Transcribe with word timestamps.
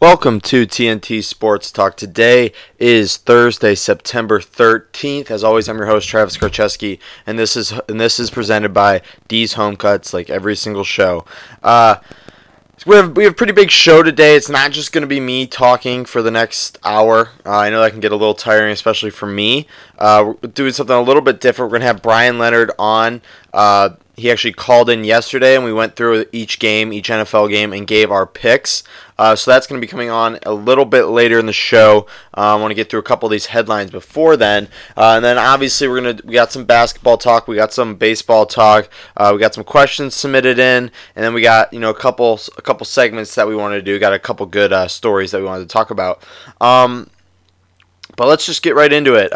Welcome 0.00 0.40
to 0.40 0.66
TNT 0.66 1.22
Sports 1.22 1.70
Talk. 1.70 1.94
Today 1.94 2.54
is 2.78 3.18
Thursday, 3.18 3.74
September 3.74 4.40
13th. 4.40 5.30
As 5.30 5.44
always, 5.44 5.68
I'm 5.68 5.76
your 5.76 5.88
host 5.88 6.08
Travis 6.08 6.38
Karcheski, 6.38 6.98
and 7.26 7.38
this 7.38 7.54
is 7.54 7.72
and 7.86 8.00
this 8.00 8.18
is 8.18 8.30
presented 8.30 8.72
by 8.72 9.02
D's 9.28 9.52
Home 9.52 9.76
Cuts, 9.76 10.14
like 10.14 10.30
every 10.30 10.56
single 10.56 10.84
show. 10.84 11.26
Uh, 11.62 11.96
we 12.86 12.96
have 12.96 13.14
we 13.14 13.24
have 13.24 13.34
a 13.34 13.36
pretty 13.36 13.52
big 13.52 13.70
show 13.70 14.02
today. 14.02 14.36
It's 14.36 14.48
not 14.48 14.70
just 14.70 14.90
going 14.90 15.02
to 15.02 15.06
be 15.06 15.20
me 15.20 15.46
talking 15.46 16.06
for 16.06 16.22
the 16.22 16.30
next 16.30 16.78
hour. 16.82 17.32
Uh, 17.44 17.58
I 17.58 17.68
know 17.68 17.82
that 17.82 17.90
can 17.90 18.00
get 18.00 18.10
a 18.10 18.16
little 18.16 18.32
tiring, 18.32 18.72
especially 18.72 19.10
for 19.10 19.26
me. 19.26 19.66
Uh, 19.98 20.32
we're 20.42 20.48
doing 20.48 20.72
something 20.72 20.96
a 20.96 21.02
little 21.02 21.20
bit 21.20 21.42
different. 21.42 21.70
We're 21.70 21.78
going 21.78 21.82
to 21.82 21.88
have 21.88 22.00
Brian 22.00 22.38
Leonard 22.38 22.70
on. 22.78 23.20
Uh, 24.20 24.22
he 24.22 24.30
actually 24.30 24.52
called 24.52 24.90
in 24.90 25.04
yesterday, 25.04 25.56
and 25.56 25.64
we 25.64 25.72
went 25.72 25.96
through 25.96 26.26
each 26.32 26.58
game, 26.58 26.92
each 26.92 27.08
NFL 27.08 27.48
game, 27.48 27.72
and 27.72 27.86
gave 27.86 28.10
our 28.10 28.26
picks. 28.26 28.82
Uh, 29.18 29.36
so 29.36 29.50
that's 29.50 29.66
going 29.66 29.80
to 29.80 29.86
be 29.86 29.90
coming 29.90 30.10
on 30.10 30.38
a 30.44 30.52
little 30.52 30.84
bit 30.84 31.04
later 31.04 31.38
in 31.38 31.46
the 31.46 31.52
show. 31.52 32.06
Uh, 32.36 32.40
I 32.40 32.54
want 32.56 32.70
to 32.70 32.74
get 32.74 32.90
through 32.90 33.00
a 33.00 33.04
couple 33.04 33.26
of 33.26 33.32
these 33.32 33.46
headlines 33.46 33.90
before 33.90 34.36
then, 34.36 34.68
uh, 34.96 35.14
and 35.16 35.24
then 35.24 35.36
obviously 35.38 35.88
we're 35.88 36.00
gonna 36.00 36.18
we 36.24 36.32
got 36.34 36.52
some 36.52 36.64
basketball 36.64 37.18
talk, 37.18 37.46
we 37.46 37.56
got 37.56 37.72
some 37.72 37.96
baseball 37.96 38.46
talk, 38.46 38.88
uh, 39.16 39.30
we 39.34 39.40
got 39.40 39.54
some 39.54 39.64
questions 39.64 40.14
submitted 40.14 40.58
in, 40.58 40.90
and 41.14 41.24
then 41.24 41.34
we 41.34 41.42
got 41.42 41.72
you 41.72 41.80
know 41.80 41.90
a 41.90 41.94
couple 41.94 42.40
a 42.56 42.62
couple 42.62 42.86
segments 42.86 43.34
that 43.34 43.46
we 43.46 43.54
wanted 43.54 43.76
to 43.76 43.82
do. 43.82 43.98
Got 43.98 44.14
a 44.14 44.18
couple 44.18 44.46
good 44.46 44.72
uh, 44.72 44.88
stories 44.88 45.32
that 45.32 45.38
we 45.38 45.44
wanted 45.44 45.68
to 45.68 45.72
talk 45.72 45.90
about. 45.90 46.22
Um, 46.60 47.10
but 48.16 48.26
let's 48.26 48.46
just 48.46 48.62
get 48.62 48.74
right 48.74 48.92
into 48.92 49.14
it. 49.14 49.32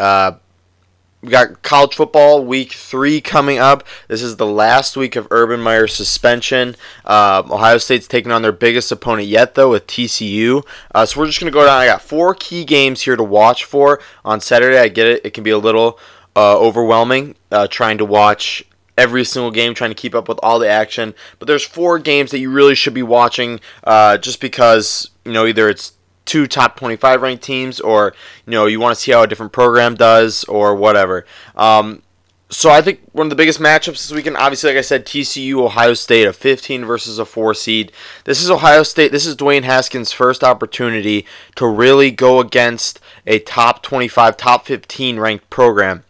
We 1.25 1.31
got 1.31 1.63
college 1.63 1.95
football 1.95 2.45
week 2.45 2.73
three 2.73 3.19
coming 3.19 3.57
up. 3.57 3.83
This 4.07 4.21
is 4.21 4.35
the 4.35 4.45
last 4.45 4.95
week 4.95 5.15
of 5.15 5.27
Urban 5.31 5.59
Meyer's 5.59 5.95
suspension. 5.95 6.75
Uh, 7.03 7.41
Ohio 7.49 7.79
State's 7.79 8.07
taking 8.07 8.31
on 8.31 8.43
their 8.43 8.51
biggest 8.51 8.91
opponent 8.91 9.27
yet, 9.27 9.55
though, 9.55 9.71
with 9.71 9.87
TCU. 9.87 10.63
Uh, 10.93 11.03
so 11.07 11.19
we're 11.19 11.25
just 11.25 11.39
going 11.39 11.51
to 11.51 11.53
go 11.53 11.65
down. 11.65 11.81
I 11.81 11.87
got 11.87 12.03
four 12.03 12.35
key 12.35 12.63
games 12.63 13.01
here 13.01 13.15
to 13.15 13.23
watch 13.23 13.65
for 13.65 13.99
on 14.23 14.39
Saturday. 14.39 14.77
I 14.77 14.87
get 14.87 15.07
it. 15.07 15.25
It 15.25 15.33
can 15.33 15.43
be 15.43 15.49
a 15.49 15.57
little 15.57 15.97
uh, 16.35 16.59
overwhelming 16.59 17.33
uh, 17.51 17.65
trying 17.65 17.97
to 17.97 18.05
watch 18.05 18.63
every 18.95 19.23
single 19.23 19.49
game, 19.49 19.73
trying 19.73 19.89
to 19.89 19.95
keep 19.95 20.13
up 20.13 20.29
with 20.29 20.37
all 20.43 20.59
the 20.59 20.69
action. 20.69 21.15
But 21.39 21.47
there's 21.47 21.65
four 21.65 21.97
games 21.97 22.29
that 22.31 22.39
you 22.39 22.51
really 22.51 22.75
should 22.75 22.93
be 22.93 23.01
watching 23.01 23.61
uh, 23.83 24.19
just 24.19 24.39
because, 24.39 25.09
you 25.25 25.31
know, 25.31 25.47
either 25.47 25.69
it's 25.69 25.93
two 26.25 26.47
top 26.47 26.77
25 26.77 27.21
ranked 27.21 27.43
teams 27.43 27.79
or 27.79 28.13
you 28.45 28.51
know 28.51 28.65
you 28.65 28.79
want 28.79 28.95
to 28.95 29.01
see 29.01 29.11
how 29.11 29.23
a 29.23 29.27
different 29.27 29.51
program 29.51 29.95
does 29.95 30.43
or 30.45 30.75
whatever 30.75 31.25
um, 31.55 32.01
so 32.49 32.69
I 32.69 32.81
think 32.81 33.01
one 33.11 33.25
of 33.25 33.29
the 33.29 33.35
biggest 33.35 33.59
matchups 33.59 33.93
this 33.93 34.11
weekend, 34.11 34.37
obviously, 34.37 34.69
like 34.69 34.77
I 34.77 34.81
said, 34.81 35.05
TCU 35.05 35.55
Ohio 35.63 35.93
State, 35.93 36.27
a 36.27 36.33
15 36.33 36.85
versus 36.85 37.17
a 37.17 37.25
4 37.25 37.53
seed. 37.53 37.91
This 38.25 38.41
is 38.41 38.51
Ohio 38.51 38.83
State. 38.83 39.11
This 39.11 39.25
is 39.25 39.35
Dwayne 39.35 39.63
Haskins' 39.63 40.11
first 40.11 40.43
opportunity 40.43 41.25
to 41.55 41.67
really 41.67 42.11
go 42.11 42.39
against 42.39 42.99
a 43.25 43.39
top 43.39 43.81
25, 43.81 44.37
top 44.37 44.65
15 44.67 45.19
ranked 45.19 45.49
program. 45.49 46.03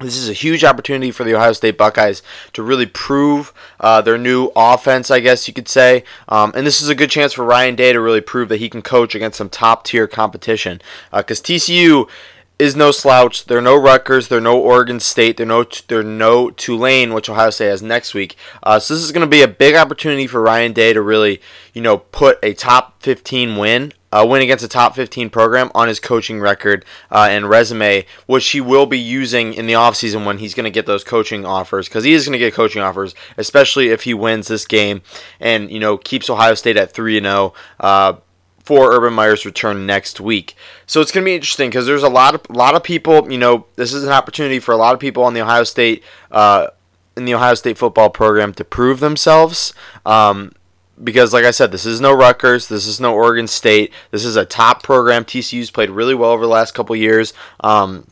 This 0.00 0.16
is 0.16 0.28
a 0.28 0.32
huge 0.32 0.62
opportunity 0.62 1.10
for 1.10 1.24
the 1.24 1.34
Ohio 1.34 1.52
State 1.52 1.76
Buckeyes 1.76 2.22
to 2.52 2.62
really 2.62 2.86
prove 2.86 3.52
uh, 3.80 4.00
their 4.00 4.16
new 4.16 4.52
offense, 4.54 5.10
I 5.10 5.18
guess 5.18 5.48
you 5.48 5.54
could 5.54 5.68
say. 5.68 6.04
Um, 6.28 6.52
and 6.54 6.64
this 6.64 6.80
is 6.80 6.88
a 6.88 6.94
good 6.94 7.10
chance 7.10 7.32
for 7.32 7.44
Ryan 7.44 7.74
Day 7.74 7.92
to 7.92 8.00
really 8.00 8.20
prove 8.20 8.48
that 8.50 8.58
he 8.60 8.70
can 8.70 8.82
coach 8.82 9.16
against 9.16 9.38
some 9.38 9.48
top 9.48 9.84
tier 9.84 10.06
competition. 10.06 10.80
Because 11.12 11.40
uh, 11.40 11.44
TCU 11.44 12.08
is 12.58 12.76
no 12.76 12.90
slouch. 12.90 13.46
They're 13.46 13.60
no 13.60 13.76
Rutgers. 13.76 14.28
They're 14.28 14.40
no 14.40 14.60
Oregon 14.60 15.00
State. 15.00 15.36
They're 15.36 15.46
no 15.46 15.64
they're 15.88 16.02
no 16.02 16.50
Tulane, 16.50 17.12
which 17.12 17.28
Ohio 17.28 17.50
State 17.50 17.68
has 17.68 17.82
next 17.82 18.14
week. 18.14 18.36
Uh, 18.62 18.78
so 18.78 18.94
this 18.94 19.02
is 19.02 19.12
going 19.12 19.26
to 19.26 19.30
be 19.30 19.42
a 19.42 19.48
big 19.48 19.74
opportunity 19.74 20.26
for 20.26 20.40
Ryan 20.40 20.72
Day 20.72 20.92
to 20.92 21.00
really, 21.00 21.40
you 21.72 21.82
know, 21.82 21.98
put 21.98 22.38
a 22.42 22.54
top 22.54 23.02
15 23.02 23.56
win 23.56 23.92
uh, 24.12 24.26
win 24.28 24.42
against 24.42 24.64
a 24.64 24.68
top 24.68 24.94
15 24.94 25.30
program 25.30 25.70
on 25.74 25.88
his 25.88 26.00
coaching 26.00 26.40
record 26.40 26.84
uh, 27.10 27.28
and 27.30 27.48
resume, 27.48 28.04
which 28.26 28.48
he 28.50 28.60
will 28.60 28.86
be 28.86 28.98
using 28.98 29.54
in 29.54 29.66
the 29.66 29.74
offseason 29.74 30.24
when 30.24 30.38
he's 30.38 30.54
going 30.54 30.64
to 30.64 30.70
get 30.70 30.86
those 30.86 31.04
coaching 31.04 31.44
offers, 31.44 31.88
because 31.88 32.04
he 32.04 32.12
is 32.12 32.24
going 32.24 32.32
to 32.32 32.38
get 32.38 32.54
coaching 32.54 32.82
offers, 32.82 33.14
especially 33.36 33.88
if 33.88 34.02
he 34.02 34.14
wins 34.14 34.48
this 34.48 34.66
game 34.66 35.02
and, 35.40 35.70
you 35.70 35.80
know, 35.80 35.98
keeps 35.98 36.30
Ohio 36.30 36.54
State 36.54 36.76
at 36.76 36.92
3 36.92 37.20
0 37.20 37.52
uh, 37.80 38.14
for 38.62 38.92
Urban 38.92 39.14
Meyer's 39.14 39.46
return 39.46 39.86
next 39.86 40.20
week. 40.20 40.54
So 40.86 41.00
it's 41.00 41.10
going 41.10 41.24
to 41.24 41.28
be 41.28 41.34
interesting 41.34 41.70
because 41.70 41.86
there's 41.86 42.02
a 42.02 42.08
lot 42.08 42.34
of, 42.34 42.42
lot 42.50 42.74
of 42.74 42.82
people, 42.82 43.30
you 43.30 43.38
know, 43.38 43.66
this 43.76 43.92
is 43.92 44.04
an 44.04 44.12
opportunity 44.12 44.58
for 44.58 44.72
a 44.72 44.76
lot 44.76 44.94
of 44.94 45.00
people 45.00 45.24
on 45.24 45.34
the 45.34 45.40
Ohio 45.40 45.64
State. 45.64 46.02
Uh, 46.30 46.68
in 47.16 47.24
the 47.24 47.34
Ohio 47.34 47.54
State 47.54 47.76
football 47.76 48.10
program 48.10 48.54
to 48.54 48.64
prove 48.64 49.00
themselves. 49.00 49.74
Um, 50.06 50.52
because 51.02 51.32
like 51.32 51.44
I 51.44 51.50
said, 51.50 51.72
this 51.72 51.86
is 51.86 52.00
no 52.00 52.12
Rutgers, 52.12 52.68
this 52.68 52.86
is 52.86 53.00
no 53.00 53.14
Oregon 53.14 53.46
State. 53.46 53.92
This 54.10 54.24
is 54.24 54.36
a 54.36 54.44
top 54.44 54.82
program. 54.82 55.24
TCU's 55.24 55.70
played 55.70 55.90
really 55.90 56.14
well 56.14 56.30
over 56.30 56.44
the 56.44 56.52
last 56.52 56.74
couple 56.74 56.94
years. 56.96 57.32
Um, 57.60 58.06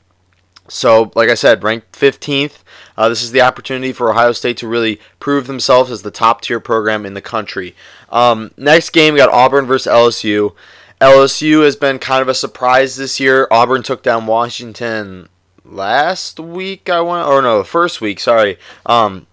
so, 0.68 1.12
like 1.14 1.28
I 1.28 1.34
said, 1.34 1.62
ranked 1.62 1.92
15th. 1.92 2.58
Uh, 2.96 3.08
this 3.08 3.22
is 3.22 3.30
the 3.30 3.40
opportunity 3.40 3.92
for 3.92 4.10
Ohio 4.10 4.32
State 4.32 4.56
to 4.58 4.68
really 4.68 5.00
prove 5.20 5.46
themselves 5.46 5.90
as 5.90 6.02
the 6.02 6.10
top 6.10 6.40
tier 6.40 6.60
program 6.60 7.06
in 7.06 7.14
the 7.14 7.20
country. 7.20 7.74
Um, 8.10 8.50
next 8.56 8.90
game, 8.90 9.14
we 9.14 9.18
got 9.18 9.32
Auburn 9.32 9.66
versus 9.66 9.92
LSU. 9.92 10.54
LSU 11.00 11.62
has 11.62 11.76
been 11.76 11.98
kind 11.98 12.22
of 12.22 12.28
a 12.28 12.34
surprise 12.34 12.96
this 12.96 13.20
year. 13.20 13.46
Auburn 13.50 13.82
took 13.82 14.02
down 14.02 14.26
Washington 14.26 15.28
last 15.64 16.40
week, 16.40 16.88
I 16.88 17.00
want, 17.00 17.28
or 17.28 17.42
no, 17.42 17.62
first 17.62 18.00
week. 18.00 18.18
Sorry. 18.18 18.58
Um, 18.86 19.26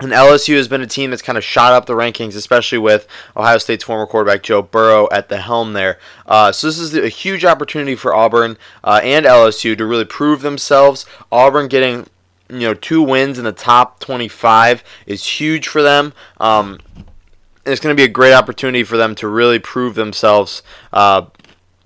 and 0.00 0.10
LSU 0.10 0.56
has 0.56 0.68
been 0.68 0.80
a 0.80 0.86
team 0.86 1.10
that's 1.10 1.22
kind 1.22 1.38
of 1.38 1.44
shot 1.44 1.72
up 1.72 1.86
the 1.86 1.92
rankings, 1.92 2.34
especially 2.34 2.78
with 2.78 3.06
Ohio 3.36 3.58
State's 3.58 3.84
former 3.84 4.06
quarterback 4.06 4.42
Joe 4.42 4.62
Burrow 4.62 5.08
at 5.12 5.28
the 5.28 5.38
helm 5.38 5.74
there. 5.74 5.98
Uh, 6.26 6.50
so 6.50 6.66
this 6.66 6.78
is 6.78 6.94
a 6.94 7.08
huge 7.08 7.44
opportunity 7.44 7.94
for 7.94 8.14
Auburn 8.14 8.56
uh, 8.82 9.00
and 9.02 9.26
LSU 9.26 9.76
to 9.76 9.86
really 9.86 10.04
prove 10.04 10.42
themselves. 10.42 11.06
Auburn 11.30 11.68
getting 11.68 12.06
you 12.48 12.60
know 12.60 12.74
two 12.74 13.02
wins 13.02 13.38
in 13.38 13.44
the 13.44 13.52
top 13.52 14.00
25 14.00 14.82
is 15.06 15.24
huge 15.24 15.68
for 15.68 15.82
them. 15.82 16.12
Um, 16.38 16.78
it's 17.64 17.80
going 17.80 17.94
to 17.94 18.00
be 18.00 18.04
a 18.04 18.12
great 18.12 18.34
opportunity 18.34 18.82
for 18.82 18.96
them 18.96 19.14
to 19.16 19.28
really 19.28 19.58
prove 19.58 19.94
themselves. 19.94 20.62
Uh, 20.92 21.26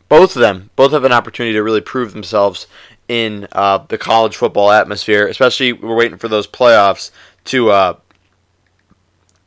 both 0.08 0.36
of 0.36 0.40
them, 0.40 0.70
both 0.76 0.92
have 0.92 1.04
an 1.04 1.12
opportunity 1.12 1.52
to 1.54 1.62
really 1.62 1.80
prove 1.80 2.12
themselves 2.12 2.66
in 3.08 3.46
uh, 3.52 3.78
the 3.88 3.98
college 3.98 4.36
football 4.36 4.70
atmosphere. 4.70 5.26
Especially, 5.26 5.72
we're 5.72 5.94
waiting 5.94 6.18
for 6.18 6.28
those 6.28 6.46
playoffs 6.46 7.10
to 7.46 7.70
uh, 7.70 7.96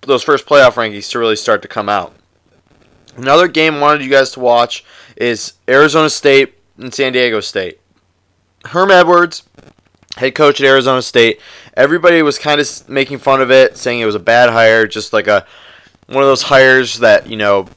those 0.01 0.23
first 0.23 0.45
playoff 0.45 0.73
rankings 0.73 1.09
to 1.11 1.19
really 1.19 1.35
start 1.35 1.61
to 1.61 1.67
come 1.67 1.89
out. 1.89 2.13
Another 3.15 3.47
game 3.47 3.75
I 3.75 3.81
wanted 3.81 4.03
you 4.03 4.09
guys 4.09 4.31
to 4.31 4.39
watch 4.39 4.85
is 5.15 5.53
Arizona 5.67 6.09
State 6.09 6.55
and 6.77 6.93
San 6.93 7.13
Diego 7.13 7.39
State. 7.41 7.79
Herm 8.65 8.91
Edwards, 8.91 9.43
head 10.17 10.35
coach 10.35 10.61
at 10.61 10.67
Arizona 10.67 11.01
State, 11.01 11.39
everybody 11.75 12.21
was 12.21 12.39
kind 12.39 12.59
of 12.59 12.89
making 12.89 13.19
fun 13.19 13.41
of 13.41 13.51
it, 13.51 13.77
saying 13.77 13.99
it 13.99 14.05
was 14.05 14.16
a 14.16 14.19
bad 14.19 14.49
hire, 14.49 14.87
just 14.87 15.13
like 15.13 15.27
a 15.27 15.45
one 16.07 16.23
of 16.23 16.27
those 16.27 16.43
hires 16.43 16.99
that 16.99 17.27
you 17.27 17.37
know 17.37 17.67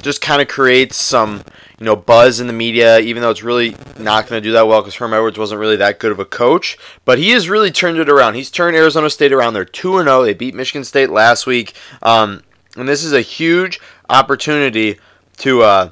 just 0.00 0.20
kind 0.20 0.40
of 0.40 0.48
creates 0.48 0.96
some 0.96 1.42
you 1.78 1.84
know 1.86 1.96
buzz 1.96 2.40
in 2.40 2.46
the 2.46 2.52
media, 2.52 2.98
even 2.98 3.22
though 3.22 3.30
it's 3.30 3.42
really 3.42 3.76
not 3.98 4.26
going 4.26 4.40
to 4.40 4.46
do 4.46 4.52
that 4.52 4.66
well 4.66 4.80
because 4.80 4.96
Herm 4.96 5.12
Edwards 5.12 5.38
wasn't 5.38 5.60
really 5.60 5.76
that 5.76 5.98
good 5.98 6.12
of 6.12 6.18
a 6.18 6.24
coach. 6.24 6.78
But 7.04 7.18
he 7.18 7.30
has 7.30 7.48
really 7.48 7.70
turned 7.70 7.98
it 7.98 8.08
around. 8.08 8.34
He's 8.34 8.50
turned 8.50 8.76
Arizona 8.76 9.10
State 9.10 9.32
around. 9.32 9.54
They're 9.54 9.64
two 9.64 9.98
and 9.98 10.06
zero. 10.06 10.24
They 10.24 10.34
beat 10.34 10.54
Michigan 10.54 10.84
State 10.84 11.10
last 11.10 11.46
week, 11.46 11.74
um, 12.02 12.42
and 12.76 12.88
this 12.88 13.04
is 13.04 13.12
a 13.12 13.20
huge 13.20 13.80
opportunity 14.08 14.98
to. 15.38 15.62
Uh, 15.62 15.90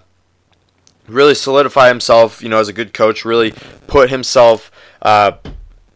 really 1.06 1.34
solidify 1.34 1.88
himself, 1.88 2.42
you 2.42 2.48
know, 2.48 2.58
as 2.58 2.68
a 2.68 2.72
good 2.72 2.94
coach, 2.94 3.24
really 3.24 3.52
put 3.86 4.10
himself 4.10 4.70
uh, 5.02 5.32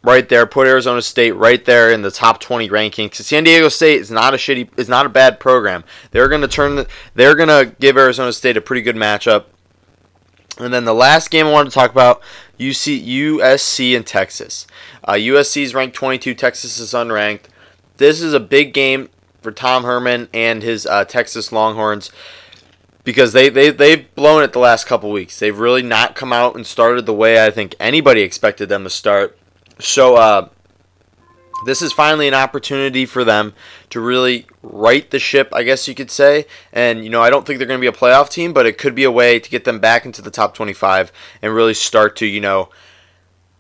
right 0.03 0.29
there, 0.29 0.47
put 0.47 0.67
Arizona 0.67 1.03
State 1.03 1.33
right 1.33 1.65
there 1.65 1.91
in 1.91 2.03
the 2.03 2.11
top 2.11 2.41
20 2.41 2.69
rankings. 2.69 3.15
San 3.15 3.45
Diego 3.45 3.69
State 3.69 4.01
is 4.01 4.11
not 4.11 4.35
a 4.35 4.37
shitty, 4.37 4.69
is 4.79 4.89
not 4.89 5.07
a 5.07 5.09
bad 5.09 5.41
program. 5.41 5.85
They're 6.11 6.29
going 6.29 6.43
to 6.43 6.49
turn, 6.49 6.87
they're 7.15 7.35
going 7.35 7.49
to 7.49 7.75
give 7.79 7.97
Arizona 7.97 8.33
State 8.33 8.57
a 8.57 8.61
pretty 8.61 8.83
good 8.83 8.97
matchup. 8.97 9.45
And 10.59 10.73
then 10.73 10.85
the 10.85 10.95
last 10.95 11.31
game 11.31 11.47
I 11.47 11.53
wanted 11.53 11.71
to 11.71 11.75
talk 11.75 11.91
about 11.91 12.21
UC, 12.59 13.07
USC 13.07 13.97
and 13.97 14.07
Texas. 14.07 14.67
Uh, 15.05 15.13
USC 15.13 15.63
is 15.63 15.75
ranked 15.75 15.95
22, 15.97 16.35
Texas 16.35 16.79
is 16.79 16.93
unranked. 16.93 17.45
This 17.97 18.21
is 18.21 18.35
a 18.35 18.41
big 18.41 18.73
game 18.73 19.09
for 19.41 19.53
Tom 19.53 19.85
Herman 19.85 20.29
and 20.35 20.63
his 20.63 20.87
uh, 20.87 21.05
Texas 21.05 21.53
Longhorns 21.53 22.11
because 23.05 23.33
they, 23.33 23.49
they, 23.49 23.71
they've 23.71 24.15
blown 24.15 24.43
it 24.43 24.53
the 24.53 24.59
last 24.59 24.87
couple 24.87 25.11
weeks. 25.11 25.39
They've 25.39 25.59
really 25.59 25.83
not 25.83 26.15
come 26.15 26.33
out 26.33 26.57
and 26.57 26.67
started 26.67 27.07
the 27.07 27.15
way 27.15 27.45
I 27.45 27.51
think 27.51 27.75
anybody 27.81 28.21
expected 28.23 28.69
them 28.69 28.85
to 28.85 28.91
start. 28.91 29.39
So, 29.79 30.17
uh, 30.17 30.49
this 31.65 31.83
is 31.83 31.93
finally 31.93 32.29
an 32.29 32.35
opportunity 32.35 33.07
for 33.07 33.25
them 33.25 33.55
to 33.91 34.01
really 34.01 34.47
right 34.63 35.11
the 35.11 35.19
ship, 35.19 35.49
I 35.53 35.63
guess 35.63 35.89
you 35.89 35.95
could 35.95 36.11
say. 36.11 36.47
And, 36.73 37.05
you 37.05 37.11
know, 37.11 37.23
I 37.23 37.31
don't 37.31 37.47
think 37.47 37.59
they're 37.59 37.67
going 37.69 37.81
to 37.81 37.83
be 37.83 37.87
a 37.87 37.93
playoff 37.93 38.31
team, 38.31 38.53
but 38.53 38.67
it 38.67 38.79
could 38.79 38.95
be 38.95 39.05
a 39.05 39.11
way 39.11 39.39
to 39.39 39.51
get 39.51 39.65
them 39.65 39.79
back 39.79 40.05
into 40.05 40.23
the 40.23 40.31
top 40.31 40.55
25 40.55 41.13
and 41.43 41.55
really 41.55 41.75
start 41.75 42.17
to, 42.17 42.27
you 42.27 42.41
know, 42.41 42.69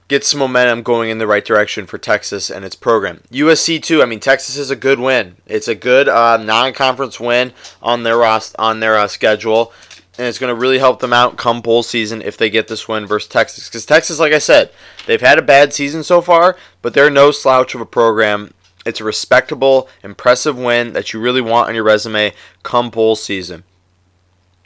get 0.08 0.24
some 0.24 0.40
momentum 0.40 0.82
going 0.82 1.10
in 1.10 1.18
the 1.18 1.26
right 1.26 1.44
direction 1.44 1.86
for 1.86 1.98
Texas 1.98 2.50
and 2.50 2.64
its 2.64 2.74
program. 2.74 3.22
USC 3.30 3.82
too. 3.82 4.02
I 4.02 4.06
mean, 4.06 4.20
Texas 4.20 4.56
is 4.56 4.70
a 4.70 4.76
good 4.76 4.98
win. 4.98 5.36
It's 5.46 5.68
a 5.68 5.74
good 5.74 6.08
uh, 6.08 6.38
non-conference 6.38 7.20
win 7.20 7.52
on 7.82 8.02
their 8.02 8.22
on 8.24 8.80
their 8.80 8.96
uh, 8.96 9.06
schedule. 9.06 9.72
And 10.18 10.26
it's 10.26 10.38
going 10.38 10.52
to 10.52 10.60
really 10.60 10.78
help 10.78 10.98
them 10.98 11.12
out 11.12 11.36
come 11.36 11.60
bowl 11.60 11.84
season 11.84 12.20
if 12.22 12.36
they 12.36 12.50
get 12.50 12.66
this 12.66 12.88
win 12.88 13.06
versus 13.06 13.28
Texas. 13.28 13.68
Because 13.68 13.86
Texas, 13.86 14.18
like 14.18 14.32
I 14.32 14.38
said, 14.38 14.70
they've 15.06 15.20
had 15.20 15.38
a 15.38 15.42
bad 15.42 15.72
season 15.72 16.02
so 16.02 16.20
far, 16.20 16.56
but 16.82 16.92
they're 16.92 17.08
no 17.08 17.30
slouch 17.30 17.74
of 17.74 17.80
a 17.80 17.86
program. 17.86 18.52
It's 18.84 19.00
a 19.00 19.04
respectable, 19.04 19.88
impressive 20.02 20.58
win 20.58 20.92
that 20.92 21.12
you 21.12 21.20
really 21.20 21.40
want 21.40 21.68
on 21.68 21.74
your 21.76 21.84
resume 21.84 22.32
come 22.64 22.90
bowl 22.90 23.14
season. 23.14 23.62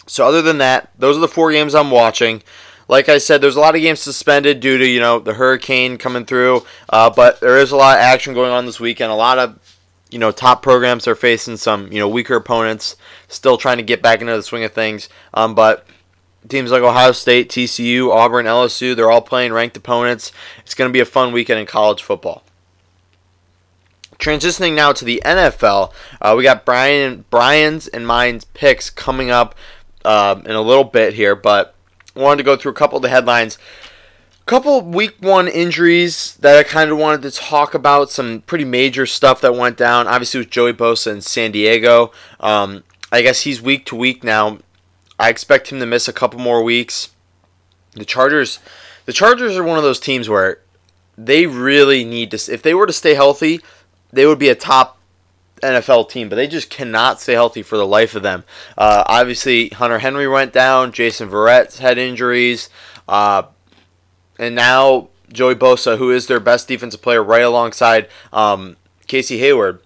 So 0.06 0.26
other 0.26 0.42
than 0.42 0.58
that, 0.58 0.90
those 0.98 1.18
are 1.18 1.20
the 1.20 1.28
four 1.28 1.52
games 1.52 1.74
I'm 1.74 1.90
watching. 1.90 2.42
Like 2.88 3.08
I 3.08 3.18
said, 3.18 3.40
there's 3.40 3.56
a 3.56 3.60
lot 3.60 3.74
of 3.74 3.80
games 3.80 4.00
suspended 4.00 4.60
due 4.60 4.78
to 4.78 4.86
you 4.86 5.00
know 5.00 5.18
the 5.18 5.34
hurricane 5.34 5.98
coming 5.98 6.24
through, 6.24 6.66
uh, 6.88 7.10
but 7.10 7.40
there 7.40 7.58
is 7.58 7.70
a 7.70 7.76
lot 7.76 7.96
of 7.96 8.02
action 8.02 8.34
going 8.34 8.52
on 8.52 8.66
this 8.66 8.80
weekend. 8.80 9.12
A 9.12 9.14
lot 9.14 9.38
of 9.38 9.58
you 10.12 10.18
know 10.18 10.30
top 10.30 10.62
programs 10.62 11.08
are 11.08 11.14
facing 11.14 11.56
some 11.56 11.92
you 11.92 11.98
know 11.98 12.08
weaker 12.08 12.36
opponents, 12.36 12.96
still 13.28 13.56
trying 13.56 13.78
to 13.78 13.82
get 13.82 14.02
back 14.02 14.20
into 14.20 14.34
the 14.34 14.42
swing 14.42 14.64
of 14.64 14.72
things. 14.72 15.08
Um, 15.34 15.54
but 15.54 15.86
teams 16.48 16.70
like 16.70 16.82
Ohio 16.82 17.12
State, 17.12 17.48
TCU, 17.48 18.10
Auburn, 18.10 18.46
LSU, 18.46 18.94
they're 18.94 19.10
all 19.10 19.22
playing 19.22 19.52
ranked 19.52 19.76
opponents. 19.76 20.32
It's 20.60 20.74
going 20.74 20.88
to 20.88 20.92
be 20.92 21.00
a 21.00 21.04
fun 21.04 21.32
weekend 21.32 21.60
in 21.60 21.66
college 21.66 22.02
football. 22.02 22.42
Transitioning 24.18 24.74
now 24.74 24.92
to 24.92 25.04
the 25.04 25.20
NFL, 25.24 25.92
uh, 26.20 26.34
we 26.36 26.42
got 26.42 26.64
Brian 26.64 27.24
Brian's 27.30 27.88
and 27.88 28.06
mine's 28.06 28.44
picks 28.44 28.90
coming 28.90 29.30
up 29.30 29.54
uh, 30.04 30.40
in 30.44 30.52
a 30.52 30.60
little 30.60 30.84
bit 30.84 31.14
here, 31.14 31.34
but 31.34 31.74
wanted 32.14 32.38
to 32.38 32.42
go 32.42 32.56
through 32.56 32.72
a 32.72 32.74
couple 32.74 32.96
of 32.96 33.02
the 33.02 33.08
headlines 33.08 33.58
couple 34.46 34.82
week 34.82 35.16
one 35.20 35.48
injuries 35.48 36.36
that 36.36 36.58
I 36.58 36.62
kind 36.62 36.90
of 36.90 36.98
wanted 36.98 37.22
to 37.22 37.30
talk 37.30 37.74
about. 37.74 38.10
Some 38.10 38.42
pretty 38.42 38.64
major 38.64 39.06
stuff 39.06 39.40
that 39.40 39.54
went 39.54 39.76
down. 39.76 40.06
Obviously, 40.06 40.40
with 40.40 40.50
Joey 40.50 40.72
Bosa 40.72 41.12
in 41.12 41.20
San 41.20 41.52
Diego. 41.52 42.12
Um, 42.40 42.84
I 43.10 43.22
guess 43.22 43.42
he's 43.42 43.60
week 43.60 43.86
to 43.86 43.96
week 43.96 44.24
now. 44.24 44.58
I 45.18 45.28
expect 45.28 45.70
him 45.70 45.78
to 45.80 45.86
miss 45.86 46.08
a 46.08 46.12
couple 46.12 46.40
more 46.40 46.62
weeks. 46.62 47.10
The 47.92 48.04
Chargers, 48.04 48.58
the 49.04 49.12
Chargers 49.12 49.56
are 49.56 49.64
one 49.64 49.76
of 49.78 49.84
those 49.84 50.00
teams 50.00 50.28
where 50.28 50.60
they 51.16 51.46
really 51.46 52.04
need 52.04 52.30
to. 52.30 52.52
If 52.52 52.62
they 52.62 52.74
were 52.74 52.86
to 52.86 52.92
stay 52.92 53.14
healthy, 53.14 53.60
they 54.12 54.26
would 54.26 54.38
be 54.38 54.48
a 54.48 54.54
top 54.54 54.98
NFL 55.62 56.08
team, 56.08 56.28
but 56.28 56.36
they 56.36 56.48
just 56.48 56.70
cannot 56.70 57.20
stay 57.20 57.34
healthy 57.34 57.62
for 57.62 57.76
the 57.76 57.86
life 57.86 58.14
of 58.14 58.22
them. 58.22 58.44
Uh, 58.76 59.04
obviously, 59.06 59.68
Hunter 59.68 59.98
Henry 59.98 60.26
went 60.26 60.52
down. 60.52 60.92
Jason 60.92 61.28
Verrett's 61.28 61.78
had 61.78 61.98
injuries. 61.98 62.68
Uh, 63.06 63.44
and 64.42 64.56
now 64.56 65.08
Joey 65.32 65.54
Bosa, 65.54 65.98
who 65.98 66.10
is 66.10 66.26
their 66.26 66.40
best 66.40 66.66
defensive 66.66 67.00
player, 67.00 67.22
right 67.22 67.44
alongside 67.44 68.08
um, 68.32 68.76
Casey 69.06 69.38
Hayward. 69.38 69.80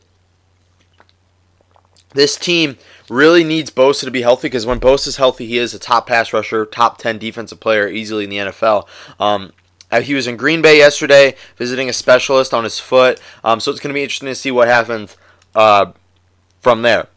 This 2.15 2.37
team 2.37 2.79
really 3.11 3.45
needs 3.45 3.71
Bosa 3.71 4.07
to 4.07 4.11
be 4.11 4.23
healthy 4.23 4.49
because 4.49 4.65
when 4.65 4.81
Bosa's 4.81 5.19
healthy, 5.19 5.47
he 5.47 5.59
is 5.59 5.75
a 5.75 5.79
top 5.79 6.07
pass 6.07 6.33
rusher, 6.33 6.65
top 6.65 6.97
10 6.97 7.19
defensive 7.19 7.61
player 7.61 7.87
easily 7.87 8.25
in 8.25 8.31
the 8.31 8.39
NFL. 8.39 8.89
Um, 9.21 9.53
uh, 9.91 10.01
he 10.01 10.15
was 10.15 10.27
in 10.27 10.39
Green 10.39 10.63
Bay 10.63 10.79
yesterday 10.79 11.37
visiting 11.57 11.91
a 11.91 11.93
specialist 11.93 12.55
on 12.55 12.65
his 12.65 12.79
foot, 12.81 13.21
um, 13.45 13.61
so 13.61 13.71
it's 13.71 13.79
going 13.79 13.91
to 13.91 13.95
be 13.95 14.03
interesting 14.03 14.27
to 14.27 14.35
see 14.35 14.51
what 14.51 14.69
happens 14.69 15.19
uh, 15.55 15.93
from 16.61 16.81
there. 16.81 17.09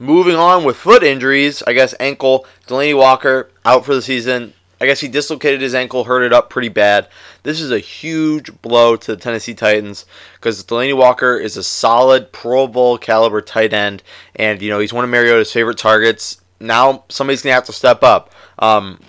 Moving 0.00 0.34
on 0.34 0.64
with 0.64 0.76
foot 0.76 1.04
injuries, 1.04 1.62
I 1.64 1.74
guess 1.74 1.94
ankle, 2.00 2.44
Delanie 2.66 2.96
Walker 2.96 3.50
out 3.64 3.84
for 3.84 3.94
the 3.94 4.02
season. 4.02 4.54
I 4.80 4.86
guess 4.86 5.00
he 5.00 5.08
dislocated 5.08 5.60
his 5.60 5.74
ankle, 5.74 6.04
hurt 6.04 6.22
it 6.22 6.32
up 6.32 6.48
pretty 6.48 6.70
bad. 6.70 7.06
This 7.42 7.60
is 7.60 7.70
a 7.70 7.78
huge 7.78 8.62
blow 8.62 8.96
to 8.96 9.14
the 9.14 9.20
Tennessee 9.20 9.52
Titans 9.52 10.06
because 10.34 10.64
Delanie 10.64 10.96
Walker 10.96 11.36
is 11.36 11.58
a 11.58 11.62
solid 11.62 12.32
Pro 12.32 12.66
Bowl 12.66 12.96
caliber 12.96 13.42
tight 13.42 13.74
end, 13.74 14.02
and 14.34 14.62
you 14.62 14.70
know 14.70 14.78
he's 14.78 14.92
one 14.92 15.04
of 15.04 15.10
Mariota's 15.10 15.52
favorite 15.52 15.76
targets. 15.76 16.40
Now 16.60 17.04
somebody's 17.10 17.42
gonna 17.42 17.54
have 17.54 17.64
to 17.64 17.72
step 17.72 18.02
up. 18.02 18.32
Um, 18.58 19.00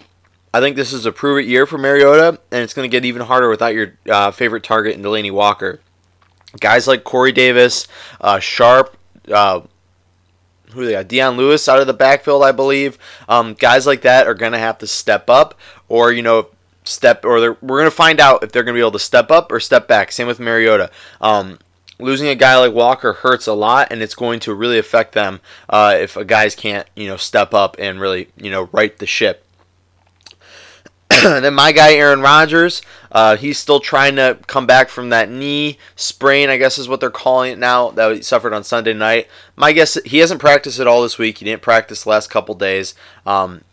I 0.54 0.60
think 0.60 0.76
this 0.76 0.92
is 0.92 1.06
a 1.06 1.12
prove 1.14 1.40
it 1.40 1.46
year 1.46 1.66
for 1.66 1.78
Mariota, 1.78 2.40
and 2.52 2.64
it's 2.64 2.74
gonna 2.74 2.90
get 2.90 3.06
even 3.06 3.22
harder 3.22 3.50
without 3.50 3.74
your 3.74 3.94
uh, 4.10 4.32
favorite 4.32 4.64
target 4.64 4.96
in 4.96 5.02
Delanie 5.02 5.32
Walker. 5.32 5.80
Guys 6.60 6.86
like 6.86 7.06
Corey 7.06 7.32
Davis, 7.32 7.88
uh, 8.20 8.40
Sharpe, 8.40 8.98
uh, 9.32 9.62
who 10.74 10.86
they 10.86 10.94
got 10.94 11.08
Dion 11.08 11.38
Lewis 11.38 11.68
out 11.68 11.80
of 11.80 11.88
the 11.88 11.94
backfield, 11.94 12.44
I 12.44 12.52
believe. 12.52 12.98
Um, 13.30 13.54
guys 13.54 13.86
like 13.86 14.02
that 14.02 14.28
are 14.28 14.34
gonna 14.34 14.60
have 14.60 14.78
to 14.80 14.88
step 14.88 15.30
up, 15.30 15.58
or 15.90 16.12
you 16.12 16.22
know, 16.22 16.48
step, 16.84 17.26
or 17.26 17.58
we're 17.62 17.80
gonna 17.80 17.92
find 17.92 18.20
out 18.20 18.44
if 18.44 18.52
they're 18.52 18.64
gonna 18.64 18.76
be 18.76 18.82
able 18.82 18.92
to 18.92 19.00
step 19.00 19.32
up 19.32 19.52
or 19.52 19.60
step 19.60 19.88
back. 19.88 20.12
Same 20.12 20.28
with 20.28 20.40
Mariota. 20.40 20.90
Um, 21.20 21.60
losing 22.00 22.28
a 22.28 22.36
guy 22.36 22.58
like 22.58 22.74
Walker 22.74 23.14
hurts 23.14 23.48
a 23.48 23.54
lot, 23.54 23.88
and 23.92 24.02
it's 24.02 24.16
going 24.16 24.40
to 24.42 24.54
really 24.54 24.80
affect 24.80 25.14
them 25.14 25.40
uh, 25.70 25.96
if 25.98 26.18
guys 26.28 26.56
can't 26.56 26.88
you 26.96 27.08
know 27.08 27.18
step 27.18 27.54
up 27.54 27.76
and 27.80 28.00
really 28.00 28.30
you 28.36 28.52
know 28.52 28.70
right 28.72 28.98
the 28.98 29.08
ship. 29.08 29.46
then 31.24 31.54
my 31.54 31.72
guy 31.72 31.94
Aaron 31.94 32.22
Rodgers, 32.22 32.82
uh, 33.12 33.36
he's 33.36 33.60
still 33.60 33.80
trying 33.80 34.16
to 34.16 34.38
come 34.48 34.66
back 34.66 34.90
from 34.90 35.10
that 35.10 35.30
knee 35.30 35.78
sprain, 35.96 36.50
I 36.50 36.58
guess 36.58 36.78
is 36.78 36.88
what 36.88 37.00
they're 37.00 37.10
calling 37.10 37.52
it 37.52 37.60
now, 37.60 37.92
that 37.92 38.16
he 38.16 38.22
suffered 38.22 38.54
on 38.54 38.64
Sunday 38.64 38.94
night. 38.94 39.28
My 39.56 39.74
guess, 39.74 39.98
he 40.06 40.20
hasn't 40.20 40.40
practiced 40.40 40.80
at 40.80 40.88
all 40.88 41.02
this 41.02 41.18
week. 41.18 41.40
He 41.40 41.46
didn't 41.46 41.62
practice 41.62 42.04
the 42.04 42.10
last 42.10 42.30
couple 42.30 42.56
days. 42.56 42.96
Um, 43.26 43.64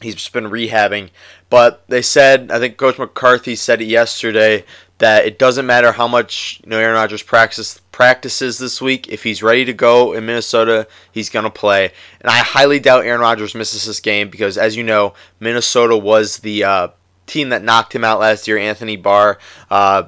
he's 0.00 0.14
just 0.14 0.32
been 0.32 0.44
rehabbing. 0.44 1.10
But 1.50 1.84
they 1.88 2.02
said, 2.02 2.50
I 2.50 2.58
think 2.58 2.76
Coach 2.78 2.98
McCarthy 2.98 3.56
said 3.56 3.82
it 3.82 3.86
yesterday, 3.86 4.64
that 5.04 5.26
it 5.26 5.38
doesn't 5.38 5.66
matter 5.66 5.92
how 5.92 6.08
much 6.08 6.62
you 6.64 6.70
know 6.70 6.78
Aaron 6.78 6.94
Rodgers 6.94 7.22
practices 7.22 7.78
practices 7.92 8.56
this 8.56 8.80
week. 8.80 9.06
If 9.08 9.22
he's 9.22 9.42
ready 9.42 9.66
to 9.66 9.74
go 9.74 10.14
in 10.14 10.24
Minnesota, 10.24 10.88
he's 11.12 11.28
gonna 11.28 11.50
play. 11.50 11.92
And 12.22 12.30
I 12.30 12.38
highly 12.38 12.80
doubt 12.80 13.04
Aaron 13.04 13.20
Rodgers 13.20 13.54
misses 13.54 13.84
this 13.84 14.00
game 14.00 14.30
because, 14.30 14.56
as 14.56 14.76
you 14.76 14.82
know, 14.82 15.12
Minnesota 15.40 15.94
was 15.94 16.38
the 16.38 16.64
uh, 16.64 16.88
team 17.26 17.50
that 17.50 17.62
knocked 17.62 17.94
him 17.94 18.02
out 18.02 18.18
last 18.18 18.48
year. 18.48 18.56
Anthony 18.56 18.96
Barr. 18.96 19.38
Uh, 19.70 20.04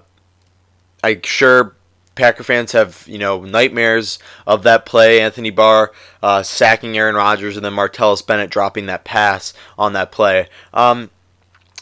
I'm 1.04 1.20
sure 1.24 1.76
Packer 2.14 2.42
fans 2.42 2.72
have 2.72 3.04
you 3.06 3.18
know 3.18 3.44
nightmares 3.44 4.18
of 4.46 4.62
that 4.62 4.86
play. 4.86 5.20
Anthony 5.20 5.50
Barr 5.50 5.92
uh, 6.22 6.42
sacking 6.42 6.96
Aaron 6.96 7.16
Rodgers 7.16 7.56
and 7.56 7.64
then 7.66 7.74
Martellus 7.74 8.26
Bennett 8.26 8.48
dropping 8.48 8.86
that 8.86 9.04
pass 9.04 9.52
on 9.76 9.92
that 9.92 10.10
play. 10.10 10.48
Um, 10.72 11.10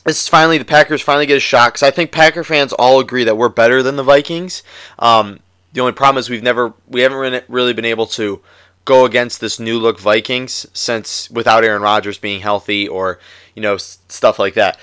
this 0.05 0.21
is 0.21 0.29
finally 0.29 0.59
the 0.59 0.65
Packers 0.65 1.03
finally 1.03 1.27
get 1.27 1.37
a 1.37 1.41
shot 1.41 1.73
because 1.73 1.83
I 1.83 1.91
think 1.91 2.13
Packer 2.13 2.45
fans 2.45 2.73
all 2.75 3.01
agree 3.01 3.25
that 3.25 3.37
we're 3.37 3.49
better 3.49 3.83
than 3.83 3.97
the 3.97 4.03
Vikings. 4.03 4.63
Um, 4.99 5.41
the 5.73 5.81
only 5.81 5.93
problem 5.93 6.21
is 6.21 6.31
we've 6.31 6.43
never 6.43 6.75
we 6.87 7.01
haven't 7.01 7.45
really 7.49 7.73
been 7.73 7.85
able 7.85 8.07
to 8.07 8.41
go 8.85 9.07
against 9.07 9.41
this 9.41 9.59
new 9.59 9.79
look 9.79 9.99
Vikings 9.99 10.67
since 10.73 11.31
without 11.31 11.65
Aaron 11.65 11.83
Rodgers 11.83 12.19
being 12.19 12.43
healthy 12.43 12.87
or 12.87 13.19
you 13.55 13.63
know 13.63 13.77
stuff 13.79 14.39
like 14.39 14.55
that. 14.55 14.79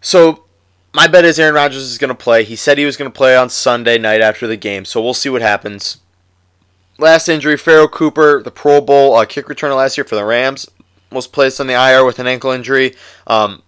So 0.00 0.44
my 0.92 1.06
bet 1.06 1.24
is 1.24 1.38
Aaron 1.38 1.54
Rodgers 1.54 1.82
is 1.82 1.98
going 1.98 2.08
to 2.08 2.14
play. 2.14 2.44
He 2.44 2.56
said 2.56 2.76
he 2.76 2.84
was 2.84 2.96
going 2.96 3.10
to 3.10 3.16
play 3.16 3.36
on 3.36 3.48
Sunday 3.48 3.96
night 3.98 4.20
after 4.20 4.46
the 4.46 4.56
game, 4.56 4.84
so 4.84 5.00
we'll 5.02 5.14
see 5.14 5.28
what 5.28 5.42
happens. 5.42 5.98
Last 6.98 7.28
injury, 7.30 7.56
Pharoh 7.56 7.88
Cooper, 7.88 8.42
the 8.42 8.50
Pro 8.50 8.82
Bowl 8.82 9.14
uh, 9.14 9.24
kick 9.24 9.46
returner 9.46 9.76
last 9.76 9.96
year 9.96 10.04
for 10.04 10.16
the 10.16 10.24
Rams, 10.24 10.68
was 11.10 11.26
placed 11.26 11.60
on 11.60 11.66
the 11.66 11.72
IR 11.72 12.04
with 12.04 12.18
an 12.18 12.26
ankle 12.26 12.50
injury. 12.50 12.94
Um, 13.26 13.62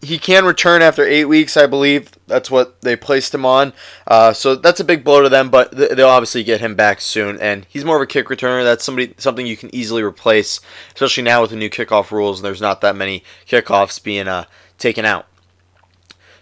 he 0.00 0.18
can 0.18 0.44
return 0.44 0.80
after 0.80 1.04
eight 1.04 1.24
weeks, 1.24 1.56
I 1.56 1.66
believe. 1.66 2.12
That's 2.26 2.50
what 2.50 2.80
they 2.82 2.94
placed 2.94 3.34
him 3.34 3.44
on. 3.44 3.72
Uh, 4.06 4.32
so 4.32 4.54
that's 4.54 4.80
a 4.80 4.84
big 4.84 5.02
blow 5.02 5.22
to 5.22 5.28
them, 5.28 5.50
but 5.50 5.76
th- 5.76 5.92
they'll 5.92 6.08
obviously 6.08 6.44
get 6.44 6.60
him 6.60 6.76
back 6.76 7.00
soon. 7.00 7.40
And 7.40 7.66
he's 7.68 7.84
more 7.84 7.96
of 7.96 8.02
a 8.02 8.06
kick 8.06 8.26
returner. 8.26 8.62
That's 8.62 8.84
somebody 8.84 9.14
something 9.18 9.46
you 9.46 9.56
can 9.56 9.74
easily 9.74 10.02
replace, 10.02 10.60
especially 10.94 11.24
now 11.24 11.42
with 11.42 11.50
the 11.50 11.56
new 11.56 11.70
kickoff 11.70 12.12
rules. 12.12 12.38
And 12.38 12.44
there's 12.44 12.60
not 12.60 12.80
that 12.82 12.94
many 12.94 13.24
kickoffs 13.46 14.02
being 14.02 14.28
uh, 14.28 14.44
taken 14.78 15.04
out. 15.04 15.26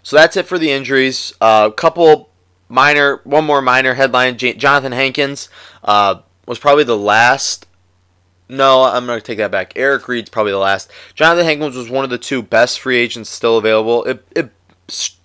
So 0.03 0.15
that's 0.15 0.37
it 0.37 0.45
for 0.45 0.59
the 0.59 0.71
injuries. 0.71 1.33
A 1.41 1.43
uh, 1.43 1.69
couple 1.71 2.29
minor, 2.69 3.21
one 3.23 3.45
more 3.45 3.61
minor 3.61 3.95
headline. 3.95 4.37
J- 4.37 4.53
Johnathan 4.53 4.93
Hankins 4.93 5.49
uh, 5.83 6.19
was 6.45 6.59
probably 6.59 6.83
the 6.83 6.97
last 6.97 7.65
no, 8.49 8.83
I'm 8.83 9.05
going 9.05 9.19
to 9.19 9.25
take 9.25 9.39
that 9.39 9.51
back. 9.51 9.73
Eric 9.75 10.07
Reid's 10.07 10.29
probably 10.29 10.53
the 10.53 10.57
last. 10.57 10.91
Johnathan 11.15 11.43
Hankins 11.43 11.75
was 11.75 11.89
one 11.89 12.03
of 12.03 12.09
the 12.09 12.17
two 12.17 12.41
best 12.41 12.79
free 12.79 12.97
agents 12.97 13.29
still 13.29 13.57
available. 13.57 14.03
It, 14.05 14.25
it, 14.35 14.51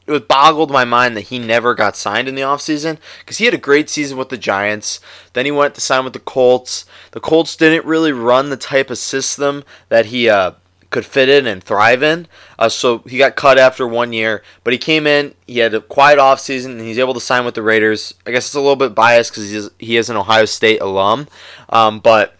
it 0.07 0.29
boggled 0.29 0.71
my 0.71 0.85
mind 0.85 1.17
that 1.17 1.23
he 1.23 1.39
never 1.39 1.75
got 1.75 1.97
signed 1.97 2.29
in 2.29 2.35
the 2.35 2.43
offseason 2.43 2.99
because 3.21 3.39
he 3.39 3.45
had 3.45 3.55
a 3.55 3.59
great 3.59 3.89
season 3.89 4.19
with 4.19 4.29
the 4.29 4.37
Giants. 4.37 5.01
Then 5.35 5.45
he 5.45 5.53
went 5.53 5.75
to 5.77 5.81
sign 5.81 6.05
with 6.05 6.13
the 6.15 6.19
Colts. 6.19 6.85
The 7.13 7.21
Colts 7.21 7.57
didn't 7.57 7.87
really 7.87 8.13
run 8.13 8.51
the 8.51 8.57
type 8.57 8.91
of 8.91 8.99
system 8.99 9.63
that 9.89 10.07
he 10.07 10.29
uh, 10.29 10.53
could 10.91 11.07
fit 11.07 11.29
in 11.29 11.47
and 11.47 11.63
thrive 11.63 12.03
in. 12.03 12.27
Uh, 12.59 12.69
so 12.69 12.99
he 12.99 13.19
got 13.19 13.37
cut 13.37 13.59
after 13.59 13.87
one 13.87 14.13
year, 14.13 14.43
but 14.65 14.73
he 14.73 14.79
came 14.79 15.07
in. 15.07 15.35
He 15.47 15.59
had 15.59 15.75
a 15.75 15.81
quiet 15.81 16.19
offseason, 16.19 16.73
and 16.73 16.81
he's 16.81 16.99
able 16.99 17.15
to 17.15 17.21
sign 17.21 17.45
with 17.45 17.55
the 17.55 17.63
Raiders. 17.63 18.15
I 18.27 18.33
guess 18.33 18.47
it's 18.47 18.55
a 18.55 18.61
little 18.61 18.77
bit 18.77 18.95
biased 18.95 19.33
because 19.33 19.71
he 19.79 19.97
is 19.97 20.11
an 20.11 20.17
Ohio 20.17 20.45
State 20.45 20.81
alum, 20.81 21.29
um, 21.71 22.01
but 22.01 22.37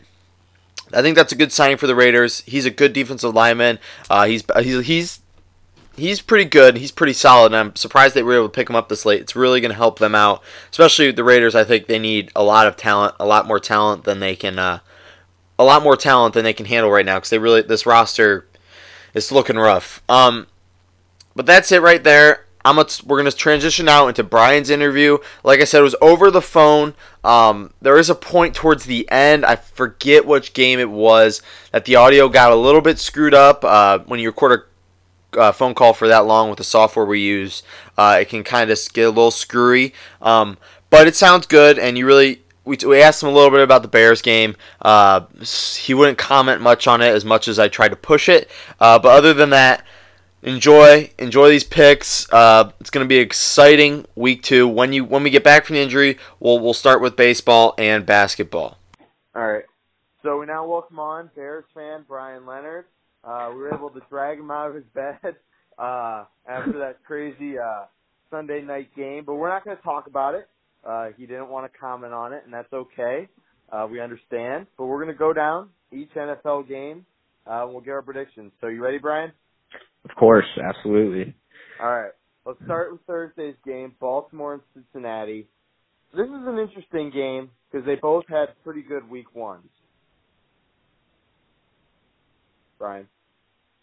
I 0.93 1.03
think 1.03 1.17
that's 1.17 1.33
a 1.33 1.37
good 1.37 1.53
signing 1.53 1.77
for 1.77 1.87
the 1.87 1.95
Raiders. 1.95 2.41
He's 2.41 2.67
a 2.67 2.71
good 2.71 2.93
defensive 2.93 3.35
lineman. 3.35 3.79
Uh, 4.11 4.27
he's 4.27 4.45
he's 4.61 4.87
he's 4.87 5.21
he's 5.97 6.21
pretty 6.21 6.45
good. 6.45 6.77
He's 6.77 6.93
pretty 6.93 7.13
solid. 7.13 7.55
I'm 7.55 7.75
surprised 7.77 8.15
they 8.15 8.23
were 8.23 8.35
able 8.35 8.49
to 8.49 8.55
pick 8.55 8.69
him 8.69 8.77
up 8.77 8.89
this 8.89 9.05
late. 9.05 9.21
It's 9.21 9.37
really 9.37 9.61
going 9.61 9.71
to 9.71 9.77
help 9.77 9.99
them 9.99 10.15
out, 10.15 10.43
especially 10.71 11.11
the 11.11 11.25
Raiders. 11.25 11.55
I 11.55 11.65
think 11.65 11.87
they 11.87 11.99
need 11.99 12.31
a 12.35 12.43
lot 12.43 12.67
of 12.67 12.77
talent, 12.77 13.15
a 13.21 13.27
lot 13.27 13.47
more 13.47 13.61
talent 13.61 14.05
than 14.05 14.21
they 14.21 14.37
can, 14.37 14.59
uh, 14.59 14.81
a 15.59 15.65
lot 15.65 15.83
more 15.83 15.97
talent 15.97 16.35
than 16.35 16.45
they 16.45 16.53
can 16.53 16.67
handle 16.67 16.91
right 16.91 17.07
now 17.07 17.17
because 17.17 17.31
they 17.31 17.39
really 17.39 17.63
this 17.63 17.87
roster 17.87 18.47
is 19.15 19.33
looking 19.33 19.57
rough. 19.57 20.03
Um, 20.09 20.47
but 21.35 21.47
that's 21.47 21.73
it 21.73 21.83
right 21.83 22.03
there. 22.03 22.47
I'm 22.65 22.77
we're 22.77 23.19
gonna 23.19 23.33
transition 23.33 23.87
now 23.87 24.09
into 24.09 24.23
Brian's 24.23 24.71
interview. 24.71 25.19
Like 25.43 25.61
I 25.61 25.65
said, 25.65 25.81
it 25.81 25.85
was 25.85 25.97
over 26.01 26.31
the 26.31 26.43
phone. 26.43 26.95
Um, 27.25 27.73
there 27.81 27.99
is 27.99 28.11
a 28.11 28.15
point 28.15 28.55
towards 28.55 28.85
the 28.85 29.11
end. 29.11 29.45
I 29.45 29.57
forget 29.57 30.27
which 30.27 30.53
game 30.53 30.79
it 30.79 30.91
was 30.91 31.43
that 31.73 31.85
the 31.85 31.97
audio 31.97 32.29
got 32.29 32.53
a 32.53 32.57
little 32.57 32.81
bit 32.81 32.99
screwed 32.99 33.35
up. 33.35 33.65
Uh, 33.65 34.01
when 34.01 34.21
you 34.21 34.29
record 34.29 34.67
a 35.35 35.39
uh, 35.39 35.53
phone 35.53 35.75
call 35.75 35.93
for 35.93 36.09
that 36.09 36.27
long 36.27 36.49
with 36.49 36.59
the 36.59 36.65
software 36.65 37.07
we 37.07 37.21
use, 37.21 37.63
uh, 37.97 38.19
it 38.21 38.29
can 38.29 38.45
kind 38.45 38.71
of 38.71 38.79
get 38.93 39.03
a 39.03 39.09
little 39.09 39.31
screwy. 39.31 39.95
Um, 40.21 40.59
but 40.91 41.07
it 41.07 41.17
sounds 41.17 41.47
good, 41.47 41.79
and 41.79 41.97
you 41.97 42.07
really 42.07 42.43
we, 42.65 42.77
we 42.87 43.01
asked 43.03 43.23
him 43.23 43.29
a 43.29 43.33
little 43.33 43.51
bit 43.51 43.61
about 43.61 43.83
the 43.83 43.89
Bears 43.89 44.23
game. 44.23 44.57
Uh, 44.81 45.23
he 45.77 45.95
wouldn't 45.95 46.19
comment 46.19 46.61
much 46.61 46.87
on 46.87 47.01
it 47.01 47.09
as 47.09 47.25
much 47.25 47.49
as 47.49 47.59
I 47.59 47.69
tried 47.69 47.89
to 47.89 47.97
push 47.97 48.29
it. 48.29 48.49
Uh, 48.79 48.99
but 48.99 49.09
other 49.09 49.35
than 49.35 49.51
that, 49.51 49.85
enjoy 50.43 51.11
enjoy 51.19 51.49
these 51.49 51.65
picks. 51.65 52.31
Uh, 52.33 52.73
it's 52.81 52.91
going 52.91 53.05
to 53.05 53.09
be 53.09 53.19
exciting 53.19 54.07
week 54.15 54.43
two. 54.43 54.69
When 54.69 54.93
you 54.93 55.05
when 55.05 55.23
we 55.23 55.31
get 55.31 55.45
back 55.45 55.65
from 55.65 55.75
the 55.75 55.83
injury, 55.83 56.19
we'll 56.41 56.59
we'll 56.59 56.75
start 56.75 57.01
with 57.01 57.17
baseball 57.17 57.75
and 57.79 58.05
basketball. 58.05 58.79
All 59.35 59.47
right. 59.47 59.65
So 60.23 60.39
we 60.39 60.47
now 60.47 60.67
welcome 60.67 60.99
on 60.99 61.31
Bears 61.35 61.65
fan 61.75 62.05
Brian 62.07 62.47
Leonard. 62.47 62.85
Uh, 63.25 63.51
we 63.53 63.61
were 63.61 63.75
able 63.75 63.91
to 63.91 64.01
drag 64.11 64.39
him 64.39 64.51
out 64.51 64.69
of 64.69 64.75
his 64.75 64.85
bed 64.95 65.37
uh, 65.79 66.25
after 66.47 66.79
that 66.79 66.99
crazy 67.05 67.59
uh, 67.59 67.85
Sunday 68.31 68.63
night 68.63 68.95
game, 68.97 69.25
but 69.25 69.35
we're 69.35 69.49
not 69.49 69.65
going 69.65 69.77
to 69.77 69.83
talk 69.83 70.07
about 70.07 70.35
it. 70.35 70.49
Uh, 70.85 71.09
he 71.17 71.27
didn't 71.27 71.49
want 71.49 71.71
to 71.71 71.79
comment 71.79 72.13
on 72.13 72.33
it, 72.33 72.43
and 72.45 72.53
that's 72.53 72.73
okay. 72.73 73.29
Uh, 73.71 73.87
we 73.91 74.01
understand. 74.01 74.67
But 74.77 74.87
we're 74.87 75.03
going 75.03 75.15
to 75.15 75.19
go 75.19 75.33
down 75.33 75.71
each 75.93 76.11
NFL 76.15 76.69
game. 76.69 77.07
Uh, 77.47 77.67
we'll 77.69 77.81
get 77.81 77.93
our 77.93 78.03
predictions. 78.03 78.53
So 78.61 78.67
you 78.67 78.83
ready, 78.83 78.99
Brian? 78.99 79.33
Of 80.09 80.17
course, 80.17 80.47
absolutely. 80.63 81.35
All 81.81 81.91
right. 81.91 82.13
Let's 82.45 82.59
start 82.65 82.91
with 82.91 83.01
Thursday's 83.07 83.55
game, 83.65 83.95
Baltimore 84.01 84.55
and 84.55 84.63
Cincinnati. 84.75 85.47
This 86.13 86.27
is 86.27 86.47
an 86.47 86.59
interesting 86.59 87.11
game 87.11 87.51
because 87.71 87.87
they 87.87 87.95
both 87.95 88.25
had 88.29 88.49
pretty 88.65 88.83
good 88.83 89.09
week 89.09 89.35
ones. 89.35 89.69
Brian. 92.79 93.07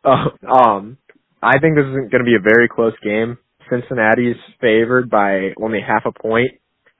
Oh, 0.03 0.25
um, 0.47 0.97
I 1.41 1.59
think 1.59 1.75
this 1.75 1.85
is 1.85 1.93
going 2.11 2.19
to 2.19 2.25
be 2.25 2.35
a 2.35 2.43
very 2.43 2.67
close 2.67 2.93
game. 3.01 3.37
Cincinnati's 3.69 4.35
favored 4.59 5.09
by 5.09 5.53
only 5.61 5.79
half 5.79 6.03
a 6.05 6.11
point. 6.11 6.51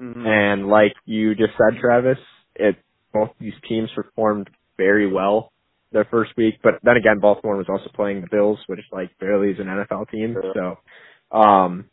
Mm-hmm. 0.01 0.25
And 0.25 0.67
like 0.69 0.93
you 1.05 1.35
just 1.35 1.51
said, 1.57 1.79
Travis, 1.81 2.17
it 2.55 2.77
both 3.13 3.31
these 3.39 3.53
teams 3.67 3.89
performed 3.93 4.49
very 4.77 5.11
well 5.11 5.51
their 5.91 6.05
first 6.05 6.31
week, 6.37 6.55
but 6.63 6.75
then 6.83 6.97
again, 6.97 7.19
Baltimore 7.19 7.57
was 7.57 7.67
also 7.69 7.89
playing 7.93 8.21
the 8.21 8.27
Bills, 8.29 8.59
which 8.67 8.79
like 8.91 9.09
barely 9.19 9.49
is 9.51 9.59
an 9.59 9.65
NFL 9.65 10.09
team. 10.09 10.35
So, 10.53 11.37
um, 11.37 11.85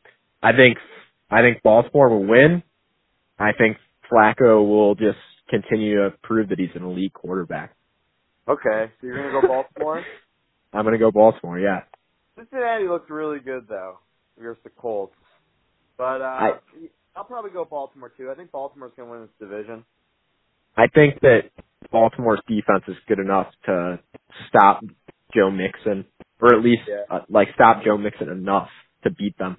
I 0.43 0.53
think 0.53 0.79
I 1.31 1.41
think 1.41 1.62
Baltimore 1.62 2.11
will 2.11 2.26
win. 2.26 2.62
I 3.38 3.53
think 3.53 3.79
Flacco 4.11 4.67
will 4.67 4.95
just 4.95 5.19
continue 5.49 5.97
to 5.97 6.15
prove 6.23 6.49
that 6.50 6.59
he's 6.59 6.71
an 6.75 6.85
elite 6.85 7.12
quarterback. 7.12 7.75
Okay, 8.49 8.93
so 9.00 9.07
you're 9.07 9.17
gonna 9.17 9.41
go 9.41 9.49
Baltimore. 9.49 10.05
I'm 10.73 10.85
gonna 10.85 10.99
go 10.99 11.11
Baltimore. 11.11 11.59
Yeah. 11.59 11.81
Cincinnati 12.37 12.87
looked 12.87 13.11
really 13.11 13.41
good 13.41 13.67
though 13.69 13.99
against 14.38 14.62
the 14.62 14.71
Colts, 14.71 15.17
but 15.97 16.21
uh, 16.21 16.25
I, 16.25 16.50
I'll 17.17 17.25
probably 17.25 17.50
go 17.50 17.65
Baltimore 17.65 18.12
too. 18.17 18.31
I 18.31 18.35
think 18.35 18.53
Baltimore's 18.53 18.93
to 18.97 19.05
win 19.05 19.23
this 19.23 19.31
division. 19.49 19.85
I 20.76 20.87
think 20.88 21.21
that 21.23 21.50
Baltimore's 21.90 22.40
defense 22.47 22.85
is 22.88 22.97
good 23.09 23.19
enough 23.19 23.49
to 23.66 23.99
stop 24.49 24.83
Joe 25.35 25.50
Mixon, 25.50 26.05
or 26.40 26.55
at 26.55 26.62
least 26.62 26.83
yeah. 26.88 27.02
uh, 27.11 27.21
like 27.28 27.49
stop 27.55 27.83
Joe 27.85 27.97
Mixon 27.97 28.28
enough 28.28 28.69
to 29.05 29.11
beat 29.11 29.37
them. 29.38 29.57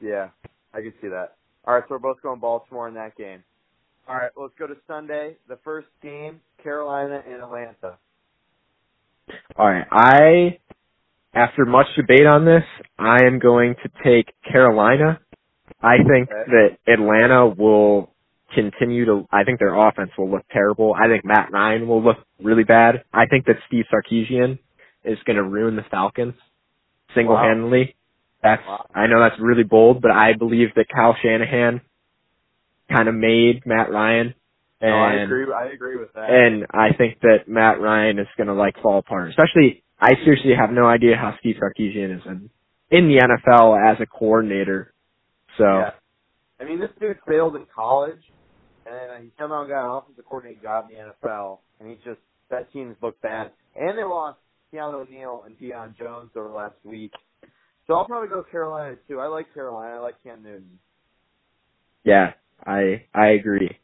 Yeah, 0.00 0.28
I 0.72 0.80
can 0.80 0.92
see 1.00 1.08
that. 1.08 1.36
All 1.66 1.74
right, 1.74 1.82
so 1.88 1.94
we're 1.94 1.98
both 1.98 2.22
going 2.22 2.40
Baltimore 2.40 2.88
in 2.88 2.94
that 2.94 3.16
game. 3.16 3.42
All 4.08 4.16
right, 4.16 4.30
let's 4.36 4.54
go 4.58 4.66
to 4.66 4.74
Sunday. 4.86 5.36
The 5.48 5.58
first 5.62 5.88
game, 6.02 6.40
Carolina 6.62 7.22
and 7.26 7.42
Atlanta. 7.42 7.98
All 9.56 9.70
right, 9.70 9.86
I 9.90 10.58
after 11.32 11.64
much 11.64 11.86
debate 11.96 12.26
on 12.26 12.44
this, 12.44 12.64
I 12.98 13.24
am 13.24 13.38
going 13.38 13.76
to 13.84 13.90
take 14.04 14.34
Carolina 14.50 15.20
I 15.82 15.96
think 15.98 16.30
okay. 16.30 16.50
that 16.50 16.92
Atlanta 16.92 17.46
will 17.46 18.09
continue 18.54 19.04
to. 19.06 19.26
I 19.32 19.44
think 19.44 19.58
their 19.58 19.74
offense 19.74 20.10
will 20.18 20.30
look 20.30 20.44
terrible. 20.50 20.94
I 20.94 21.08
think 21.08 21.24
Matt 21.24 21.50
Ryan 21.52 21.88
will 21.88 22.02
look 22.02 22.18
really 22.42 22.64
bad. 22.64 23.04
I 23.12 23.26
think 23.26 23.46
that 23.46 23.56
Steve 23.66 23.84
Sarkisian 23.92 24.58
is 25.04 25.18
going 25.24 25.36
to 25.36 25.42
ruin 25.42 25.76
the 25.76 25.84
Falcons 25.90 26.34
single 27.14 27.36
handedly. 27.36 27.80
Wow. 27.80 27.94
That's 28.42 28.62
wow. 28.66 28.86
I 28.94 29.06
know 29.06 29.20
that's 29.20 29.40
really 29.40 29.64
bold, 29.64 30.00
but 30.00 30.10
I 30.10 30.32
believe 30.38 30.68
that 30.76 30.86
Kyle 30.94 31.16
Shanahan 31.22 31.80
kind 32.90 33.08
of 33.08 33.14
made 33.14 33.66
Matt 33.66 33.90
Ryan. 33.90 34.34
And, 34.80 34.90
no, 34.90 34.96
I 34.96 35.22
agree. 35.22 35.46
I 35.52 35.66
agree 35.66 35.96
with 35.96 36.12
that. 36.14 36.30
And 36.30 36.66
I 36.70 36.96
think 36.96 37.20
that 37.20 37.48
Matt 37.48 37.80
Ryan 37.80 38.18
is 38.18 38.26
going 38.36 38.46
to 38.46 38.54
like 38.54 38.80
fall 38.82 38.98
apart. 38.98 39.28
Especially, 39.28 39.82
I 40.00 40.12
seriously 40.24 40.52
have 40.58 40.70
no 40.70 40.86
idea 40.86 41.16
how 41.16 41.34
Steve 41.40 41.56
Sarkisian 41.62 42.16
is 42.16 42.22
in, 42.24 42.50
in 42.90 43.08
the 43.08 43.20
NFL 43.20 43.92
as 43.92 44.00
a 44.00 44.06
coordinator 44.06 44.94
so, 45.58 45.64
yeah. 45.64 45.90
I 46.60 46.64
mean, 46.64 46.80
this 46.80 46.90
dude 47.00 47.18
failed 47.26 47.56
in 47.56 47.66
college, 47.74 48.20
and 48.90 49.10
uh, 49.10 49.22
he 49.22 49.30
somehow 49.38 49.66
got 49.66 49.84
an 49.84 49.98
offensive 49.98 50.24
coordinator 50.24 50.62
job 50.62 50.88
in 50.90 50.96
the 50.96 51.28
NFL, 51.28 51.58
and 51.78 51.88
he 51.88 51.96
just 52.04 52.20
that 52.50 52.72
team's 52.72 52.96
looked 53.02 53.22
bad. 53.22 53.50
And 53.76 53.96
they 53.96 54.02
lost 54.02 54.38
Keanu 54.72 55.06
O'Neal 55.06 55.44
and 55.46 55.58
Deion 55.58 55.96
Jones 55.96 56.30
over 56.36 56.50
last 56.50 56.74
week. 56.84 57.12
So 57.86 57.94
I'll 57.94 58.06
probably 58.06 58.28
go 58.28 58.44
Carolina 58.50 58.96
too. 59.08 59.20
I 59.20 59.26
like 59.26 59.52
Carolina. 59.54 59.96
I 59.96 59.98
like 59.98 60.22
Cam 60.22 60.42
Newton. 60.42 60.78
Yeah, 62.04 62.32
I 62.66 63.04
I 63.14 63.28
agree. 63.30 63.78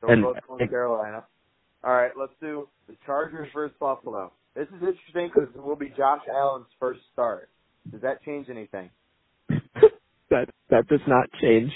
So 0.00 0.08
and, 0.08 0.22
both 0.22 0.36
going 0.46 0.68
Carolina. 0.68 1.24
All 1.84 1.94
right, 1.94 2.12
let's 2.18 2.32
do 2.40 2.68
the 2.88 2.94
Chargers 3.06 3.48
versus 3.52 3.76
Buffalo. 3.80 4.32
This 4.54 4.68
is 4.68 4.74
interesting 4.74 5.30
because 5.34 5.48
it 5.54 5.62
will 5.62 5.76
be 5.76 5.92
Josh 5.96 6.20
Allen's 6.30 6.66
first 6.78 7.00
start. 7.12 7.48
Does 7.90 8.02
that 8.02 8.22
change 8.22 8.48
anything? 8.50 8.90
that 10.30 10.48
that 10.70 10.86
does 10.88 11.00
not 11.06 11.28
change 11.40 11.72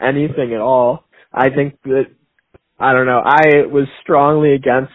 anything 0.00 0.52
at 0.54 0.60
all. 0.60 1.04
I 1.32 1.50
think 1.50 1.80
that 1.84 2.04
I 2.78 2.92
don't 2.92 3.06
know. 3.06 3.22
I 3.24 3.66
was 3.70 3.86
strongly 4.02 4.54
against 4.54 4.92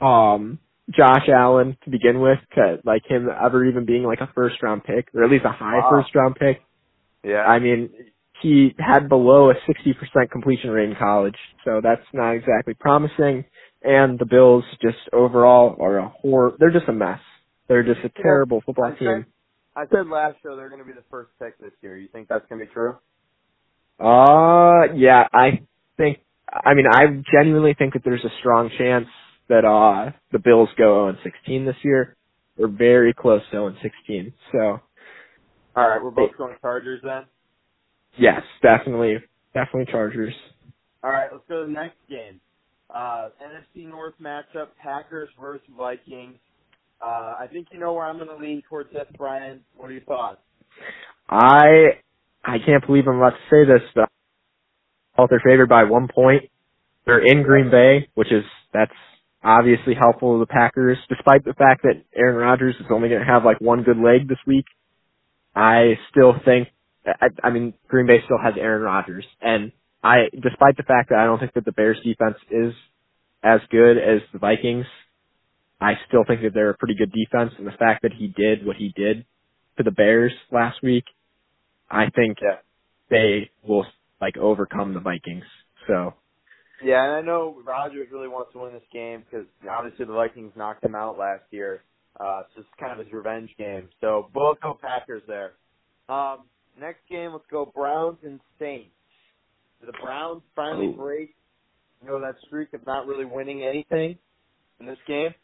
um 0.00 0.58
Josh 0.90 1.28
Allen 1.28 1.76
to 1.84 1.90
begin 1.90 2.20
with, 2.20 2.38
like 2.84 3.02
him 3.06 3.28
ever 3.28 3.64
even 3.64 3.84
being 3.84 4.02
like 4.02 4.20
a 4.20 4.30
first 4.34 4.62
round 4.62 4.84
pick 4.84 5.08
or 5.14 5.24
at 5.24 5.30
least 5.30 5.44
a 5.44 5.52
high 5.52 5.78
wow. 5.78 5.90
first 5.90 6.14
round 6.14 6.36
pick. 6.36 6.62
Yeah. 7.22 7.42
I 7.42 7.58
mean, 7.58 7.90
he 8.42 8.74
had 8.78 9.08
below 9.08 9.50
a 9.50 9.54
60% 9.68 10.30
completion 10.30 10.70
rate 10.70 10.88
in 10.88 10.96
college, 10.96 11.36
so 11.64 11.80
that's 11.82 12.02
not 12.12 12.32
exactly 12.32 12.74
promising. 12.74 13.44
And 13.82 14.18
the 14.18 14.26
Bills 14.26 14.64
just 14.82 14.98
overall 15.12 15.76
are 15.80 15.98
a 15.98 16.08
horror. 16.08 16.52
They're 16.58 16.72
just 16.72 16.88
a 16.88 16.92
mess. 16.92 17.20
They're 17.68 17.82
just 17.82 18.00
a 18.04 18.22
terrible 18.22 18.62
football 18.64 18.94
team. 18.98 19.26
I 19.76 19.84
said 19.86 20.08
last 20.08 20.36
show 20.42 20.56
they're 20.56 20.68
going 20.68 20.80
to 20.80 20.86
be 20.86 20.92
the 20.92 21.04
first 21.10 21.30
pick 21.38 21.58
this 21.58 21.72
year. 21.80 21.96
You 21.96 22.08
think 22.08 22.28
that's 22.28 22.44
going 22.48 22.60
to 22.60 22.66
be 22.66 22.72
true? 22.72 22.96
Uh, 24.00 24.92
yeah, 24.94 25.28
I 25.32 25.60
think. 25.96 26.18
I 26.52 26.74
mean, 26.74 26.86
I 26.90 27.04
genuinely 27.32 27.74
think 27.74 27.92
that 27.92 28.02
there's 28.04 28.24
a 28.24 28.30
strong 28.40 28.70
chance 28.76 29.06
that 29.48 29.64
uh 29.64 30.12
the 30.32 30.38
Bills 30.38 30.68
go 30.76 31.12
0-16 31.24 31.66
this 31.66 31.76
year. 31.82 32.16
We're 32.56 32.68
very 32.68 33.12
close 33.12 33.42
to 33.50 33.56
0-16. 33.56 34.32
So. 34.52 34.80
All 35.76 35.88
right, 35.88 36.02
we're 36.02 36.10
both 36.10 36.36
going 36.36 36.56
Chargers 36.60 37.00
then. 37.04 37.24
Yes, 38.18 38.42
definitely, 38.62 39.18
definitely 39.54 39.90
Chargers. 39.92 40.34
All 41.02 41.10
right, 41.10 41.28
let's 41.30 41.44
go 41.48 41.60
to 41.60 41.66
the 41.66 41.72
next 41.72 41.96
game. 42.08 42.40
Uh, 42.92 43.28
NFC 43.40 43.88
North 43.88 44.14
matchup: 44.20 44.68
Packers 44.82 45.28
versus 45.40 45.64
Vikings. 45.78 46.36
Uh, 47.00 47.34
I 47.38 47.46
think 47.52 47.68
you 47.72 47.78
know 47.78 47.92
where 47.92 48.04
I'm 48.04 48.16
going 48.16 48.28
to 48.28 48.36
lean 48.36 48.62
towards 48.68 48.92
this, 48.92 49.06
Brian. 49.16 49.60
What 49.76 49.90
are 49.90 49.92
your 49.92 50.02
thoughts? 50.02 50.40
I 51.28 52.00
I 52.44 52.58
can't 52.64 52.86
believe 52.86 53.04
I'm 53.06 53.16
about 53.16 53.30
to 53.30 53.50
say 53.50 53.64
this, 53.66 53.82
but 53.94 54.08
they're 55.28 55.42
favored 55.44 55.68
by 55.68 55.84
one 55.84 56.08
point. 56.08 56.44
They're 57.06 57.24
in 57.24 57.42
Green 57.42 57.70
Bay, 57.70 58.08
which 58.14 58.32
is 58.32 58.44
that's 58.72 58.92
obviously 59.42 59.94
helpful 59.94 60.34
to 60.34 60.40
the 60.40 60.52
Packers, 60.52 60.98
despite 61.08 61.44
the 61.44 61.54
fact 61.54 61.82
that 61.82 62.02
Aaron 62.14 62.36
Rodgers 62.36 62.74
is 62.78 62.86
only 62.90 63.08
going 63.08 63.20
to 63.20 63.26
have 63.26 63.44
like 63.44 63.60
one 63.60 63.82
good 63.82 63.98
leg 63.98 64.28
this 64.28 64.38
week. 64.46 64.66
I 65.54 65.94
still 66.10 66.34
think, 66.44 66.68
I, 67.06 67.28
I 67.42 67.50
mean, 67.50 67.74
Green 67.88 68.06
Bay 68.06 68.20
still 68.24 68.38
has 68.42 68.54
Aaron 68.58 68.82
Rodgers, 68.82 69.24
and 69.40 69.72
I, 70.02 70.28
despite 70.32 70.76
the 70.76 70.84
fact 70.84 71.10
that 71.10 71.18
I 71.18 71.24
don't 71.24 71.38
think 71.38 71.54
that 71.54 71.64
the 71.64 71.72
Bears 71.72 71.98
defense 72.04 72.36
is 72.50 72.72
as 73.42 73.60
good 73.70 73.98
as 73.98 74.20
the 74.32 74.38
Vikings, 74.38 74.86
I 75.80 75.94
still 76.08 76.24
think 76.26 76.42
that 76.42 76.52
they're 76.54 76.70
a 76.70 76.76
pretty 76.76 76.94
good 76.94 77.12
defense, 77.12 77.52
and 77.58 77.66
the 77.66 77.76
fact 77.78 78.02
that 78.02 78.12
he 78.12 78.28
did 78.28 78.64
what 78.64 78.76
he 78.76 78.92
did 78.94 79.24
to 79.78 79.82
the 79.82 79.90
Bears 79.90 80.32
last 80.52 80.82
week, 80.82 81.04
I 81.90 82.10
think 82.10 82.38
yeah. 82.42 82.56
they 83.10 83.50
will 83.66 83.86
like 84.20 84.36
overcome 84.36 84.94
the 84.94 85.00
Vikings. 85.00 85.44
So 85.86 86.14
Yeah, 86.82 87.04
and 87.04 87.12
I 87.12 87.20
know 87.20 87.56
Rodgers 87.64 88.08
really 88.12 88.28
wants 88.28 88.52
to 88.52 88.60
win 88.60 88.72
this 88.72 88.82
game 88.92 89.24
because 89.28 89.46
obviously 89.68 90.06
the 90.06 90.12
Vikings 90.12 90.52
knocked 90.56 90.84
him 90.84 90.94
out 90.94 91.18
last 91.18 91.44
year. 91.50 91.82
Uh, 92.18 92.42
so 92.54 92.60
it's 92.60 92.68
kind 92.78 92.92
of 92.92 93.04
his 93.04 93.12
revenge 93.12 93.50
game. 93.58 93.88
So 94.00 94.28
both 94.34 94.60
go 94.60 94.78
Packers 94.80 95.22
there. 95.26 95.52
Um, 96.08 96.40
next 96.78 97.00
game, 97.08 97.32
let's 97.32 97.44
go 97.50 97.70
Browns 97.74 98.18
and 98.24 98.40
Saints. 98.58 98.90
Do 99.80 99.86
the 99.86 99.98
Browns 100.02 100.42
finally 100.54 100.88
break, 100.88 101.34
you 102.02 102.08
know, 102.08 102.20
that 102.20 102.34
streak 102.46 102.74
of 102.74 102.84
not 102.86 103.06
really 103.06 103.24
winning 103.24 103.62
anything 103.62 104.18
in 104.80 104.86
this 104.86 104.98
game? 105.06 105.34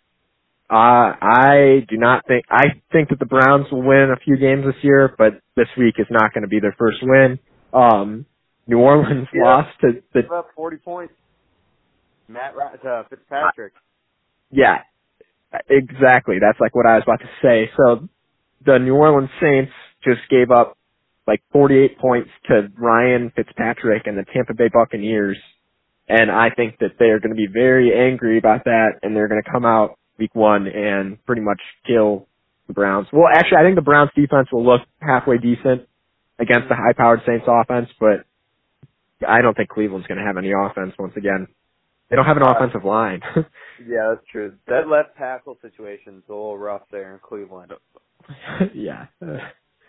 Uh, 0.68 1.14
I 1.23 1.87
do 1.88 1.96
not 1.96 2.26
think, 2.26 2.44
I 2.50 2.80
think 2.92 3.11
that 3.11 3.18
the 3.20 3.26
Browns 3.26 3.66
will 3.70 3.82
win 3.82 4.11
a 4.12 4.18
few 4.25 4.37
games 4.37 4.64
this 4.64 4.82
year, 4.82 5.14
but 5.16 5.35
this 5.54 5.68
week 5.78 5.94
is 5.99 6.06
not 6.11 6.35
going 6.35 6.42
to 6.42 6.49
be 6.49 6.58
their 6.61 6.75
first 6.78 6.99
win. 7.02 7.38
Um, 7.73 8.26
New 8.66 8.78
Orleans 8.78 9.28
Yeah. 9.32 9.44
lost 9.44 9.80
to 9.82 10.02
the, 10.12 10.23
Give 10.23 10.32
up 10.32 10.49
40 10.56 10.76
points. 10.78 11.14
Matt 12.28 12.56
Ra- 12.56 12.75
uh, 12.85 13.04
Fitzpatrick. 13.08 13.73
yeah, 14.50 14.78
exactly. 15.70 16.38
That's 16.40 16.58
like 16.61 16.75
what 16.75 16.87
I 16.87 16.94
was 16.96 17.04
about 17.04 17.20
to 17.20 17.30
say. 17.40 17.70
So 17.76 18.08
the 18.64 18.78
New 18.78 18.94
Orleans 18.96 19.30
Saints 19.40 19.70
just 20.04 20.28
gave 20.28 20.50
up 20.50 20.76
like 21.28 21.42
48 21.52 21.99
points 21.99 22.30
to 22.49 22.68
Ryan 22.76 23.30
Fitzpatrick 23.37 24.06
and 24.06 24.18
the 24.18 24.25
Tampa 24.35 24.54
Bay 24.54 24.68
Buccaneers. 24.73 25.38
And 26.08 26.30
I 26.30 26.50
think 26.50 26.78
that 26.80 26.92
they're 26.99 27.20
going 27.20 27.30
to 27.30 27.37
be 27.37 27.49
very 27.52 27.92
angry 27.96 28.38
about 28.38 28.64
that 28.64 28.99
and 29.02 29.14
they're 29.14 29.28
going 29.28 29.42
to 29.42 29.50
come 29.50 29.64
out 29.64 29.99
week 30.18 30.35
one 30.35 30.66
and 30.66 31.25
pretty 31.26 31.42
much 31.42 31.61
kill 31.87 32.26
the 32.66 32.73
Browns. 32.73 33.06
Well, 33.12 33.28
actually, 33.32 33.58
I 33.58 33.62
think 33.62 33.76
the 33.76 33.82
Browns 33.82 34.11
defense 34.16 34.49
will 34.52 34.64
look 34.64 34.82
halfway 35.00 35.38
decent 35.38 35.88
against 36.38 36.68
the 36.68 36.75
high 36.75 36.92
powered 36.96 37.20
Saints 37.26 37.44
offense, 37.49 37.88
but 38.00 38.25
I 39.26 39.40
don't 39.42 39.56
think 39.56 39.68
Cleveland's 39.70 40.06
going 40.06 40.18
to 40.18 40.25
have 40.26 40.37
any 40.37 40.52
offense 40.52 40.92
once 40.99 41.14
again. 41.16 41.46
They 42.11 42.16
don't 42.16 42.26
have 42.26 42.37
an 42.37 42.42
Uh, 42.44 42.52
offensive 42.54 42.85
line. 42.85 43.20
Yeah, 43.87 44.14
that's 44.14 44.26
true. 44.32 44.54
That 44.68 44.88
left 44.88 45.18
tackle 45.18 45.58
situation's 45.61 46.23
a 46.30 46.32
little 46.32 46.56
rough 46.56 46.80
there 46.90 47.12
in 47.12 47.20
Cleveland. 47.23 47.73
yeah. 48.75 49.04
All 49.20 49.28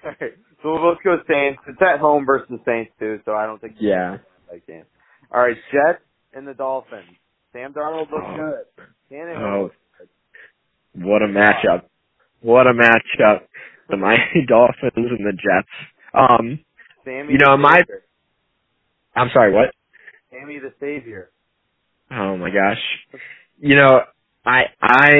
right, 0.04 0.34
so 0.62 0.70
let's 0.74 1.00
go 1.06 1.16
Saints. 1.26 1.62
It's 1.70 1.82
at 1.82 2.00
home 2.02 2.26
versus 2.26 2.48
the 2.50 2.60
Saints 2.66 2.92
too, 3.00 3.22
so 3.24 3.32
I 3.32 3.46
don't 3.46 3.62
think 3.62 3.76
yeah. 3.80 4.18
that 4.52 4.68
game. 4.68 4.84
All 5.34 5.40
right, 5.42 5.56
Jets 5.72 6.04
and 6.34 6.46
the 6.46 6.54
Dolphins. 6.54 7.08
Sam 7.54 7.72
Darnold 7.74 8.12
looks 8.12 8.26
Oh. 8.28 8.36
good. 8.36 8.86
Tannehill 9.10 9.38
Oh, 9.58 9.62
looks 9.64 9.76
good. 9.76 9.87
What 10.98 11.22
a 11.22 11.28
matchup. 11.28 11.84
What 12.42 12.68
a 12.68 12.74
matchup. 12.74 13.42
The 13.90 13.98
Miami 13.98 14.46
Dolphins 14.48 14.92
and 14.96 15.26
the 15.26 15.34
Jets. 15.34 15.68
Um, 16.14 16.60
Sammy 17.06 17.34
You 17.34 17.40
know, 17.40 17.52
the 17.54 17.58
my-. 17.58 17.84
I'm 19.16 19.30
sorry, 19.34 19.54
what? 19.54 19.74
Sammy 20.32 20.60
the 20.60 20.74
Savior. 20.80 21.30
Oh 22.12 22.38
my 22.38 22.50
gosh. 22.50 22.82
You 23.60 23.76
know, 23.76 24.02
I 24.46 24.64
I 24.82 25.12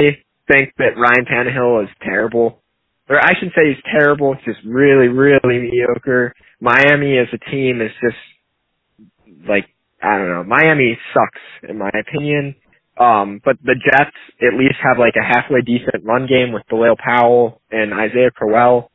think 0.50 0.72
that 0.78 0.96
Ryan 0.96 1.26
Tannehill 1.26 1.84
is 1.84 1.90
terrible. 2.02 2.62
Or 3.08 3.18
I 3.18 3.32
shouldn't 3.34 3.54
say 3.54 3.68
he's 3.68 3.82
terrible, 3.92 4.34
it's 4.34 4.44
just 4.44 4.58
really, 4.66 5.08
really 5.08 5.38
mediocre. 5.44 6.34
Miami 6.60 7.18
as 7.18 7.28
a 7.32 7.50
team 7.50 7.80
is 7.80 7.90
just 8.02 9.48
like 9.48 9.66
I 10.02 10.16
don't 10.18 10.28
know. 10.28 10.44
Miami 10.44 10.98
sucks 11.12 11.70
in 11.70 11.78
my 11.78 11.90
opinion. 11.90 12.54
Um, 12.98 13.40
but 13.44 13.56
the 13.62 13.74
Jets 13.74 14.16
at 14.42 14.58
least 14.58 14.74
have 14.82 14.98
like 14.98 15.14
a 15.14 15.24
halfway 15.24 15.60
decent 15.60 16.04
run 16.04 16.26
game 16.26 16.52
with 16.52 16.64
Bilal 16.68 16.96
Powell 16.96 17.60
and 17.70 17.94
Isaiah 17.94 18.32
Crowell 18.34 18.90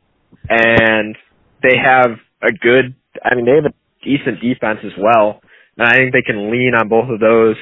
and 0.49 1.15
they 1.61 1.77
have 1.77 2.11
a 2.41 2.51
good 2.51 2.95
I 3.23 3.35
mean 3.35 3.45
they 3.45 3.55
have 3.55 3.71
a 3.71 3.75
decent 4.03 4.41
defense 4.41 4.79
as 4.83 4.91
well. 4.97 5.41
And 5.77 5.87
I 5.87 5.93
think 5.95 6.13
they 6.13 6.21
can 6.21 6.51
lean 6.51 6.73
on 6.75 6.89
both 6.89 7.09
of 7.09 7.19
those 7.19 7.55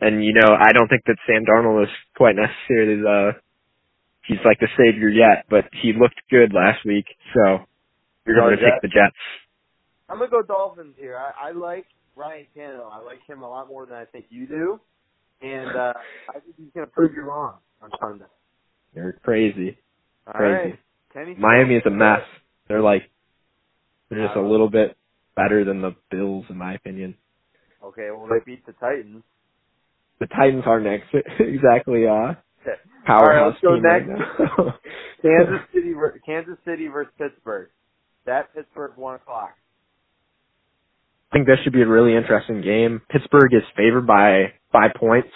and 0.00 0.24
you 0.24 0.32
know, 0.32 0.54
I 0.58 0.72
don't 0.72 0.88
think 0.88 1.02
that 1.06 1.16
Sam 1.26 1.44
Darnold 1.44 1.84
is 1.84 1.90
quite 2.16 2.34
necessarily 2.34 3.00
the 3.00 3.32
he's 4.26 4.38
like 4.44 4.58
the 4.60 4.68
savior 4.76 5.08
yet, 5.08 5.44
but 5.48 5.64
he 5.82 5.92
looked 5.92 6.20
good 6.30 6.52
last 6.52 6.84
week, 6.84 7.06
so 7.34 7.64
you're 8.26 8.36
going 8.36 8.56
to 8.56 8.62
take 8.62 8.80
the 8.82 8.88
Jets. 8.88 9.16
I'm 10.08 10.18
gonna 10.18 10.30
go 10.30 10.42
Dolphins 10.42 10.94
here. 10.98 11.16
I, 11.16 11.48
I 11.48 11.52
like 11.52 11.86
Ryan 12.16 12.46
Tannehill. 12.56 12.90
I 12.90 13.00
like 13.00 13.20
him 13.28 13.42
a 13.42 13.48
lot 13.48 13.68
more 13.68 13.86
than 13.86 13.96
I 13.96 14.04
think 14.06 14.26
you 14.30 14.46
do, 14.46 14.80
and 15.42 15.68
uh, 15.76 15.92
I 16.28 16.32
think 16.40 16.54
he's 16.56 16.68
gonna 16.74 16.86
prove 16.86 17.12
you 17.14 17.22
wrong 17.22 17.54
on 17.82 17.90
Sunday. 18.00 18.24
You're 18.94 19.12
crazy. 19.24 19.78
All 20.26 20.32
Crazy. 20.34 20.78
right. 21.14 21.38
Miami 21.38 21.76
is 21.76 21.82
a 21.86 21.90
mess. 21.90 22.20
They're 22.68 22.80
like 22.82 23.02
they're 24.08 24.24
just 24.26 24.36
a 24.36 24.40
Uh, 24.40 24.44
little 24.48 24.68
bit 24.70 24.96
better 25.36 25.64
than 25.64 25.80
the 25.80 25.94
Bills 26.10 26.44
in 26.50 26.56
my 26.56 26.74
opinion. 26.74 27.14
Okay, 27.82 28.10
well 28.10 28.26
they 28.28 28.38
beat 28.44 28.64
the 28.66 28.72
Titans. 28.72 29.22
The 30.20 30.26
Titans 30.26 30.64
are 30.66 30.80
next 30.80 31.06
exactly 31.40 32.06
uh 32.06 32.10
All 32.10 32.34
right, 32.34 32.36
powerhouse 33.06 33.54
let's 33.54 33.62
go 33.62 33.74
team 33.76 33.84
right 33.84 34.06
next. 34.06 34.20
now. 34.38 34.74
Kansas 35.22 35.60
City, 35.74 35.92
Kansas 36.26 36.56
City 36.64 36.88
versus 36.88 37.12
Pittsburgh. 37.18 37.68
That 38.26 38.54
Pittsburgh 38.54 38.92
one 38.96 39.16
o'clock. 39.16 39.50
I 41.32 41.36
think 41.36 41.46
this 41.46 41.58
should 41.64 41.72
be 41.72 41.82
a 41.82 41.86
really 41.88 42.16
interesting 42.16 42.60
game. 42.60 43.00
Pittsburgh 43.10 43.52
is 43.54 43.62
favored 43.76 44.06
by 44.06 44.52
five 44.72 44.92
points. 44.96 45.28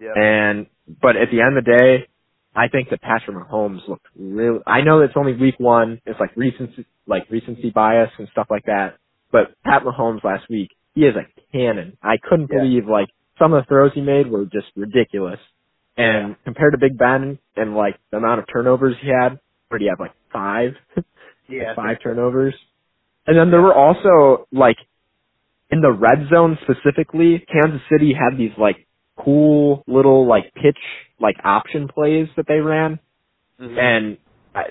Yeah. 0.00 0.12
And 0.16 0.66
but 1.00 1.16
at 1.16 1.30
the 1.30 1.40
end 1.40 1.56
of 1.56 1.64
the 1.64 1.70
day, 1.70 2.08
I 2.54 2.68
think 2.68 2.90
that 2.90 3.00
Patrick 3.00 3.36
Mahomes 3.36 3.86
looked 3.88 4.06
really. 4.16 4.60
I 4.66 4.82
know 4.82 5.00
it's 5.00 5.14
only 5.16 5.34
week 5.34 5.56
one. 5.58 6.00
It's 6.06 6.20
like 6.20 6.30
recency, 6.36 6.86
like 7.06 7.30
recency 7.30 7.70
bias 7.70 8.10
and 8.18 8.28
stuff 8.32 8.46
like 8.50 8.64
that. 8.66 8.96
But 9.32 9.54
Pat 9.64 9.82
Mahomes 9.82 10.22
last 10.22 10.44
week, 10.48 10.70
he 10.94 11.02
is 11.02 11.14
a 11.16 11.26
cannon. 11.52 11.96
I 12.02 12.16
couldn't 12.22 12.50
Yeah. 12.52 12.60
believe 12.60 12.86
like 12.86 13.08
some 13.38 13.52
of 13.52 13.62
the 13.64 13.66
throws 13.68 13.92
he 13.94 14.00
made 14.00 14.30
were 14.30 14.44
just 14.44 14.66
ridiculous. 14.76 15.40
And 15.96 16.36
compared 16.44 16.72
to 16.72 16.78
Big 16.78 16.98
Ben 16.98 17.38
and 17.56 17.74
like 17.76 17.96
the 18.10 18.16
amount 18.18 18.40
of 18.40 18.46
turnovers 18.52 18.96
he 19.00 19.08
had, 19.08 19.38
where 19.68 19.78
he 19.78 19.86
had 19.86 20.00
like 20.00 20.12
five, 20.32 20.72
yeah. 21.48 21.68
like 21.68 21.76
five 21.76 21.96
turnovers. 22.02 22.54
And 23.26 23.38
then 23.38 23.50
there 23.50 23.62
were 23.62 23.74
also 23.74 24.46
like 24.52 24.76
in 25.74 25.80
the 25.80 25.90
red 25.92 26.28
zone 26.32 26.56
specifically, 26.62 27.44
Kansas 27.52 27.82
City 27.90 28.14
had 28.14 28.38
these 28.38 28.52
like 28.56 28.86
cool 29.18 29.82
little 29.88 30.26
like 30.26 30.52
pitch 30.54 30.78
like 31.20 31.36
option 31.44 31.88
plays 31.88 32.28
that 32.36 32.46
they 32.48 32.60
ran 32.60 32.98
Mhm. 33.60 33.78
and 33.78 34.18
I 34.54 34.64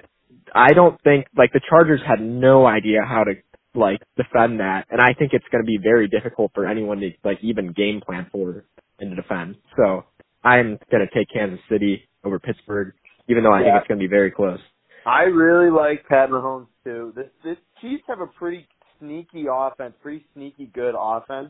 I 0.53 0.73
don't 0.73 0.99
think 1.01 1.27
like 1.37 1.51
the 1.53 1.61
Chargers 1.69 2.01
had 2.05 2.21
no 2.21 2.65
idea 2.65 3.01
how 3.03 3.23
to 3.23 3.33
like 3.73 4.01
defend 4.17 4.59
that 4.59 4.85
and 4.89 4.99
I 5.01 5.13
think 5.13 5.33
it's 5.33 5.47
going 5.51 5.63
to 5.63 5.67
be 5.67 5.77
very 5.81 6.07
difficult 6.07 6.51
for 6.53 6.65
anyone 6.67 6.99
to 6.99 7.11
like 7.23 7.39
even 7.41 7.71
game 7.71 8.01
plan 8.01 8.27
for 8.31 8.65
and 8.99 9.09
to 9.11 9.15
defend. 9.15 9.55
So 9.77 10.03
I'm 10.43 10.77
going 10.91 11.07
to 11.07 11.13
take 11.13 11.27
Kansas 11.33 11.59
City 11.69 12.03
over 12.23 12.37
Pittsburgh 12.39 12.93
even 13.29 13.43
though 13.43 13.53
I 13.53 13.59
Yeah. 13.61 13.65
think 13.71 13.77
it's 13.79 13.87
going 13.87 13.99
to 13.99 14.03
be 14.07 14.15
very 14.19 14.31
close. 14.31 14.59
I 15.05 15.23
really 15.23 15.69
like 15.69 16.05
Pat 16.07 16.29
Mahomes 16.29 16.67
too. 16.83 17.13
This 17.15 17.29
this 17.43 17.57
Chiefs 17.81 18.03
have 18.07 18.19
a 18.21 18.27
pretty 18.27 18.67
sneaky 19.03 19.45
offense, 19.51 19.93
pretty 20.01 20.25
sneaky 20.33 20.67
good 20.73 20.95
offense. 20.97 21.49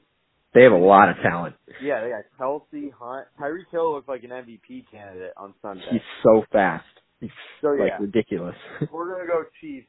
They 0.53 0.63
have 0.63 0.71
a 0.71 0.75
lot 0.77 1.09
of 1.09 1.15
talent. 1.23 1.55
Yeah, 1.81 2.01
they 2.01 2.09
got 2.09 2.23
Kelce, 2.39 2.91
Hunt, 2.99 3.27
Tyreek 3.39 3.69
Hill 3.71 3.93
looked 3.93 4.09
like 4.09 4.23
an 4.23 4.29
MVP 4.29 4.85
candidate 4.91 5.33
on 5.37 5.53
Sunday. 5.61 5.83
He's 5.91 6.01
so 6.23 6.43
fast. 6.51 6.85
He's 7.19 7.31
So, 7.61 7.69
like 7.69 7.89
yeah. 7.89 7.97
ridiculous. 7.99 8.55
We're 8.91 9.11
gonna 9.13 9.27
go 9.27 9.43
Chiefs. 9.61 9.87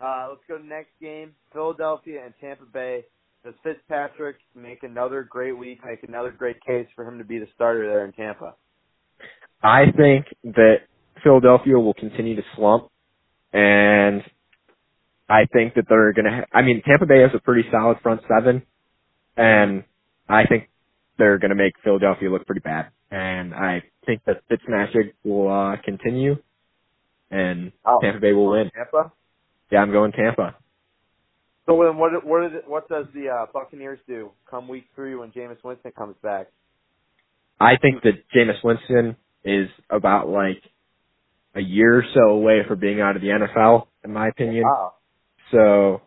Uh, 0.00 0.28
let's 0.30 0.40
go 0.48 0.58
to 0.58 0.66
next 0.66 0.90
game: 1.00 1.32
Philadelphia 1.52 2.24
and 2.24 2.34
Tampa 2.40 2.64
Bay. 2.64 3.04
Does 3.44 3.54
Fitzpatrick 3.64 4.36
make 4.54 4.82
another 4.84 5.22
great 5.28 5.56
week? 5.56 5.80
Make 5.84 6.02
another 6.04 6.30
great 6.30 6.64
case 6.64 6.86
for 6.94 7.04
him 7.04 7.18
to 7.18 7.24
be 7.24 7.38
the 7.38 7.46
starter 7.54 7.86
there 7.88 8.04
in 8.04 8.12
Tampa? 8.12 8.54
I 9.62 9.86
think 9.96 10.26
that 10.44 10.76
Philadelphia 11.22 11.78
will 11.78 11.94
continue 11.94 12.34
to 12.36 12.42
slump, 12.56 12.88
and 13.52 14.22
I 15.32 15.46
think 15.50 15.74
that 15.74 15.84
they're 15.88 16.12
going 16.12 16.26
to. 16.26 16.30
Ha- 16.30 16.58
I 16.58 16.60
mean, 16.62 16.82
Tampa 16.84 17.06
Bay 17.06 17.22
has 17.22 17.30
a 17.34 17.40
pretty 17.40 17.66
solid 17.70 17.96
front 18.02 18.20
seven, 18.28 18.62
and 19.36 19.84
I 20.28 20.44
think 20.46 20.68
they're 21.16 21.38
going 21.38 21.48
to 21.50 21.54
make 21.54 21.72
Philadelphia 21.82 22.30
look 22.30 22.44
pretty 22.46 22.60
bad. 22.60 22.88
And 23.10 23.54
I 23.54 23.82
think 24.04 24.20
that 24.26 24.42
Fitzmagic 24.50 25.12
will 25.24 25.48
uh, 25.50 25.76
continue, 25.82 26.36
and 27.30 27.72
Oh, 27.86 27.98
Tampa 28.02 28.20
Bay 28.20 28.32
will 28.32 28.50
win. 28.50 28.70
Tampa. 28.76 29.10
Yeah, 29.70 29.78
I'm 29.80 29.90
going 29.90 30.12
Tampa. 30.12 30.54
So 31.64 31.80
then, 31.82 31.96
what 31.96 32.26
what 32.26 32.44
is 32.44 32.52
it, 32.54 32.68
what 32.68 32.88
does 32.90 33.06
the 33.14 33.28
uh, 33.28 33.46
Buccaneers 33.54 34.00
do 34.06 34.32
come 34.50 34.68
week 34.68 34.84
three 34.94 35.14
when 35.14 35.30
Jameis 35.30 35.62
Winston 35.64 35.92
comes 35.96 36.16
back? 36.22 36.48
I 37.58 37.76
think 37.80 38.02
that 38.02 38.24
Jameis 38.36 38.62
Winston 38.62 39.16
is 39.44 39.68
about 39.88 40.28
like 40.28 40.60
a 41.54 41.60
year 41.60 41.98
or 41.98 42.04
so 42.14 42.20
away 42.32 42.60
from 42.68 42.80
being 42.80 43.00
out 43.00 43.16
of 43.16 43.22
the 43.22 43.28
NFL, 43.28 43.86
in 44.04 44.12
my 44.12 44.28
opinion. 44.28 44.64
Wow, 44.64 44.94
So 45.52 46.02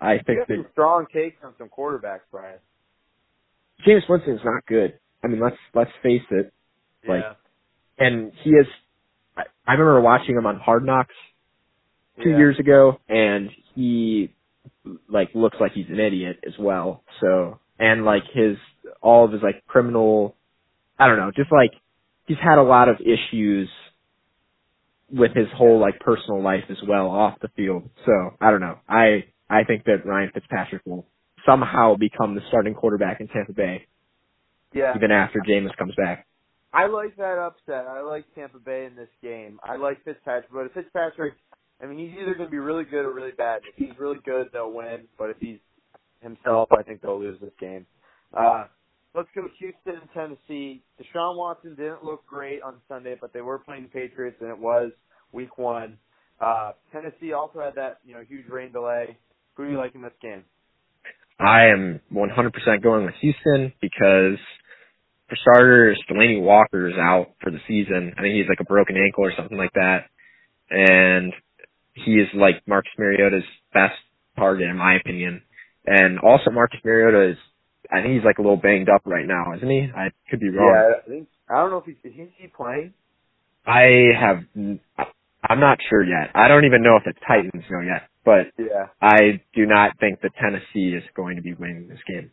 I 0.00 0.18
think 0.18 0.40
that 0.40 0.48
some 0.48 0.66
strong 0.72 1.06
takes 1.12 1.36
on 1.44 1.54
some 1.58 1.68
quarterbacks, 1.68 2.20
Brian. 2.30 2.58
Jameis 3.86 4.08
Winston's 4.08 4.40
not 4.44 4.66
good. 4.66 4.98
I 5.22 5.28
mean, 5.28 5.40
let's 5.40 5.56
let's 5.74 5.90
face 6.02 6.22
it. 6.30 6.52
Like, 7.08 7.22
yeah. 7.22 7.34
And 7.98 8.32
he 8.42 8.50
is. 8.50 8.66
I, 9.36 9.42
I 9.66 9.72
remember 9.72 10.00
watching 10.00 10.36
him 10.36 10.46
on 10.46 10.58
Hard 10.58 10.84
Knocks 10.84 11.14
two 12.22 12.30
Yeah. 12.30 12.38
years 12.38 12.58
ago, 12.58 12.98
and 13.08 13.50
he 13.74 14.32
like 15.08 15.28
looks 15.34 15.56
like 15.60 15.72
he's 15.72 15.88
an 15.88 16.00
idiot 16.00 16.40
as 16.46 16.54
well. 16.58 17.02
So 17.20 17.58
and 17.78 18.04
like 18.04 18.22
his 18.32 18.56
all 19.02 19.24
of 19.24 19.32
his 19.32 19.42
like 19.42 19.66
criminal, 19.66 20.34
I 20.98 21.06
don't 21.06 21.18
know, 21.18 21.30
just 21.34 21.52
like 21.52 21.72
he's 22.26 22.38
had 22.42 22.58
a 22.58 22.62
lot 22.62 22.88
of 22.88 22.96
issues 23.00 23.68
with 25.12 25.32
his 25.34 25.46
whole 25.54 25.80
like 25.80 26.00
personal 26.00 26.42
life 26.42 26.64
as 26.70 26.78
well 26.86 27.08
off 27.08 27.38
the 27.40 27.48
field. 27.56 27.88
So 28.04 28.12
I 28.40 28.50
don't 28.50 28.60
know. 28.60 28.78
I 28.88 29.24
I 29.48 29.64
think 29.64 29.84
that 29.84 30.04
Ryan 30.04 30.30
Fitzpatrick 30.34 30.82
will 30.84 31.06
somehow 31.46 31.94
become 31.96 32.34
the 32.34 32.40
starting 32.48 32.74
quarterback 32.74 33.20
in 33.20 33.28
Tampa 33.28 33.52
Bay. 33.52 33.86
Yeah. 34.74 34.94
Even 34.96 35.10
after 35.10 35.40
Jameis 35.48 35.76
comes 35.76 35.94
back. 35.96 36.26
I 36.72 36.86
like 36.86 37.16
that 37.16 37.38
upset. 37.38 37.86
I 37.86 38.02
like 38.02 38.24
Tampa 38.34 38.58
Bay 38.58 38.84
in 38.84 38.96
this 38.96 39.08
game. 39.22 39.58
I 39.64 39.76
like 39.76 40.04
Fitzpatrick, 40.04 40.52
but 40.52 40.66
if 40.66 40.72
Fitzpatrick, 40.72 41.34
I 41.82 41.86
mean, 41.86 41.98
he's 41.98 42.18
either 42.20 42.34
going 42.34 42.48
to 42.48 42.50
be 42.50 42.58
really 42.58 42.84
good 42.84 43.06
or 43.06 43.12
really 43.14 43.30
bad. 43.30 43.62
If 43.66 43.76
he's 43.76 43.98
really 43.98 44.18
good, 44.24 44.48
they'll 44.52 44.72
win. 44.72 45.04
But 45.18 45.30
if 45.30 45.36
he's 45.40 45.58
himself, 46.20 46.68
I 46.72 46.82
think 46.82 47.00
they'll 47.00 47.18
lose 47.18 47.40
this 47.40 47.52
game. 47.58 47.86
Uh, 48.36 48.64
let's 49.16 49.28
go 49.34 49.42
Houston 49.58 50.00
and 50.00 50.08
Tennessee. 50.14 50.82
Deshaun 51.00 51.36
Watson 51.36 51.74
didn't 51.74 52.04
look 52.04 52.26
great 52.26 52.62
on 52.62 52.74
Sunday, 52.88 53.16
but 53.20 53.32
they 53.32 53.40
were 53.40 53.58
playing 53.58 53.84
the 53.84 53.88
Patriots, 53.88 54.36
and 54.40 54.50
it 54.50 54.58
was 54.58 54.92
Week 55.32 55.56
One. 55.58 55.98
Uh, 56.40 56.72
Tennessee 56.92 57.32
also 57.32 57.60
had 57.60 57.74
that 57.76 57.98
you 58.04 58.14
know 58.14 58.22
huge 58.28 58.46
rain 58.48 58.72
delay. 58.72 59.16
Who 59.54 59.64
do 59.64 59.72
you 59.72 59.78
like 59.78 59.94
in 59.94 60.02
this 60.02 60.12
game? 60.20 60.44
I 61.38 61.66
am 61.66 62.00
100% 62.12 62.82
going 62.82 63.04
with 63.04 63.14
Houston 63.20 63.72
because 63.80 64.38
for 65.28 65.36
starters, 65.42 66.02
Delanie 66.10 66.40
Walker 66.40 66.88
is 66.88 66.94
out 66.98 67.32
for 67.42 67.50
the 67.50 67.58
season. 67.66 68.12
I 68.16 68.22
think 68.22 68.34
he's 68.34 68.48
like 68.48 68.60
a 68.60 68.64
broken 68.64 68.96
ankle 68.96 69.24
or 69.24 69.32
something 69.36 69.58
like 69.58 69.72
that. 69.74 70.06
And 70.70 71.32
he 71.92 72.12
is 72.12 72.28
like 72.34 72.62
Marcus 72.66 72.92
Mariota's 72.98 73.44
best 73.74 73.94
target 74.36 74.68
in 74.68 74.76
my 74.76 74.96
opinion. 74.96 75.42
And 75.84 76.18
also 76.20 76.50
Marcus 76.50 76.80
Mariota 76.84 77.32
is, 77.32 77.38
I 77.90 78.02
think 78.02 78.14
he's 78.14 78.24
like 78.24 78.38
a 78.38 78.42
little 78.42 78.56
banged 78.56 78.88
up 78.88 79.02
right 79.04 79.26
now, 79.26 79.54
isn't 79.56 79.68
he? 79.68 79.88
I 79.94 80.10
could 80.30 80.40
be 80.40 80.50
wrong. 80.50 80.74
Yeah, 80.74 80.92
I 80.98 81.08
think 81.08 81.28
I 81.48 81.54
don't 81.56 81.70
know 81.70 81.78
if 81.78 81.84
he's 81.84 81.96
is 82.04 82.28
he 82.36 82.46
playing. 82.48 82.94
I 83.66 84.12
have, 84.18 84.44
I'm 85.42 85.60
not 85.60 85.78
sure 85.88 86.04
yet. 86.04 86.30
I 86.34 86.48
don't 86.48 86.64
even 86.64 86.82
know 86.82 86.96
if 86.96 87.04
the 87.04 87.14
Titans 87.26 87.64
know 87.68 87.80
yet, 87.80 88.08
but 88.24 88.52
Yeah. 88.58 88.86
I 89.00 89.42
do 89.54 89.66
not 89.66 89.98
think 89.98 90.20
that 90.22 90.32
Tennessee 90.40 90.94
is 90.96 91.02
going 91.14 91.36
to 91.36 91.42
be 91.42 91.54
winning 91.54 91.88
this 91.88 91.98
game. 92.06 92.30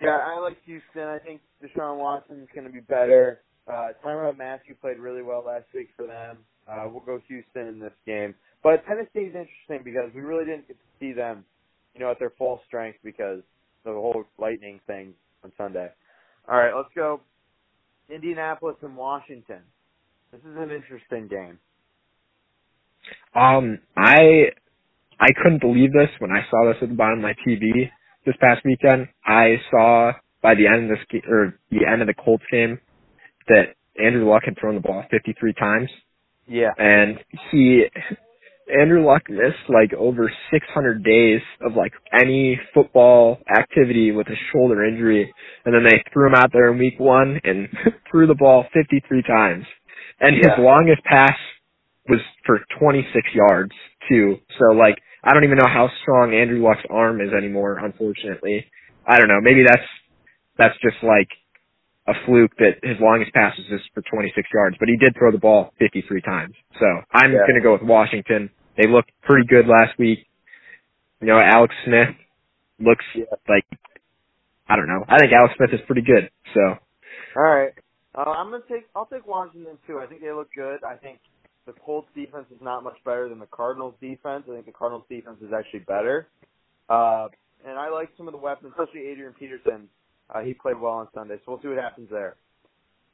Yeah, 0.00 0.16
I 0.16 0.38
like 0.38 0.56
Houston. 0.64 1.02
I 1.02 1.18
think 1.18 1.40
Deshaun 1.62 1.98
Watson's 1.98 2.48
going 2.54 2.66
to 2.66 2.72
be 2.72 2.80
better. 2.80 3.40
Uh, 3.66 3.88
Tyrann 4.02 4.38
Mathieu 4.38 4.74
played 4.80 4.98
really 4.98 5.22
well 5.22 5.44
last 5.46 5.66
week 5.74 5.90
for 5.96 6.06
them. 6.06 6.38
Uh, 6.66 6.86
we'll 6.90 7.00
go 7.00 7.20
Houston 7.28 7.66
in 7.66 7.80
this 7.80 7.92
game. 8.06 8.34
But 8.62 8.84
Tennessee's 8.86 9.34
interesting 9.34 9.82
because 9.84 10.10
we 10.14 10.20
really 10.20 10.44
didn't 10.44 10.68
get 10.68 10.76
to 10.78 10.88
see 11.00 11.12
them, 11.12 11.44
you 11.94 12.00
know, 12.00 12.10
at 12.10 12.18
their 12.18 12.32
full 12.38 12.60
strength 12.66 12.98
because 13.04 13.40
the 13.84 13.92
whole 13.92 14.24
lightning 14.38 14.80
thing 14.86 15.14
on 15.44 15.52
Sunday. 15.56 15.88
All 16.48 16.56
right, 16.56 16.74
let's 16.74 16.88
go 16.94 17.20
Indianapolis 18.10 18.76
and 18.82 18.96
Washington. 18.96 19.60
This 20.32 20.40
is 20.40 20.56
an 20.56 20.70
interesting 20.70 21.28
game. 21.28 21.58
Um, 23.34 23.78
I 23.96 24.50
I 25.20 25.28
couldn't 25.42 25.60
believe 25.60 25.92
this 25.92 26.10
when 26.18 26.30
I 26.30 26.42
saw 26.50 26.66
this 26.72 26.82
at 26.82 26.88
the 26.88 26.94
bottom 26.94 27.18
of 27.18 27.22
my 27.22 27.34
TV 27.46 27.90
this 28.26 28.34
past 28.40 28.60
weekend. 28.64 29.08
I 29.26 29.56
saw 29.70 30.12
by 30.42 30.54
the 30.54 30.66
end 30.66 30.90
of 30.90 30.98
this 30.98 31.06
ga- 31.10 31.28
or 31.28 31.58
the 31.70 31.86
end 31.90 32.00
of 32.02 32.06
the 32.08 32.14
Colts 32.14 32.44
game 32.50 32.78
that 33.48 33.74
Andrew 34.02 34.28
Luck 34.28 34.42
had 34.44 34.56
thrown 34.58 34.74
the 34.74 34.80
ball 34.80 35.04
53 35.10 35.52
times, 35.54 35.90
Yeah. 36.46 36.70
and 36.78 37.18
he 37.50 37.86
Andrew 38.70 39.06
Luck 39.06 39.22
missed 39.28 39.68
like 39.68 39.92
over 39.94 40.32
600 40.52 41.04
days 41.04 41.40
of 41.62 41.74
like 41.76 41.92
any 42.12 42.60
football 42.74 43.38
activity 43.56 44.12
with 44.12 44.26
a 44.28 44.36
shoulder 44.52 44.84
injury, 44.84 45.32
and 45.64 45.74
then 45.74 45.84
they 45.84 46.02
threw 46.12 46.28
him 46.28 46.34
out 46.34 46.52
there 46.52 46.72
in 46.72 46.78
week 46.78 46.98
one 46.98 47.40
and 47.44 47.68
threw 48.10 48.26
the 48.26 48.34
ball 48.34 48.64
53 48.74 49.22
times, 49.22 49.64
and 50.20 50.36
his 50.36 50.52
longest 50.58 51.02
pass 51.04 51.36
was 52.08 52.20
for 52.46 52.60
26 52.80 53.12
yards 53.34 53.72
too. 54.08 54.36
So 54.58 54.76
like, 54.76 54.96
I 55.24 55.34
don't 55.34 55.44
even 55.44 55.58
know 55.58 55.68
how 55.68 55.90
strong 56.02 56.34
Andrew 56.34 56.62
Luck's 56.62 56.86
arm 56.90 57.20
is 57.20 57.32
anymore. 57.36 57.78
Unfortunately, 57.78 58.66
I 59.06 59.18
don't 59.18 59.28
know. 59.28 59.40
Maybe 59.42 59.64
that's 59.66 59.88
that's 60.58 60.76
just 60.82 61.02
like 61.02 61.28
a 62.08 62.14
fluke 62.24 62.56
that 62.58 62.80
his 62.82 62.96
longest 63.00 63.32
pass 63.34 63.56
was 63.58 63.66
just 63.68 63.84
for 63.92 64.02
26 64.10 64.48
yards, 64.52 64.76
but 64.80 64.88
he 64.88 64.96
did 64.96 65.14
throw 65.16 65.30
the 65.30 65.38
ball 65.38 65.72
53 65.78 66.20
times. 66.22 66.54
So 66.80 66.86
I'm 67.12 67.32
Yeah. 67.32 67.40
going 67.46 67.54
to 67.54 67.60
go 67.60 67.72
with 67.72 67.82
Washington. 67.82 68.50
They 68.76 68.86
looked 68.88 69.12
pretty 69.22 69.46
good 69.46 69.66
last 69.68 69.98
week. 69.98 70.26
You 71.20 71.26
know, 71.26 71.38
Alex 71.38 71.74
Smith 71.84 72.14
looks 72.80 73.04
Yeah. 73.14 73.24
like 73.48 73.64
I 74.70 74.76
don't 74.76 74.86
know. 74.86 75.04
I 75.08 75.18
think 75.18 75.32
Alex 75.32 75.54
Smith 75.56 75.72
is 75.72 75.80
pretty 75.82 76.02
good. 76.02 76.30
So 76.54 76.78
All 77.36 77.42
right. 77.42 77.72
Uh, 78.14 78.30
I'm 78.30 78.50
gonna 78.50 78.62
take. 78.68 78.86
I'll 78.94 79.06
take 79.06 79.26
Washington 79.26 79.78
too. 79.86 79.98
I 80.00 80.06
think 80.06 80.20
they 80.20 80.32
look 80.32 80.48
good. 80.54 80.82
I 80.84 80.96
think 80.96 81.20
the 81.66 81.72
Colts 81.72 82.08
defense 82.14 82.46
is 82.50 82.60
not 82.60 82.82
much 82.82 82.96
better 83.04 83.28
than 83.28 83.38
the 83.38 83.46
Cardinals 83.46 83.94
defense. 84.00 84.44
I 84.48 84.54
think 84.54 84.66
the 84.66 84.72
Cardinals 84.72 85.04
defense 85.08 85.40
is 85.42 85.52
actually 85.52 85.80
better. 85.80 86.28
Uh, 86.88 87.28
and 87.66 87.78
I 87.78 87.88
like 87.90 88.10
some 88.16 88.26
of 88.28 88.32
the 88.32 88.38
weapons, 88.38 88.72
especially 88.78 89.08
Adrian 89.08 89.34
Peterson. 89.34 89.88
Uh, 90.34 90.40
he 90.40 90.54
played 90.54 90.78
well 90.80 90.92
on 90.92 91.08
Sunday, 91.14 91.36
so 91.44 91.52
we'll 91.52 91.62
see 91.62 91.68
what 91.68 91.78
happens 91.78 92.08
there. 92.10 92.36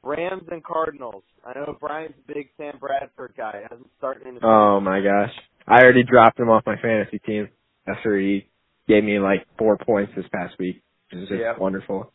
Rams 0.03 0.43
and 0.51 0.63
Cardinals. 0.63 1.23
I 1.45 1.57
know 1.57 1.77
Brian's 1.79 2.13
a 2.29 2.33
big 2.33 2.49
Sam 2.57 2.77
Bradford 2.79 3.33
guy. 3.35 3.61
Hasn't 3.69 3.89
started 3.97 4.27
in 4.27 4.35
the 4.35 4.41
Oh 4.43 4.79
my 4.79 5.01
gosh. 5.01 5.31
I 5.67 5.81
already 5.81 6.03
dropped 6.03 6.39
him 6.39 6.49
off 6.49 6.63
my 6.65 6.75
fantasy 6.79 7.17
team 7.19 7.49
after 7.87 8.19
he 8.19 8.47
gave 8.87 9.03
me 9.03 9.17
like 9.19 9.47
four 9.57 9.77
points 9.77 10.11
this 10.15 10.25
past 10.31 10.53
week. 10.59 10.83
Which 11.11 11.23
is 11.23 11.29
just 11.29 11.39
Yeah. 11.39 11.57
wonderful. 11.57 12.11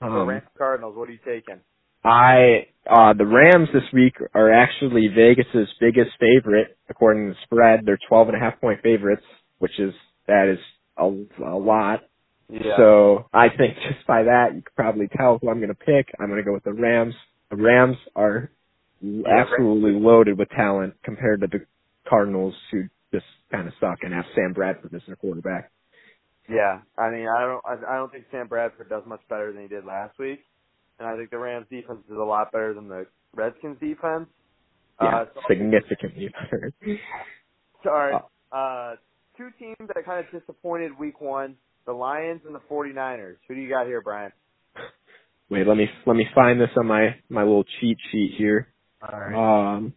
So 0.00 0.06
Um, 0.06 0.28
Rams 0.28 0.44
Cardinals. 0.56 0.94
What 0.96 1.08
are 1.08 1.12
you 1.12 1.18
taking? 1.24 1.60
I 2.04 2.68
uh 2.86 3.12
the 3.14 3.26
Rams 3.26 3.68
this 3.72 3.90
week 3.92 4.14
are 4.34 4.52
actually 4.52 5.08
Vegas's 5.08 5.68
biggest 5.80 6.16
favorite 6.20 6.76
according 6.88 7.26
to 7.26 7.32
the 7.34 7.40
spread. 7.42 7.84
They're 7.84 7.98
twelve 8.08 8.28
and 8.28 8.36
a 8.36 8.40
half 8.40 8.60
point 8.60 8.80
favorites, 8.82 9.24
which 9.58 9.80
is 9.80 9.92
that 10.28 10.46
is 10.46 10.60
a, 10.96 11.04
a 11.44 11.58
lot. 11.58 12.04
Yeah. 12.50 12.76
So 12.76 13.26
I 13.32 13.48
think 13.48 13.74
just 13.88 14.06
by 14.06 14.24
that 14.24 14.54
you 14.54 14.62
could 14.62 14.74
probably 14.74 15.08
tell 15.16 15.38
who 15.40 15.50
I'm 15.50 15.58
going 15.58 15.68
to 15.68 15.74
pick. 15.74 16.08
I'm 16.18 16.28
going 16.28 16.38
to 16.38 16.44
go 16.44 16.52
with 16.52 16.64
the 16.64 16.72
Rams. 16.72 17.14
The 17.50 17.56
Rams 17.56 17.96
are 18.16 18.50
absolutely 19.02 19.92
loaded 19.92 20.38
with 20.38 20.48
talent 20.50 20.94
compared 21.04 21.40
to 21.40 21.46
the 21.46 21.64
Cardinals, 22.08 22.54
who 22.70 22.84
just 23.12 23.24
kind 23.50 23.66
of 23.66 23.74
suck 23.80 23.98
and 24.02 24.12
have 24.12 24.24
Sam 24.34 24.52
Bradford 24.52 24.94
as 24.94 25.02
their 25.06 25.16
quarterback. 25.16 25.70
Yeah, 26.48 26.80
I 26.96 27.10
mean, 27.10 27.26
I 27.28 27.40
don't, 27.40 27.62
I, 27.66 27.96
don't 27.96 28.10
think 28.10 28.24
Sam 28.30 28.48
Bradford 28.48 28.88
does 28.88 29.02
much 29.06 29.20
better 29.28 29.52
than 29.52 29.62
he 29.62 29.68
did 29.68 29.84
last 29.84 30.18
week, 30.18 30.40
and 30.98 31.06
I 31.06 31.14
think 31.16 31.30
the 31.30 31.38
Rams 31.38 31.66
defense 31.70 32.00
is 32.10 32.16
a 32.16 32.24
lot 32.24 32.52
better 32.52 32.72
than 32.72 32.88
the 32.88 33.06
Redskins 33.34 33.78
defense. 33.78 34.26
Yeah, 35.00 35.08
Uh, 35.08 35.24
so- 35.34 35.40
significantly 35.46 36.30
better. 36.50 36.72
So, 37.84 37.90
all 37.90 37.96
right, 37.96 38.22
uh, 38.50 38.96
two 39.36 39.50
teams 39.58 39.76
that 39.94 40.04
kind 40.06 40.24
of 40.24 40.40
disappointed 40.40 40.98
week 40.98 41.20
one: 41.20 41.54
the 41.88 41.94
Lions 41.94 42.42
and 42.46 42.54
the 42.54 42.60
49ers. 42.70 43.36
Who 43.48 43.54
do 43.54 43.60
you 43.62 43.68
got 43.70 43.86
here, 43.86 44.02
Brian? 44.02 44.30
Wait, 45.50 45.66
let 45.66 45.76
me 45.78 45.86
let 46.06 46.14
me 46.14 46.26
find 46.34 46.60
this 46.60 46.68
on 46.76 46.86
my 46.86 47.16
my 47.30 47.42
little 47.42 47.64
cheat 47.80 47.96
sheet 48.12 48.34
here. 48.36 48.68
All 49.02 49.18
right. 49.18 49.74
Um, 49.76 49.94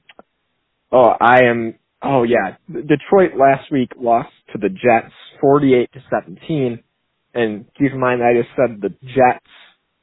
oh, 0.94 1.12
I 1.20 1.44
am. 1.44 1.76
Oh 2.02 2.24
yeah, 2.24 2.56
Detroit 2.72 3.32
last 3.38 3.70
week 3.72 3.92
lost 4.00 4.30
to 4.54 4.58
the 4.58 4.70
Jets, 4.70 5.14
forty-eight 5.42 5.92
to 5.92 6.00
seventeen. 6.10 6.82
And 7.34 7.66
keep 7.78 7.92
in 7.92 8.00
mind, 8.00 8.22
I 8.24 8.34
just 8.42 8.50
said 8.56 8.82
the 8.82 8.90
Jets. 9.08 9.46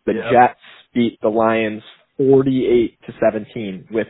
The 0.07 0.15
Yep. 0.15 0.25
Jets 0.33 0.61
beat 0.95 1.19
the 1.23 1.29
Lions 1.31 1.83
forty-eight 2.19 2.99
to 3.07 3.15
seventeen 3.19 3.89
with 3.91 4.09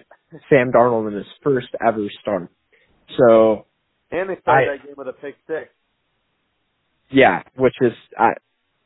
Sam 0.50 0.72
Darnold 0.72 1.06
in 1.08 1.14
his 1.14 1.26
first 1.44 1.68
ever 1.86 2.08
start. 2.20 2.48
So 3.16 3.66
and 4.10 4.28
they 4.28 4.36
started 4.40 4.70
I- 4.70 4.76
that 4.78 4.84
game 4.86 4.94
with 4.96 5.06
a 5.08 5.12
pick 5.12 5.36
six. 5.46 5.68
Yeah, 7.10 7.42
which 7.56 7.74
is 7.80 7.92
I 8.18 8.32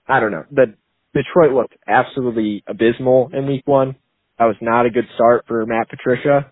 I 0.07 0.21
don't 0.21 0.31
know. 0.31 0.45
The 0.51 0.75
Detroit 1.15 1.53
looked 1.53 1.75
absolutely 1.87 2.65
abysmal 2.67 3.31
in 3.33 3.47
week 3.47 3.67
one. 3.67 3.97
That 4.39 4.47
was 4.47 4.57
not 4.61 4.87
a 4.87 4.91
good 4.91 5.07
start 5.15 5.45
for 5.47 5.65
Matt 5.67 5.89
Patricia. 5.91 6.51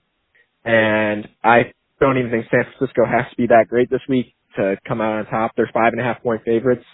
And 0.64 1.26
I 1.42 1.72
don't 1.98 2.18
even 2.18 2.30
think 2.30 2.46
San 2.50 2.64
Francisco 2.64 3.02
has 3.06 3.30
to 3.30 3.36
be 3.36 3.46
that 3.46 3.66
great 3.68 3.90
this 3.90 4.02
week 4.08 4.34
to 4.56 4.76
come 4.86 5.00
out 5.00 5.18
on 5.18 5.26
top. 5.26 5.52
They're 5.56 5.70
five 5.72 5.92
and 5.92 6.00
a 6.00 6.04
half 6.04 6.22
point 6.22 6.42
favorites 6.44 6.84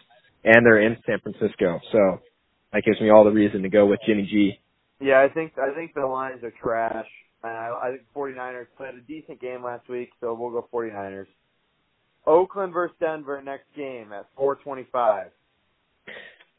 and 0.44 0.64
they're 0.64 0.80
in 0.80 0.96
San 1.06 1.18
Francisco. 1.20 1.80
So 1.92 2.20
that 2.72 2.82
gives 2.84 3.00
me 3.00 3.10
all 3.10 3.24
the 3.24 3.30
reason 3.30 3.62
to 3.62 3.68
go 3.68 3.86
with 3.86 3.98
Jimmy 4.06 4.28
G. 4.30 4.60
Yeah, 5.00 5.20
I 5.20 5.28
think 5.28 5.52
I 5.58 5.74
think 5.74 5.94
the 5.94 6.06
Lions 6.06 6.42
are 6.44 6.52
trash. 6.62 7.06
And 7.42 7.52
I 7.52 7.90
think 7.90 8.02
49ers 8.16 8.66
played 8.76 8.94
a 8.94 9.00
decent 9.00 9.40
game 9.40 9.62
last 9.62 9.88
week, 9.88 10.10
so 10.20 10.34
we'll 10.34 10.50
go 10.50 10.66
49ers. 10.72 11.26
Oakland 12.26 12.72
versus 12.72 12.96
Denver 13.00 13.40
next 13.42 13.66
game 13.76 14.12
at 14.12 14.26
425. 14.36 15.28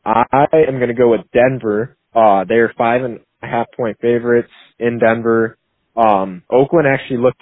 I 0.05 0.45
am 0.67 0.77
going 0.77 0.87
to 0.87 0.93
go 0.93 1.11
with 1.11 1.21
Denver. 1.33 1.97
Uh, 2.15 2.45
they're 2.47 2.73
five 2.77 3.03
and 3.03 3.19
a 3.43 3.47
half 3.47 3.67
point 3.75 3.97
favorites 4.01 4.51
in 4.79 4.99
Denver. 4.99 5.57
Um, 5.95 6.43
Oakland 6.49 6.87
actually 6.87 7.17
looked 7.17 7.41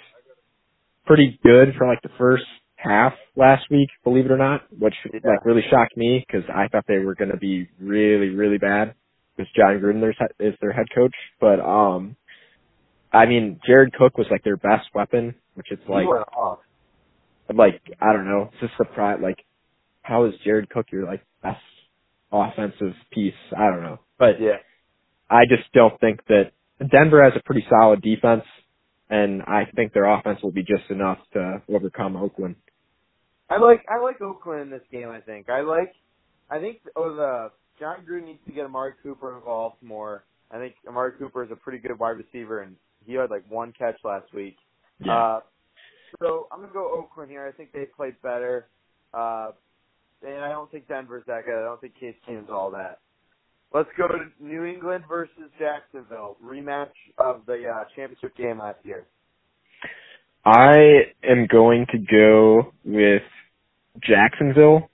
pretty 1.06 1.40
good 1.44 1.76
for 1.78 1.88
like 1.88 2.02
the 2.02 2.10
first 2.18 2.44
half 2.76 3.14
last 3.36 3.66
week, 3.70 3.90
believe 4.04 4.26
it 4.26 4.32
or 4.32 4.38
not, 4.38 4.64
which 4.78 4.96
Yeah. 5.06 5.20
like 5.24 5.46
really 5.46 5.64
shocked 5.70 5.96
me 5.96 6.26
because 6.26 6.50
I 6.50 6.68
thought 6.68 6.86
they 6.88 7.00
were 7.00 7.16
going 7.16 7.32
to 7.32 7.38
be 7.38 7.70
really, 7.80 8.30
really 8.30 8.58
bad 8.58 8.96
because 9.36 9.52
Jon 9.54 9.80
Gruden 9.80 10.04
is 10.40 10.56
their 10.62 10.72
head 10.72 10.88
coach. 10.94 11.16
But 11.40 11.60
um, 11.60 12.16
I 13.14 13.26
mean, 13.26 13.60
Jared 13.66 13.94
Cook 13.94 14.18
was 14.18 14.28
like 14.32 14.44
their 14.44 14.58
best 14.58 14.88
weapon, 14.94 15.36
which 15.54 15.72
is 15.72 15.80
He 15.86 15.92
like 15.92 16.08
off. 16.08 16.60
Like 17.54 17.82
I 18.02 18.14
don't 18.14 18.28
know, 18.28 18.50
it's 18.52 18.62
just 18.62 18.78
surprise. 18.78 19.20
Like, 19.22 19.38
how 20.02 20.26
is 20.26 20.34
Jared 20.44 20.70
Cook 20.70 20.88
your 20.92 21.06
like 21.06 21.24
best 21.44 21.62
offensive 22.32 22.94
piece? 23.12 23.34
I 23.56 23.70
don't 23.70 23.84
know, 23.84 24.00
but 24.18 24.40
Yeah. 24.40 24.58
I 25.30 25.46
just 25.50 25.72
don't 25.74 26.00
think 26.00 26.26
that 26.28 26.52
Denver 26.92 27.24
has 27.24 27.34
a 27.36 27.44
pretty 27.44 27.66
solid 27.70 28.02
defense, 28.02 28.44
and 29.10 29.42
I 29.44 29.66
think 29.76 29.94
their 29.94 30.06
offense 30.06 30.40
will 30.44 30.52
be 30.52 30.64
just 30.64 30.90
enough 30.90 31.18
to 31.34 31.62
overcome 31.68 32.16
Oakland. 32.16 32.56
I 33.50 33.58
like 33.60 33.86
I 33.90 34.02
like 34.02 34.22
Oakland 34.22 34.62
in 34.62 34.70
this 34.70 34.82
game. 34.92 35.10
I 35.10 35.22
think 35.22 35.50
I 35.50 35.62
like 35.62 35.94
I 36.50 36.60
think 36.60 36.82
oh 36.96 37.16
the 37.16 37.52
Jon 37.80 38.06
Gruden 38.10 38.26
needs 38.26 38.40
to 38.48 38.52
get 38.54 38.66
Amari 38.66 38.94
Cooper 39.04 39.36
involved 39.38 39.78
more. 39.82 40.24
I 40.52 40.58
think 40.58 40.76
Amari 40.88 41.12
Cooper 41.20 41.44
is 41.44 41.52
a 41.52 41.56
pretty 41.56 41.80
good 41.80 41.98
wide 42.00 42.18
receiver, 42.18 42.62
and 42.62 42.76
he 43.06 43.14
had 43.14 43.30
like 43.30 43.44
one 43.50 43.74
catch 43.78 43.98
last 44.04 44.34
week. 44.34 44.58
Uh, 45.08 45.42
so 46.20 46.48
I'm 46.52 46.62
gonna 46.62 46.74
go 46.74 46.92
Oakland 46.98 47.32
here. 47.32 47.46
I 47.46 47.52
think 47.52 47.72
they 47.72 47.86
played 47.86 48.16
better, 48.22 48.68
uh, 49.14 49.52
and 50.26 50.44
I 50.44 50.50
don't 50.50 50.72
think 50.72 50.88
Denver's 50.88 51.24
that 51.28 51.46
good. 51.46 51.58
I 51.58 51.64
don't 51.64 51.80
think 51.82 52.00
Case 52.00 52.16
Keenum's 52.28 52.50
all 52.52 52.72
that. 52.72 53.00
Let's 53.74 53.90
go 53.98 54.08
to 54.08 54.20
New 54.40 54.64
England 54.64 55.04
versus 55.10 55.52
Jacksonville 55.60 56.38
rematch 56.44 56.94
of 57.18 57.46
the 57.46 57.64
uh, 57.68 57.84
championship 57.96 58.36
game 58.38 58.60
last 58.60 58.80
year. 58.84 59.06
I 60.46 61.12
am 61.24 61.48
going 61.52 61.88
to 61.92 61.98
go 61.98 62.72
with 62.86 63.24
Jacksonville, 64.02 64.90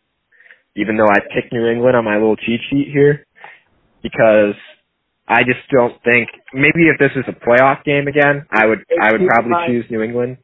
even 0.75 0.97
though 0.97 1.09
I 1.09 1.19
picked 1.19 1.51
New 1.51 1.67
England 1.67 1.95
on 1.95 2.05
my 2.05 2.15
little 2.15 2.37
cheat 2.37 2.61
sheet 2.69 2.87
here, 2.91 3.27
because 4.01 4.55
I 5.27 5.43
just 5.43 5.59
don't 5.69 5.93
think 6.03 6.29
maybe 6.53 6.87
if 6.87 6.97
this 6.97 7.11
is 7.15 7.25
a 7.27 7.37
playoff 7.45 7.83
game 7.83 8.07
again, 8.07 8.45
I 8.49 8.65
would 8.65 8.79
I 9.01 9.11
would 9.11 9.27
probably 9.27 9.53
choose 9.67 9.85
New 9.91 10.01
England. 10.01 10.37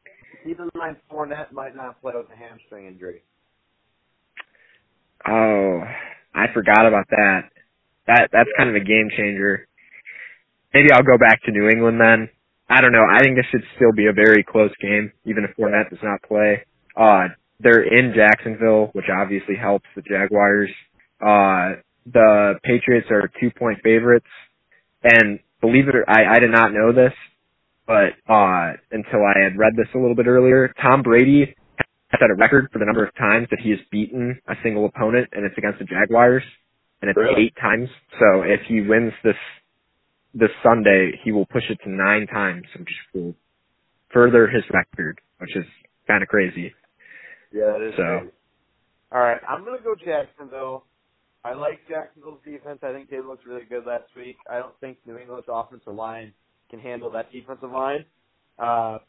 Keep 0.47 0.59
in 0.61 0.69
mind 0.75 0.95
Fournette 1.11 1.51
might 1.51 1.75
not 1.75 1.99
play 2.01 2.13
with 2.15 2.27
a 2.33 2.37
hamstring 2.37 2.87
injury. 2.87 3.21
Oh, 5.27 5.81
I 6.33 6.45
forgot 6.53 6.85
about 6.85 7.05
that. 7.09 7.41
That 8.07 8.29
that's 8.31 8.49
kind 8.57 8.69
of 8.69 8.75
a 8.75 8.79
game 8.79 9.09
changer. 9.17 9.67
Maybe 10.73 10.89
I'll 10.93 11.03
go 11.03 11.17
back 11.17 11.43
to 11.43 11.51
New 11.51 11.67
England 11.67 11.99
then. 11.99 12.29
I 12.69 12.79
don't 12.79 12.93
know. 12.93 13.03
I 13.03 13.21
think 13.23 13.35
this 13.35 13.45
should 13.51 13.63
still 13.75 13.91
be 13.91 14.07
a 14.07 14.13
very 14.13 14.41
close 14.41 14.71
game, 14.81 15.11
even 15.25 15.43
if 15.43 15.55
Fournette 15.57 15.89
does 15.89 15.99
not 16.01 16.21
play. 16.21 16.63
Uh, 16.95 17.27
they're 17.59 17.83
in 17.83 18.13
Jacksonville, 18.15 18.91
which 18.93 19.07
obviously 19.13 19.55
helps 19.55 19.85
the 19.97 20.01
Jaguars. 20.01 20.69
Uh, 21.19 21.81
the 22.05 22.53
Patriots 22.63 23.07
are 23.11 23.29
two 23.41 23.51
point 23.51 23.79
favorites, 23.83 24.27
and 25.03 25.39
believe 25.59 25.89
it 25.89 25.95
or 25.95 26.09
I, 26.09 26.35
I 26.35 26.39
did 26.39 26.51
not 26.51 26.71
know 26.71 26.93
this, 26.93 27.13
but 27.87 28.13
uh, 28.31 28.73
until 28.91 29.23
I 29.25 29.39
had 29.43 29.57
read 29.57 29.73
this 29.75 29.87
a 29.95 29.97
little 29.97 30.15
bit 30.15 30.27
earlier, 30.27 30.73
Tom 30.81 31.01
Brady 31.01 31.55
has 32.09 32.19
set 32.19 32.29
a 32.29 32.35
record 32.35 32.67
for 32.71 32.79
the 32.79 32.85
number 32.85 33.05
of 33.05 33.15
times 33.15 33.47
that 33.51 33.59
he 33.61 33.69
has 33.71 33.79
beaten 33.91 34.39
a 34.47 34.55
single 34.61 34.85
opponent, 34.85 35.29
and 35.31 35.45
it's 35.45 35.57
against 35.57 35.79
the 35.79 35.85
Jaguars, 35.85 36.43
and 37.01 37.09
it's 37.09 37.17
Really? 37.17 37.45
eight 37.47 37.55
times. 37.59 37.89
So 38.19 38.41
if 38.43 38.61
he 38.67 38.81
wins 38.81 39.13
this 39.23 39.35
this 40.33 40.51
Sunday, 40.61 41.17
he 41.23 41.31
will 41.31 41.45
push 41.47 41.63
it 41.69 41.79
to 41.83 41.89
nine 41.89 42.27
times, 42.27 42.67
which 42.77 42.89
will 43.13 43.33
further 44.13 44.47
his 44.47 44.63
record, 44.71 45.19
which 45.39 45.55
is 45.55 45.65
kind 46.05 46.21
of 46.21 46.29
crazy. 46.29 46.73
Yeah, 47.51 47.75
it 47.77 47.81
is. 47.81 47.95
So- 47.95 48.19
crazy. 48.19 48.31
All 49.11 49.21
right, 49.21 49.39
I'm 49.47 49.63
gonna 49.63 49.79
go 49.81 49.95
Jacksonville. 49.95 50.83
I 51.45 51.53
like 51.53 51.79
Jacksonville's 51.87 52.41
defense. 52.43 52.79
I 52.83 52.91
think 52.91 53.09
they 53.09 53.21
looked 53.21 53.45
really 53.45 53.63
good 53.63 53.85
last 53.85 54.13
week. 54.17 54.35
I 54.49 54.57
don't 54.59 54.77
think 54.81 54.97
New 55.05 55.17
England's 55.17 55.47
offensive 55.47 55.93
line 55.95 56.33
can 56.69 56.79
handle 56.79 57.09
that 57.11 57.31
defensive 57.31 57.71
line. 57.71 58.05
Uh, 58.59 58.99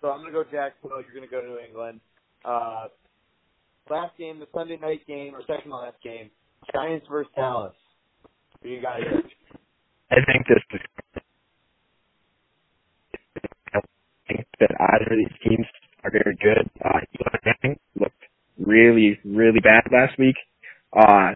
so 0.00 0.08
I'm 0.10 0.20
gonna 0.20 0.32
go 0.32 0.44
Jacksonville. 0.44 1.02
You're 1.02 1.14
gonna 1.14 1.30
go 1.30 1.40
to 1.40 1.46
New 1.46 1.58
England. 1.58 2.00
Uh, 2.44 2.86
last 3.90 4.16
game, 4.18 4.38
the 4.38 4.46
Sunday 4.52 4.78
night 4.80 5.06
game 5.06 5.34
or 5.34 5.40
second 5.46 5.70
to 5.70 5.76
last 5.76 5.96
game, 6.02 6.30
Giants 6.72 7.06
versus 7.08 7.32
Dallas. 7.36 7.74
Who 8.62 8.68
you 8.68 8.82
got 8.82 8.98
here? 8.98 9.22
I 10.10 10.16
think 10.26 10.46
this 10.48 10.58
is. 10.72 10.80
That 14.60 14.70
either 14.80 15.12
of 15.12 15.18
these 15.18 15.38
teams 15.46 15.66
are 16.04 16.10
very 16.10 16.36
good. 16.36 16.70
Uh, 16.82 17.00
Eli 17.20 17.38
Manning 17.44 17.78
looked 17.98 18.22
really, 18.58 19.18
really 19.24 19.60
bad 19.60 19.82
last 19.92 20.18
week. 20.18 20.36
Uh, 20.92 21.34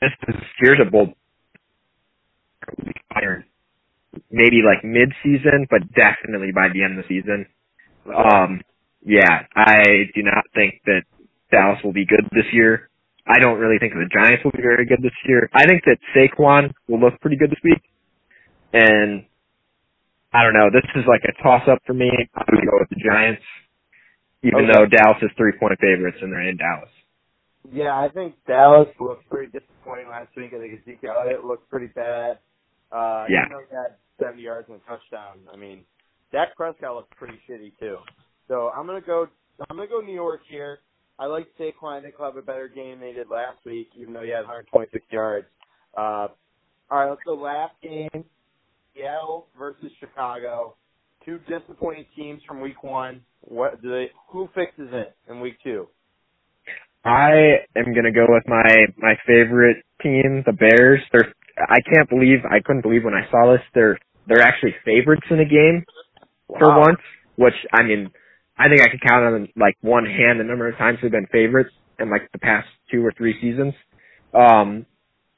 this 0.00 0.10
is 0.28 0.34
here's 0.58 0.80
a 0.86 0.90
bold 0.90 1.10
iron. 3.14 3.44
Maybe 4.30 4.62
like 4.64 4.84
mid-season, 4.84 5.66
but 5.70 5.80
definitely 5.94 6.52
by 6.54 6.68
the 6.72 6.82
end 6.82 6.98
of 6.98 7.04
the 7.04 7.08
season. 7.08 7.46
Um, 8.06 8.60
yeah, 9.04 9.44
I 9.54 10.08
do 10.14 10.22
not 10.22 10.44
think 10.54 10.80
that 10.86 11.02
Dallas 11.50 11.78
will 11.84 11.92
be 11.92 12.06
good 12.06 12.24
this 12.32 12.46
year. 12.52 12.88
I 13.26 13.38
don't 13.40 13.58
really 13.58 13.78
think 13.78 13.92
the 13.94 14.08
Giants 14.12 14.44
will 14.44 14.52
be 14.52 14.62
very 14.62 14.86
good 14.86 15.02
this 15.02 15.14
year. 15.26 15.50
I 15.52 15.66
think 15.66 15.82
that 15.86 15.98
Saquon 16.14 16.72
will 16.88 17.00
look 17.00 17.20
pretty 17.20 17.36
good 17.36 17.50
this 17.50 17.58
week. 17.64 17.82
And 18.72 19.26
I 20.32 20.42
don't 20.42 20.54
know. 20.54 20.70
This 20.72 20.84
is 20.94 21.04
like 21.08 21.22
a 21.24 21.42
toss 21.42 21.62
up 21.68 21.78
for 21.86 21.94
me. 21.94 22.10
I'm 22.34 22.46
going 22.50 22.60
to 22.64 22.70
go 22.70 22.78
with 22.78 22.90
the 22.90 23.02
Giants, 23.02 23.42
even 24.42 24.64
Okay. 24.64 24.72
though 24.72 24.86
Dallas 24.86 25.18
is 25.22 25.30
three 25.36 25.52
point 25.58 25.78
favorites 25.80 26.18
and 26.20 26.32
they're 26.32 26.48
in 26.48 26.56
Dallas. 26.56 26.90
Yeah, 27.72 27.98
I 27.98 28.08
think 28.08 28.34
Dallas 28.46 28.88
looked 29.00 29.28
pretty 29.28 29.50
disappointing 29.50 30.08
last 30.08 30.28
week. 30.36 30.52
I 30.54 30.58
think 30.58 30.80
Ezekiel 30.82 31.14
Elliott 31.18 31.44
looked 31.44 31.68
pretty 31.68 31.88
bad. 31.88 32.38
Uh, 32.92 33.26
Yeah. 33.28 33.46
He 33.48 33.74
had 33.74 33.96
70 34.20 34.42
yards 34.42 34.68
and 34.68 34.80
a 34.80 34.90
touchdown. 34.90 35.38
I 35.52 35.56
mean, 35.56 35.84
Dak 36.32 36.56
Prescott 36.56 36.94
looked 36.94 37.16
pretty 37.16 37.38
shitty 37.48 37.72
too. 37.78 37.98
So 38.48 38.70
I'm 38.74 38.86
gonna 38.86 39.00
go. 39.00 39.26
I'm 39.68 39.76
gonna 39.76 39.88
go 39.88 40.00
New 40.00 40.14
York 40.14 40.40
here. 40.48 40.78
I 41.18 41.26
like 41.26 41.46
Saquon. 41.58 42.02
He'll 42.16 42.26
have 42.26 42.36
a 42.36 42.42
better 42.42 42.68
game 42.68 43.00
than 43.00 43.08
he 43.08 43.14
did 43.14 43.28
last 43.30 43.64
week, 43.64 43.88
even 43.96 44.12
though 44.12 44.22
he 44.22 44.28
had 44.28 44.40
126 44.40 45.04
yards. 45.10 45.46
Uh, 45.96 46.28
all 46.90 46.98
right, 46.98 47.08
let's 47.08 47.22
go 47.24 47.34
last 47.34 47.72
game. 47.82 48.24
Seattle 48.94 49.46
versus 49.58 49.90
Chicago. 49.98 50.76
Two 51.24 51.38
disappointing 51.48 52.06
teams 52.14 52.40
from 52.46 52.60
week 52.60 52.82
one. 52.82 53.22
What 53.40 53.82
do 53.82 53.90
they? 53.90 54.10
Who 54.30 54.48
fixes 54.54 54.88
it 54.92 55.16
in 55.28 55.40
week 55.40 55.56
two? 55.64 55.88
I 57.04 57.64
am 57.76 57.94
gonna 57.94 58.12
go 58.12 58.26
with 58.28 58.44
my 58.46 58.76
my 58.96 59.14
favorite 59.26 59.84
team, 60.02 60.42
the 60.44 60.52
Bears. 60.52 61.00
They're 61.12 61.32
I 61.58 61.80
can't 61.82 62.08
believe 62.08 62.40
I 62.50 62.60
couldn't 62.64 62.82
believe 62.82 63.04
when 63.04 63.14
I 63.14 63.30
saw 63.30 63.52
this. 63.52 63.62
They're 63.74 63.98
they're 64.26 64.42
actually 64.42 64.74
favorites 64.84 65.26
in 65.30 65.40
a 65.40 65.44
game 65.44 65.84
for 66.48 66.78
once, 66.78 67.00
which 67.36 67.54
I 67.72 67.82
mean, 67.82 68.10
I 68.58 68.68
think 68.68 68.82
I 68.82 68.88
could 68.88 69.02
count 69.02 69.24
on 69.24 69.48
like 69.56 69.76
one 69.80 70.06
hand 70.06 70.40
the 70.40 70.44
number 70.44 70.68
of 70.68 70.76
times 70.78 70.98
they've 71.02 71.10
been 71.10 71.28
favorites 71.32 71.70
in 71.98 72.10
like 72.10 72.30
the 72.32 72.38
past 72.38 72.68
two 72.90 73.04
or 73.04 73.12
three 73.16 73.34
seasons. 73.40 73.74
Um, 74.34 74.86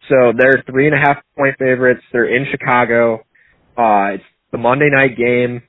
so 0.08 0.32
they're 0.36 0.62
three 0.70 0.86
and 0.86 0.94
a 0.94 0.98
half 0.98 1.18
point 1.36 1.56
favorites. 1.58 2.02
They're 2.12 2.34
in 2.34 2.46
Chicago. 2.50 3.24
Uh, 3.76 4.14
it's 4.14 4.24
the 4.52 4.58
Monday 4.58 4.90
night 4.90 5.16
game. 5.16 5.62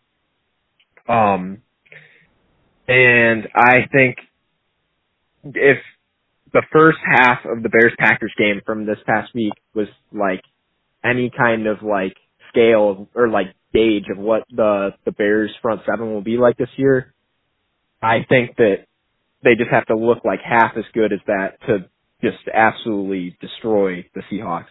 Um, 1.08 1.64
and 2.88 3.48
I 3.56 3.88
think 3.92 4.18
if 5.44 5.78
the 6.54 6.64
first 6.72 6.98
half 7.06 7.40
of 7.46 7.64
the 7.64 7.70
Bears 7.70 7.94
Packers 7.98 8.34
game 8.38 8.62
from 8.66 8.86
this 8.86 8.98
past 9.06 9.34
week 9.34 9.54
was 9.74 9.88
like 10.12 10.42
any 11.04 11.32
kind 11.36 11.68
of 11.68 11.82
like 11.84 12.16
scale 12.52 13.08
or 13.16 13.30
like 13.30 13.48
gauge 13.74 14.06
of 14.12 14.18
what 14.18 14.44
the 14.52 14.92
the 15.06 15.12
Bears 15.12 15.52
front 15.62 15.82
seven 15.90 16.14
will 16.14 16.22
be 16.22 16.38
like 16.38 16.58
this 16.58 16.70
year, 16.78 17.14
I 18.02 18.26
think 18.28 18.58
that 18.58 18.86
they 19.44 19.56
just 19.56 19.72
have 19.72 19.86
to 19.88 19.96
look 19.96 20.26
like 20.26 20.40
half 20.44 20.74
as 20.78 20.86
good 20.94 21.14
as 21.14 21.20
that 21.28 21.60
to 21.68 21.90
just 22.22 22.38
absolutely 22.54 23.38
destroy 23.40 24.06
the 24.14 24.22
Seahawks 24.32 24.66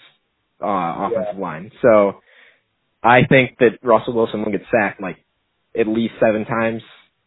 uh 0.62 1.08
offensive 1.08 1.40
line. 1.40 1.70
So 1.82 2.20
I 3.02 3.20
think 3.28 3.58
that 3.60 3.78
Russell 3.82 4.14
Wilson 4.14 4.44
will 4.44 4.52
get 4.52 4.62
sacked 4.70 5.00
like 5.00 5.16
at 5.78 5.86
least 5.86 6.14
seven 6.20 6.44
times 6.44 6.82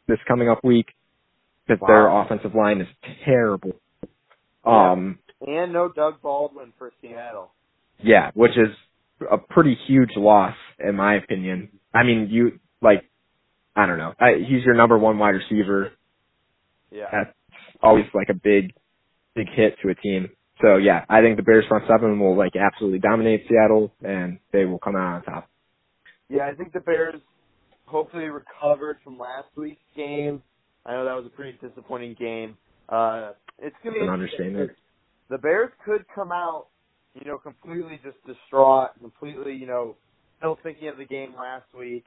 this 0.08 0.20
coming 0.28 0.50
up 0.50 0.60
week 0.64 0.88
because 1.68 1.82
their 1.88 2.08
offensive 2.10 2.56
line 2.56 2.82
is 2.82 2.88
terrible. 3.26 3.72
Um, 4.66 5.20
And 5.46 5.74
no 5.74 5.90
Doug 5.92 6.22
Baldwin 6.22 6.74
for 6.78 6.92
Seattle. 7.02 7.52
yeah, 8.04 8.32
which 8.34 8.52
is 8.58 8.76
a 9.32 9.38
pretty 9.38 9.78
huge 9.88 10.12
loss 10.16 10.56
in 10.80 10.96
my 10.96 11.16
opinion. 11.16 11.70
I 11.94 12.04
mean, 12.04 12.28
you 12.32 12.60
like, 12.82 13.04
I 13.76 13.86
don't 13.86 13.98
know. 13.98 14.14
I, 14.20 14.34
he's 14.48 14.64
your 14.64 14.76
number 14.76 14.98
one 14.98 15.18
wide 15.20 15.36
receiver. 15.36 15.92
Yeah. 16.92 17.06
That's 17.12 17.34
always 17.82 18.06
like 18.14 18.30
a 18.30 18.34
big, 18.34 18.74
big 19.36 19.48
hit 19.50 19.78
to 19.84 19.90
a 19.90 19.96
team. 19.96 20.30
So 20.62 20.78
yeah, 20.78 21.06
I 21.10 21.22
think 21.22 21.38
the 21.38 21.44
Bears 21.44 21.66
front 21.68 21.86
seven 21.88 22.20
will 22.20 22.36
like 22.36 22.54
absolutely 22.56 23.00
dominate 23.00 23.46
Seattle 23.50 23.92
and 24.04 24.40
they 24.52 24.66
will 24.66 24.80
come 24.80 24.96
out 24.96 25.16
on 25.16 25.24
top. 25.24 25.50
Yeah, 26.30 26.48
I 26.52 26.54
think 26.56 26.74
the 26.74 26.80
Bears 26.80 27.16
hopefully 27.86 28.26
recovered 28.26 28.98
from 29.04 29.18
last 29.18 29.48
week's 29.56 29.82
game. 29.96 30.42
I 30.86 30.92
know 30.94 31.06
that 31.06 31.16
was 31.16 31.26
a 31.26 31.30
pretty 31.36 31.58
disappointing 31.62 32.16
game. 32.20 32.58
Uh, 32.90 33.32
it's 33.62 33.76
gonna 33.84 33.96
be 33.96 34.02
An 34.02 34.10
understatement. 34.10 34.72
The 35.30 35.38
Bears 35.38 35.72
could 35.86 36.06
come 36.14 36.32
out, 36.32 36.68
you 37.14 37.26
know, 37.26 37.38
completely 37.38 38.00
just 38.04 38.18
distraught, 38.26 38.90
completely, 39.00 39.54
you 39.54 39.68
know, 39.68 39.96
still 40.38 40.58
thinking 40.64 40.90
of 40.90 40.98
the 40.98 41.06
game 41.06 41.34
last 41.38 41.66
week, 41.78 42.06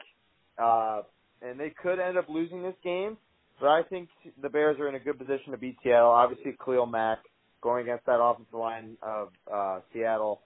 uh, 0.59 1.03
and 1.41 1.59
they 1.59 1.71
could 1.71 1.99
end 1.99 2.19
up 2.19 2.29
losing 2.29 2.63
this 2.63 2.75
game. 2.83 3.17
But 3.61 3.69
I 3.69 3.83
think 3.85 4.09
the 4.43 4.49
Bears 4.49 4.79
are 4.81 4.89
in 4.89 4.97
a 4.97 4.99
good 4.99 5.19
position 5.19 5.53
to 5.53 5.59
beat 5.59 5.77
Seattle. 5.83 6.11
Obviously, 6.11 6.57
Khalil 6.65 6.87
Mack 6.87 7.19
going 7.63 7.83
against 7.83 8.05
that 8.07 8.21
offensive 8.21 8.53
line 8.55 8.97
of 9.03 9.29
uh, 9.53 9.81
Seattle. 9.93 10.43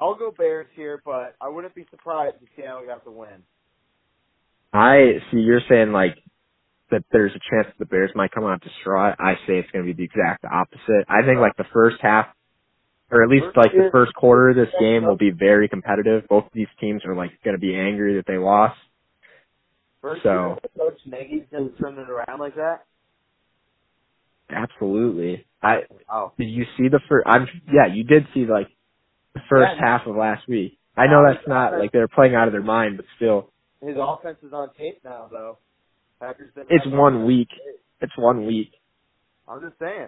I'll 0.00 0.14
go 0.14 0.32
Bears 0.36 0.66
here, 0.76 1.00
but 1.04 1.34
I 1.40 1.48
wouldn't 1.48 1.74
be 1.74 1.86
surprised 1.90 2.36
if 2.42 2.48
Seattle 2.56 2.84
got 2.86 3.04
the 3.04 3.10
win. 3.10 3.42
I 4.72 5.18
see 5.30 5.38
you're 5.38 5.60
saying 5.68 5.92
like 5.92 6.16
that 6.92 7.04
there's 7.12 7.32
a 7.32 7.40
chance 7.50 7.66
that 7.66 7.78
the 7.78 7.86
Bears 7.86 8.10
might 8.14 8.30
come 8.30 8.44
out 8.44 8.62
distraught. 8.62 9.16
I 9.18 9.34
say 9.46 9.58
it's 9.58 9.70
going 9.72 9.84
to 9.86 9.92
be 9.92 9.96
the 9.96 10.04
exact 10.04 10.44
opposite. 10.44 11.04
I 11.08 11.26
think 11.26 11.40
like 11.40 11.56
the 11.56 11.66
first 11.72 11.96
half, 12.00 12.26
or 13.10 13.22
at 13.22 13.28
least 13.28 13.46
like 13.56 13.72
the 13.72 13.88
first 13.92 14.14
quarter 14.14 14.50
of 14.50 14.56
this 14.56 14.70
game 14.80 15.04
will 15.04 15.16
be 15.16 15.30
very 15.30 15.68
competitive. 15.68 16.24
Both 16.28 16.46
of 16.46 16.52
these 16.54 16.68
teams 16.80 17.04
are 17.04 17.14
like 17.16 17.32
going 17.44 17.56
to 17.56 17.60
be 17.60 17.74
angry 17.76 18.14
that 18.16 18.26
they 18.26 18.38
lost. 18.38 18.78
First 20.00 20.22
So- 20.22 20.58
Coach 20.78 20.98
Nagy's 21.06 21.44
going 21.50 21.70
to 21.70 21.76
turn 21.76 21.98
it 21.98 22.08
around 22.08 22.38
like 22.40 22.54
that. 22.56 22.84
Absolutely. 24.50 25.46
I 25.62 25.82
Oh, 26.10 26.32
did 26.38 26.46
you 26.50 26.64
see 26.76 26.88
the 26.88 27.00
first? 27.08 27.26
I'm 27.26 27.46
yeah, 27.72 27.86
you 27.92 28.04
did 28.04 28.26
see 28.34 28.44
like 28.46 28.68
the 29.34 29.40
first 29.48 29.72
Yeah. 29.76 29.80
half 29.80 30.06
of 30.06 30.16
last 30.16 30.46
week. 30.48 30.78
I 30.96 31.06
know 31.06 31.24
that's 31.26 31.46
not 31.46 31.78
like 31.78 31.92
they're 31.92 32.08
playing 32.08 32.34
out 32.34 32.48
of 32.48 32.52
their 32.52 32.62
mind, 32.62 32.96
but 32.98 33.06
still, 33.16 33.50
his 33.80 33.96
offense 33.98 34.38
is 34.42 34.52
on 34.52 34.70
tape 34.74 34.98
now, 35.04 35.28
though. 35.30 35.58
Packers 36.22 36.50
it's 36.70 36.86
one 36.86 37.26
week. 37.26 37.48
It's 38.00 38.12
one 38.16 38.46
week. 38.46 38.70
I'm 39.48 39.60
just 39.60 39.76
saying. 39.80 40.06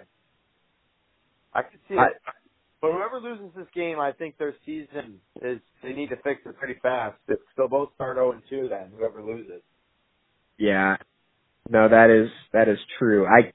I 1.52 1.62
could 1.62 1.80
see 1.88 1.96
I, 1.98 2.04
it. 2.06 2.12
But 2.80 2.92
whoever 2.92 3.18
loses 3.20 3.50
this 3.56 3.66
game, 3.74 3.98
I 3.98 4.12
think 4.12 4.38
their 4.38 4.54
season 4.64 5.18
is 5.42 5.58
they 5.82 5.92
need 5.92 6.10
to 6.10 6.16
fix 6.22 6.40
it 6.46 6.56
pretty 6.56 6.78
fast. 6.80 7.16
They'll 7.56 7.66
both 7.66 7.88
start 7.96 8.16
0 8.16 8.30
and 8.32 8.42
2 8.48 8.68
then, 8.68 8.92
whoever 8.96 9.22
loses. 9.22 9.62
Yeah. 10.56 10.98
No, 11.68 11.88
that 11.88 12.10
is 12.10 12.30
that 12.52 12.68
is 12.68 12.78
true. 12.98 13.26
I 13.26 13.52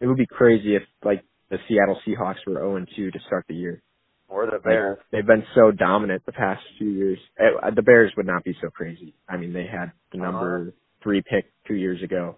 it 0.00 0.06
would 0.06 0.16
be 0.18 0.26
crazy 0.26 0.76
if 0.76 0.82
like 1.04 1.24
the 1.50 1.58
Seattle 1.66 2.00
Seahawks 2.06 2.46
were 2.46 2.54
0 2.54 2.76
and 2.76 2.88
2 2.94 3.10
to 3.10 3.18
start 3.26 3.46
the 3.48 3.54
year. 3.54 3.82
Or 4.28 4.46
the 4.46 4.52
Like, 4.52 4.62
Bears. 4.62 4.98
they've 5.10 5.26
been 5.26 5.44
so 5.56 5.72
dominant 5.72 6.24
the 6.24 6.32
past 6.32 6.62
few 6.78 6.90
years. 6.90 7.18
Eh, 7.40 7.70
The 7.74 7.82
Bears 7.82 8.12
would 8.16 8.26
not 8.26 8.44
be 8.44 8.54
so 8.62 8.70
crazy. 8.70 9.12
I 9.28 9.36
mean, 9.38 9.52
they 9.52 9.66
had 9.66 9.90
the 10.12 10.18
number 10.18 10.72
3 11.02 11.22
pick 11.22 11.46
2 11.68 11.74
years 11.74 12.02
ago 12.02 12.36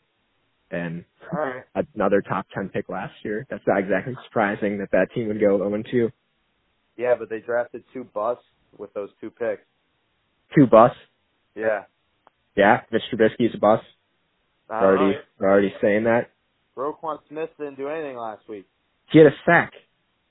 and 0.70 1.04
right. 1.32 1.64
another 1.94 2.22
top 2.22 2.46
10 2.54 2.70
pick 2.70 2.88
last 2.88 3.14
year. 3.24 3.46
That's 3.50 3.62
not 3.66 3.78
exactly 3.78 4.14
surprising 4.24 4.78
that 4.78 4.90
that 4.92 5.08
team 5.14 5.28
would 5.28 5.40
go 5.40 5.58
0 5.58 5.74
and 5.74 5.86
2. 5.90 6.10
Yeah, 6.96 7.14
but 7.18 7.28
they 7.30 7.40
drafted 7.40 7.84
two 7.92 8.04
busts 8.04 8.44
with 8.76 8.92
those 8.94 9.10
two 9.20 9.30
picks. 9.30 9.62
Two 10.54 10.66
busts. 10.66 10.96
Yeah. 11.54 11.84
Yeah, 12.56 12.82
Mitch 12.90 13.02
Trubisky's 13.12 13.54
a 13.54 13.58
bust. 13.58 13.84
We're 14.68 14.76
already 14.76 15.18
we're 15.38 15.50
already 15.50 15.74
saying 15.82 16.04
that. 16.04 16.30
Roquan 16.76 17.18
Smith 17.28 17.50
didn't 17.58 17.76
do 17.76 17.88
anything 17.88 18.16
last 18.16 18.48
week. 18.48 18.66
He 19.10 19.18
had 19.18 19.26
a 19.26 19.36
sack. 19.44 19.72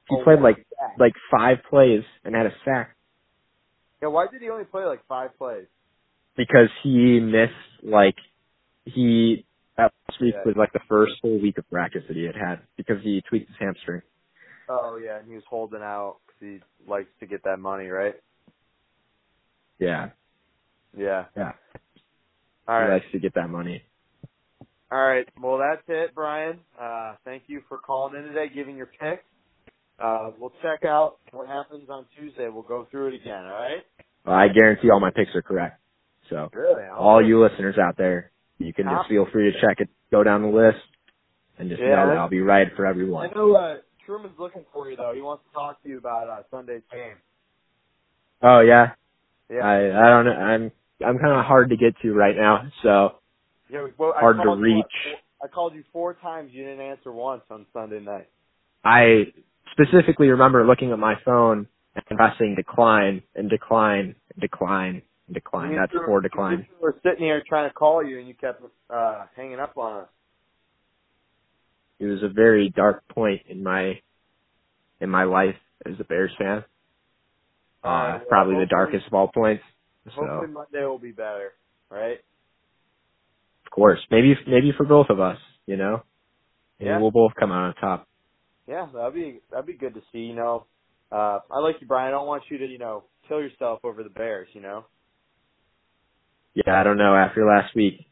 He 0.10 0.16
Oh, 0.20 0.24
played 0.24 0.40
like 0.40 0.58
yeah. 0.58 0.88
like 0.98 1.14
five 1.30 1.58
plays 1.70 2.04
and 2.24 2.36
had 2.36 2.48
a 2.48 2.54
sack. 2.66 2.96
Yeah, 4.02 4.10
why 4.10 4.26
did 4.32 4.42
he 4.42 4.50
only 4.50 4.66
play 4.66 4.84
like 4.84 5.06
five 5.08 5.38
plays? 5.38 5.68
Because 6.38 6.70
he 6.84 7.20
missed 7.20 7.54
like 7.84 8.16
he 8.86 9.46
that 9.78 9.92
last 10.10 10.22
week 10.22 10.36
Yeah. 10.36 10.44
was 10.46 10.56
like 10.58 10.74
the 10.74 10.80
first 10.90 11.14
full 11.22 11.40
week 11.40 11.58
of 11.58 11.70
practice 11.70 12.04
that 12.08 12.16
he 12.18 12.24
had 12.24 12.36
had 12.36 12.62
because 12.78 13.02
he 13.04 13.22
tweaked 13.22 13.48
his 13.50 13.58
hamstring. 13.60 14.02
Oh 14.70 14.98
yeah, 14.98 15.20
and 15.20 15.28
he 15.28 15.36
was 15.36 15.44
holding 15.50 15.82
out 15.82 16.18
because 16.28 16.40
he 16.42 16.90
likes 16.92 17.10
to 17.20 17.26
get 17.28 17.44
that 17.44 17.60
money, 17.60 17.88
right? 17.88 18.16
Yeah, 19.80 20.10
Yeah. 20.96 21.26
yeah, 21.36 21.54
All 22.68 22.78
he 22.78 22.84
right. 22.86 22.94
likes 22.94 23.12
to 23.12 23.20
get 23.20 23.34
that 23.36 23.50
money. 23.50 23.84
All 24.92 25.00
right. 25.00 25.28
Well, 25.42 25.58
that's 25.58 25.84
it, 25.88 26.14
Brian. 26.14 26.60
Uh, 26.80 27.16
thank 27.26 27.44
you 27.48 27.62
for 27.70 27.78
calling 27.80 28.16
in 28.16 28.24
today, 28.28 28.50
giving 28.54 28.78
your 28.78 28.88
picks. 28.88 29.24
Uh, 30.00 30.32
we'll 30.38 30.54
check 30.62 30.86
out 30.86 31.18
what 31.32 31.48
happens 31.48 31.90
on 31.90 32.06
Tuesday. 32.18 32.50
We'll 32.50 32.64
go 32.64 32.88
through 32.92 33.08
it 33.10 33.16
again. 33.16 33.46
All 33.46 33.52
right. 33.54 33.84
I 34.26 34.48
guarantee 34.50 34.90
all 34.92 35.00
my 35.00 35.12
picks 35.12 35.34
are 35.36 35.42
correct. 35.42 35.81
So 36.32 36.50
Really? 36.54 36.84
all 36.88 37.24
you 37.24 37.44
listeners 37.44 37.76
out 37.78 37.98
there, 37.98 38.32
you 38.58 38.74
can 38.74 38.86
just 38.86 39.08
feel 39.10 39.28
free 39.32 39.52
to 39.52 39.62
check 39.62 39.80
it, 39.82 39.90
go 40.12 40.24
down 40.24 40.42
the 40.42 40.48
list, 40.48 40.80
and 41.60 41.70
just 41.70 41.82
Yeah. 41.82 41.90
know 41.98 42.08
that 42.08 42.18
I'll 42.18 42.30
be 42.30 42.42
right 42.42 42.74
for 42.76 42.86
everyone. 42.86 43.30
I 43.30 43.34
know 43.34 43.54
uh, 43.54 43.78
Truman's 44.06 44.40
looking 44.40 44.66
for 44.74 44.90
you 44.90 44.96
though. 44.96 45.14
He 45.14 45.22
wants 45.22 45.44
to 45.48 45.54
talk 45.54 45.84
to 45.84 45.90
you 45.90 45.98
about 45.98 46.30
uh, 46.30 46.44
Sunday's 46.50 46.84
game. 46.92 47.18
Oh 48.42 48.62
yeah, 48.62 48.94
Yeah. 49.50 49.66
I 49.66 49.76
I 50.06 50.10
don't 50.10 50.26
know. 50.26 50.32
I'm 50.32 50.72
I'm 51.06 51.20
kind 51.20 51.38
of 51.38 51.46
hard 51.46 51.70
to 51.70 51.78
get 51.78 51.96
to 52.02 52.14
right 52.14 52.36
now. 52.36 52.64
So 52.82 53.16
yeah 53.70 53.88
well, 53.98 54.14
hard 54.16 54.38
to 54.38 54.44
you, 54.44 54.56
reach. 54.56 54.86
I 55.44 55.48
called 55.48 55.76
you 55.76 55.84
four 55.92 56.14
times. 56.16 56.52
You 56.54 56.64
didn't 56.64 56.82
answer 56.82 57.12
once 57.12 57.44
on 57.52 57.66
Sunday 57.74 58.00
night. 58.00 58.30
I 58.84 59.34
specifically 59.72 60.30
remember 60.30 60.66
looking 60.66 60.92
at 60.92 61.00
my 61.00 61.16
phone 61.26 61.68
and 61.96 62.18
pressing 62.18 62.56
decline 62.56 63.22
and 63.36 63.50
decline 63.50 64.16
and 64.34 64.42
decline 64.42 65.02
decline. 65.34 65.76
That's 65.76 65.94
four 66.06 66.22
decline. 66.22 66.68
We 66.80 66.84
were 66.84 66.96
sitting 67.04 67.24
here 67.26 67.42
trying 67.48 67.70
to 67.70 67.74
call 67.74 68.04
you, 68.06 68.20
and 68.20 68.28
you 68.28 68.34
kept 68.34 68.62
uh, 68.90 69.26
hanging 69.36 69.60
up 69.60 69.78
on 69.78 70.02
us. 70.02 70.08
It 72.00 72.06
was 72.06 72.24
a 72.24 72.30
very 72.30 72.70
dark 72.70 73.08
point 73.10 73.42
in 73.48 73.64
my 73.64 74.00
in 75.00 75.10
my 75.10 75.24
life 75.24 75.56
as 75.86 75.94
a 76.00 76.04
Bears 76.04 76.32
fan. 76.38 76.64
Uh, 77.84 77.88
Uh, 77.88 78.20
probably 78.30 78.56
the 78.56 78.68
darkest 78.68 79.08
of 79.08 79.14
all 79.14 79.30
points. 79.34 79.64
So 80.06 80.12
Hopefully 80.26 80.52
Monday 80.52 80.86
will 80.86 81.00
be 81.00 81.12
better, 81.12 81.54
right? 81.90 82.20
of 83.66 83.72
course, 83.72 84.00
maybe 84.12 84.36
maybe 84.48 84.72
for 84.76 84.86
both 84.86 85.08
of 85.10 85.20
us, 85.20 85.38
you 85.66 85.78
know, 85.78 86.04
Yeah. 86.80 87.00
we'll 87.00 87.12
both 87.12 87.34
come 87.40 87.52
out 87.52 87.64
on 87.68 87.74
top. 87.76 88.08
Yeah, 88.68 88.88
that'd 88.94 89.14
be 89.14 89.40
that'd 89.50 89.66
be 89.66 89.74
good 89.74 89.94
to 89.94 90.02
see. 90.12 90.20
You 90.20 90.36
know, 90.36 90.66
uh, 91.12 91.40
I 91.50 91.60
like 91.60 91.80
you, 91.82 91.88
Brian. 91.88 92.08
I 92.10 92.12
don't 92.12 92.28
want 92.28 92.44
you 92.50 92.58
to, 92.60 92.66
you 92.66 92.78
know, 92.78 93.04
kill 93.28 93.42
yourself 93.42 93.80
over 93.84 94.04
the 94.04 94.10
Bears. 94.10 94.48
You 94.54 94.62
know. 94.62 94.86
Yeah, 96.54 96.80
I 96.80 96.84
don't 96.84 96.98
know. 96.98 97.16
After 97.16 97.46
last 97.46 97.76
week, 97.76 98.06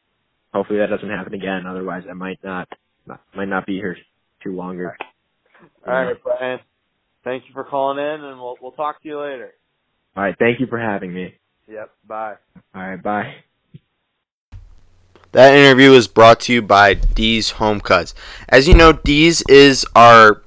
hopefully 0.53 0.79
that 0.79 0.89
doesn't 0.89 1.09
happen 1.09 1.33
again. 1.33 1.65
Otherwise, 1.67 2.03
I 2.09 2.13
might 2.13 2.39
not, 2.43 2.67
not 3.05 3.21
might 3.35 3.49
not 3.49 3.65
be 3.65 3.75
here 3.75 3.97
too 4.43 4.55
longer. 4.55 4.97
All 5.85 5.93
right, 5.93 6.15
Brian. 6.23 6.59
Thank 7.23 7.43
you 7.47 7.53
for 7.53 7.63
calling 7.63 7.97
in, 7.97 8.23
and 8.23 8.39
we'll 8.39 8.57
we'll 8.61 8.71
talk 8.71 9.01
to 9.01 9.07
you 9.07 9.19
later. 9.19 9.51
All 10.15 10.23
right. 10.23 10.35
Thank 10.39 10.59
you 10.59 10.67
for 10.67 10.79
having 10.79 11.13
me. 11.13 11.35
Yep. 11.67 11.91
Bye. 12.07 12.35
All 12.73 12.81
right. 12.81 13.01
Bye. 13.01 13.35
That 15.31 15.53
interview 15.53 15.91
is 15.91 16.07
brought 16.07 16.39
to 16.41 16.53
you 16.53 16.61
by 16.61 16.95
D's 16.95 17.51
Home 17.51 17.81
Cuts. 17.81 18.15
As 18.47 18.67
you 18.67 18.73
know, 18.73 18.93
D's 18.93 19.43
is 19.47 19.85
our 19.95 20.41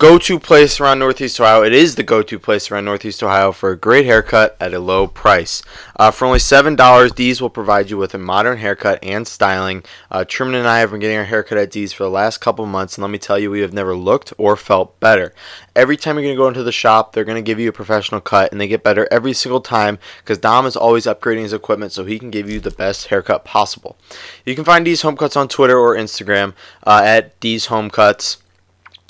go-to 0.00 0.40
place 0.40 0.80
around 0.80 0.98
Northeast 0.98 1.38
Ohio. 1.38 1.62
It 1.62 1.74
is 1.74 1.96
the 1.96 2.02
go-to 2.02 2.38
place 2.38 2.70
around 2.70 2.86
Northeast 2.86 3.22
Ohio 3.22 3.52
for 3.52 3.70
a 3.70 3.76
great 3.76 4.06
haircut 4.06 4.56
at 4.58 4.72
a 4.72 4.78
low 4.78 5.06
price. 5.06 5.62
Uh, 5.94 6.10
for 6.10 6.24
only 6.24 6.38
seven 6.38 6.74
dollars, 6.74 7.12
D's 7.12 7.42
will 7.42 7.50
provide 7.50 7.90
you 7.90 7.98
with 7.98 8.14
a 8.14 8.18
modern 8.18 8.56
haircut 8.56 8.98
and 9.04 9.28
styling. 9.28 9.84
Uh, 10.10 10.24
Truman 10.24 10.54
and 10.54 10.66
I 10.66 10.78
have 10.78 10.90
been 10.90 11.00
getting 11.00 11.18
our 11.18 11.24
haircut 11.24 11.58
at 11.58 11.70
D's 11.70 11.92
for 11.92 12.04
the 12.04 12.10
last 12.10 12.38
couple 12.38 12.64
months, 12.64 12.96
and 12.96 13.02
let 13.02 13.10
me 13.10 13.18
tell 13.18 13.38
you, 13.38 13.50
we 13.50 13.60
have 13.60 13.74
never 13.74 13.94
looked 13.94 14.32
or 14.38 14.56
felt 14.56 14.98
better. 15.00 15.34
Every 15.76 15.98
time 15.98 16.16
you're 16.16 16.24
going 16.24 16.34
to 16.34 16.42
go 16.42 16.48
into 16.48 16.62
the 16.62 16.72
shop, 16.72 17.12
they're 17.12 17.22
going 17.22 17.36
to 17.36 17.46
give 17.46 17.60
you 17.60 17.68
a 17.68 17.72
professional 17.72 18.22
cut, 18.22 18.52
and 18.52 18.58
they 18.58 18.68
get 18.68 18.82
better 18.82 19.06
every 19.10 19.34
single 19.34 19.60
time 19.60 19.98
because 20.22 20.38
Dom 20.38 20.64
is 20.64 20.76
always 20.76 21.04
upgrading 21.04 21.42
his 21.42 21.52
equipment 21.52 21.92
so 21.92 22.06
he 22.06 22.18
can 22.18 22.30
give 22.30 22.48
you 22.48 22.58
the 22.58 22.70
best 22.70 23.08
haircut 23.08 23.44
possible. 23.44 23.98
You 24.46 24.54
can 24.54 24.64
find 24.64 24.82
D's 24.82 25.02
Home 25.02 25.18
Cuts 25.18 25.36
on 25.36 25.48
Twitter 25.48 25.78
or 25.78 25.94
Instagram 25.94 26.54
uh, 26.86 27.02
at 27.04 27.38
D's 27.40 27.66
Home 27.66 27.90
Cuts. 27.90 28.38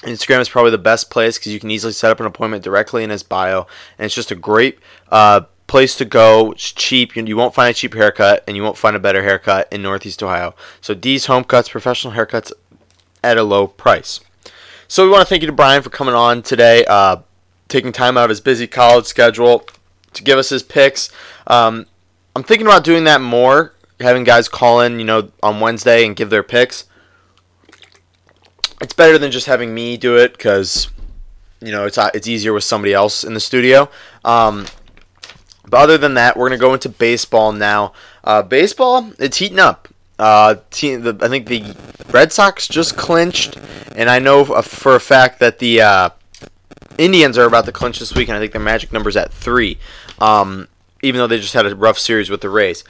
Instagram 0.02 0.40
is 0.40 0.48
probably 0.48 0.70
the 0.70 0.78
best 0.78 1.10
place 1.10 1.38
because 1.38 1.52
you 1.52 1.60
can 1.60 1.70
easily 1.70 1.92
set 1.92 2.10
up 2.10 2.20
an 2.20 2.26
appointment 2.26 2.64
directly 2.64 3.04
in 3.04 3.10
his 3.10 3.22
bio, 3.22 3.66
and 3.98 4.06
it's 4.06 4.14
just 4.14 4.30
a 4.30 4.34
great 4.34 4.78
uh, 5.10 5.42
place 5.66 5.96
to 5.96 6.04
go. 6.04 6.52
It's 6.52 6.72
cheap. 6.72 7.14
You, 7.14 7.36
won't 7.36 7.54
find 7.54 7.70
a 7.70 7.74
cheap 7.74 7.94
haircut, 7.94 8.42
and 8.46 8.56
you 8.56 8.62
won't 8.62 8.78
find 8.78 8.96
a 8.96 9.00
better 9.00 9.22
haircut 9.22 9.68
in 9.70 9.82
Northeast 9.82 10.22
Ohio. 10.22 10.54
So 10.80 10.94
D's 10.94 11.26
Home 11.26 11.44
Cuts, 11.44 11.68
professional 11.68 12.14
haircuts 12.14 12.52
at 13.22 13.36
a 13.36 13.42
low 13.42 13.66
price. 13.66 14.20
So 14.88 15.04
we 15.04 15.10
want 15.10 15.22
to 15.22 15.26
thank 15.26 15.42
you 15.42 15.46
to 15.46 15.52
Brian 15.52 15.82
for 15.82 15.90
coming 15.90 16.14
on 16.14 16.42
today, 16.42 16.84
uh, 16.86 17.18
taking 17.68 17.92
time 17.92 18.16
out 18.16 18.24
of 18.24 18.30
his 18.30 18.40
busy 18.40 18.66
college 18.66 19.04
schedule 19.04 19.66
to 20.14 20.24
give 20.24 20.38
us 20.38 20.48
his 20.48 20.62
picks. 20.62 21.10
Um, 21.46 21.86
I'm 22.34 22.42
thinking 22.42 22.66
about 22.66 22.84
doing 22.84 23.04
that 23.04 23.20
more, 23.20 23.74
having 24.00 24.24
guys 24.24 24.48
call 24.48 24.80
in, 24.80 24.98
you 24.98 25.04
know, 25.04 25.30
on 25.42 25.60
Wednesday 25.60 26.06
and 26.06 26.16
give 26.16 26.30
their 26.30 26.42
picks 26.42 26.86
it's 28.80 28.94
better 28.94 29.18
than 29.18 29.30
just 29.30 29.46
having 29.46 29.74
me 29.74 29.96
do 29.96 30.16
it 30.16 30.32
because 30.32 30.88
you 31.60 31.72
know 31.72 31.86
it's 31.86 31.98
uh, 31.98 32.10
it's 32.14 32.26
easier 32.26 32.52
with 32.52 32.64
somebody 32.64 32.94
else 32.94 33.24
in 33.24 33.34
the 33.34 33.40
studio. 33.40 33.88
Um, 34.24 34.66
but 35.68 35.80
other 35.80 35.98
than 35.98 36.14
that, 36.14 36.36
we're 36.36 36.48
gonna 36.48 36.58
go 36.58 36.74
into 36.74 36.88
baseball 36.88 37.52
now. 37.52 37.92
Uh, 38.24 38.42
baseball, 38.42 39.12
it's 39.18 39.38
heating 39.38 39.58
up. 39.58 39.88
Uh, 40.18 40.56
team, 40.70 41.02
the, 41.02 41.16
I 41.22 41.28
think 41.28 41.46
the 41.46 41.74
Red 42.10 42.32
Sox 42.32 42.68
just 42.68 42.96
clinched, 42.96 43.56
and 43.96 44.10
I 44.10 44.18
know 44.18 44.44
for 44.44 44.94
a 44.94 45.00
fact 45.00 45.38
that 45.40 45.58
the 45.58 45.80
uh, 45.80 46.10
Indians 46.98 47.38
are 47.38 47.46
about 47.46 47.64
to 47.66 47.72
clinch 47.72 47.98
this 47.98 48.14
week, 48.14 48.28
and 48.28 48.36
I 48.36 48.40
think 48.40 48.52
their 48.52 48.60
magic 48.60 48.92
number's 48.92 49.16
at 49.16 49.32
three. 49.32 49.78
Um, 50.18 50.68
even 51.02 51.18
though 51.18 51.26
they 51.26 51.38
just 51.38 51.54
had 51.54 51.66
a 51.66 51.74
rough 51.74 51.98
series 51.98 52.30
with 52.30 52.40
the 52.40 52.50
Rays. 52.50 52.84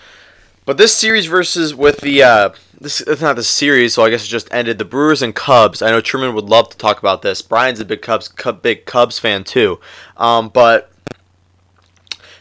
But 0.65 0.77
this 0.77 0.95
series 0.95 1.27
versus 1.27 1.75
with 1.75 2.01
the 2.01 2.23
uh, 2.23 2.51
this 2.81 3.01
it's 3.03 3.21
not 3.21 3.37
the 3.37 3.45
series, 3.45 3.95
so 3.95 4.05
I 4.05 4.11
guess 4.11 4.25
it 4.25 4.29
just 4.29 4.49
ended. 4.53 4.79
The 4.79 4.85
Brewers 4.85 5.21
and 5.21 5.35
Cubs. 5.35 5.83
I 5.83 5.91
know 5.91 6.01
Truman 6.01 6.35
would 6.35 6.49
love 6.49 6.71
to 6.71 6.79
talk 6.79 6.99
about 6.99 7.23
this. 7.23 7.43
Brian's 7.43 7.81
a 7.81 7.85
big 7.85 8.01
Cubs 8.01 8.29
Cub, 8.29 8.63
big 8.63 8.87
Cubs 8.87 9.19
fan 9.19 9.45
too. 9.45 9.79
Um, 10.17 10.49
but 10.49 10.91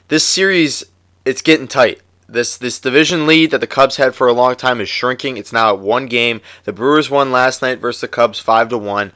this 0.07 0.23
series, 0.23 0.85
it's 1.25 1.41
getting 1.41 1.67
tight. 1.67 2.01
This 2.27 2.57
this 2.57 2.79
division 2.79 3.27
lead 3.27 3.51
that 3.51 3.59
the 3.59 3.67
Cubs 3.67 3.97
had 3.97 4.15
for 4.15 4.27
a 4.27 4.33
long 4.33 4.55
time 4.55 4.79
is 4.79 4.87
shrinking. 4.87 5.35
It's 5.35 5.51
now 5.51 5.73
at 5.73 5.79
one 5.79 6.05
game. 6.05 6.41
The 6.63 6.73
Brewers 6.73 7.09
won 7.09 7.31
last 7.31 7.61
night 7.61 7.79
versus 7.79 8.01
the 8.01 8.07
Cubs 8.07 8.39
five 8.39 8.69
to 8.69 8.77
one. 8.77 9.11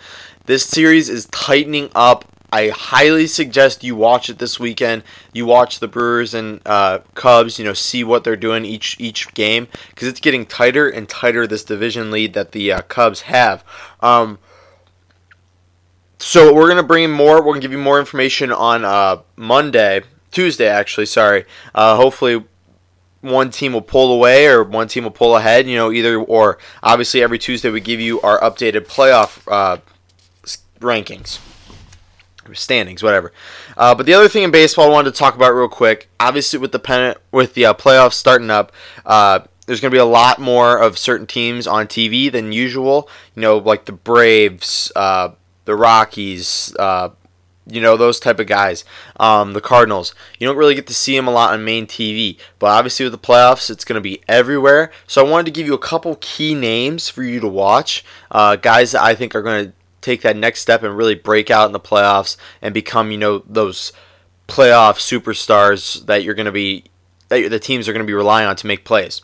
This 0.46 0.66
series 0.66 1.10
is 1.10 1.28
tightening 1.28 1.90
up. 1.96 2.26
I 2.54 2.70
highly 2.70 3.26
suggest 3.26 3.84
you 3.84 3.96
watch 3.96 4.30
it 4.30 4.38
this 4.38 4.60
weekend. 4.60 5.02
You 5.34 5.48
watch 5.48 5.80
the 5.80 5.88
Brewers 5.88 6.36
and 6.36 6.62
uh, 6.68 7.00
Cubs. 7.16 7.58
You 7.58 7.66
know, 7.66 7.74
see 7.74 8.04
what 8.04 8.24
they're 8.24 8.36
doing 8.36 8.64
each 8.64 8.96
each 9.00 9.34
game 9.34 9.68
because 9.90 10.08
it's 10.08 10.20
getting 10.20 10.46
tighter 10.46 10.88
and 10.88 11.10
tighter. 11.10 11.48
This 11.48 11.64
division 11.64 12.12
lead 12.12 12.34
that 12.36 12.52
the 12.52 12.72
uh, 12.72 12.82
Cubs 12.84 13.22
have. 13.22 13.66
Um, 14.02 14.38
so 16.20 16.54
we're 16.54 16.68
gonna 16.68 16.84
bring 16.84 17.10
more. 17.10 17.38
We're 17.38 17.54
gonna 17.54 17.62
give 17.62 17.72
you 17.72 17.80
more 17.80 18.00
information 18.00 18.52
on 18.52 18.86
uh, 18.86 19.24
Monday, 19.36 20.04
Tuesday, 20.30 20.68
actually. 20.68 21.08
Sorry. 21.08 21.46
Uh, 21.74 21.96
hopefully, 21.96 22.44
one 23.22 23.50
team 23.50 23.74
will 23.74 23.82
pull 23.82 24.14
away 24.14 24.46
or 24.46 24.64
one 24.64 24.88
team 24.88 25.06
will 25.06 25.12
pull 25.12 25.36
ahead. 25.36 25.68
You 25.68 25.76
know, 25.76 25.92
either 25.92 26.18
or. 26.18 26.60
Obviously, 26.84 27.24
every 27.24 27.40
Tuesday 27.40 27.72
we 27.72 27.82
give 27.82 28.00
you 28.00 28.22
our 28.22 28.40
updated 28.42 28.86
playoff 28.86 29.42
uh, 29.52 29.78
rankings 30.80 31.40
standings, 32.54 33.02
whatever. 33.02 33.32
Uh, 33.78 33.96
but 33.96 34.06
the 34.06 34.14
other 34.14 34.28
thing 34.28 34.44
in 34.44 34.52
baseball 34.52 34.86
I 34.86 34.90
wanted 34.90 35.12
to 35.12 35.18
talk 35.18 35.36
about 35.36 35.54
real 35.54 35.68
quick, 35.68 36.10
obviously 36.20 36.60
with 36.60 36.72
the 36.72 36.80
pennant, 36.80 37.18
with 37.32 37.54
the 37.54 37.66
uh, 37.66 37.74
playoffs 37.74 38.14
starting 38.14 38.50
up, 38.50 38.72
uh, 39.06 39.40
there's 39.66 39.80
going 39.80 39.92
to 39.92 39.96
be 39.96 40.00
a 40.00 40.06
lot 40.06 40.40
more 40.40 40.78
of 40.78 40.98
certain 40.98 41.26
teams 41.26 41.68
on 41.68 41.88
TV 41.88 42.32
than 42.32 42.52
usual. 42.52 43.10
You 43.36 43.42
know, 43.42 43.58
like 43.58 43.86
the 43.86 43.94
Braves, 43.94 44.92
uh, 44.96 45.30
the 45.66 45.76
Rockies, 45.76 46.76
uh, 46.78 47.10
you 47.66 47.80
know 47.80 47.96
those 47.96 48.20
type 48.20 48.40
of 48.40 48.48
guys. 48.48 48.84
Um, 49.20 49.54
the 49.54 49.62
Cardinals, 49.62 50.14
you 50.40 50.48
don't 50.48 50.58
really 50.58 50.76
get 50.76 50.88
to 50.88 50.94
see 50.94 51.16
them 51.16 51.28
a 51.28 51.32
lot 51.32 51.54
on 51.54 51.64
main 51.64 51.88
TV, 51.88 52.38
but 52.60 52.68
obviously 52.68 53.06
with 53.06 53.14
the 53.14 53.20
playoffs, 53.20 53.70
it's 53.70 53.86
going 53.86 53.96
to 53.96 54.02
be 54.02 54.22
everywhere. 54.28 54.92
So 55.08 55.26
I 55.26 55.30
wanted 55.30 55.46
to 55.46 55.52
give 55.52 55.66
you 55.66 55.74
a 55.74 55.80
couple 55.80 56.18
key 56.20 56.54
names 56.54 57.10
for 57.10 57.24
you 57.24 57.40
to 57.40 57.48
watch, 57.48 58.04
uh, 58.32 58.58
guys 58.58 58.92
that 58.92 59.02
I 59.02 59.16
think 59.16 59.36
are 59.36 59.42
going 59.42 59.68
to 59.68 59.74
take 60.04 60.22
that 60.22 60.36
next 60.36 60.62
step 60.62 60.84
and 60.84 60.96
really 60.96 61.16
break 61.16 61.50
out 61.50 61.68
in 61.68 61.72
the 61.72 61.80
playoffs 61.80 62.38
and 62.62 62.74
become, 62.74 63.12
you 63.12 63.18
know, 63.18 63.40
those 63.48 63.92
playoff 64.48 65.00
superstars 65.00 66.06
that 66.06 66.24
you're 66.24 66.36
going 66.36 66.46
to 66.46 66.52
be 66.52 66.86
that 67.30 67.50
the 67.50 67.60
teams 67.60 67.88
are 67.88 67.94
going 67.94 68.06
to 68.06 68.10
be 68.10 68.14
relying 68.14 68.48
on 68.48 68.56
to 68.58 68.68
make 68.68 68.84
plays. 68.84 69.22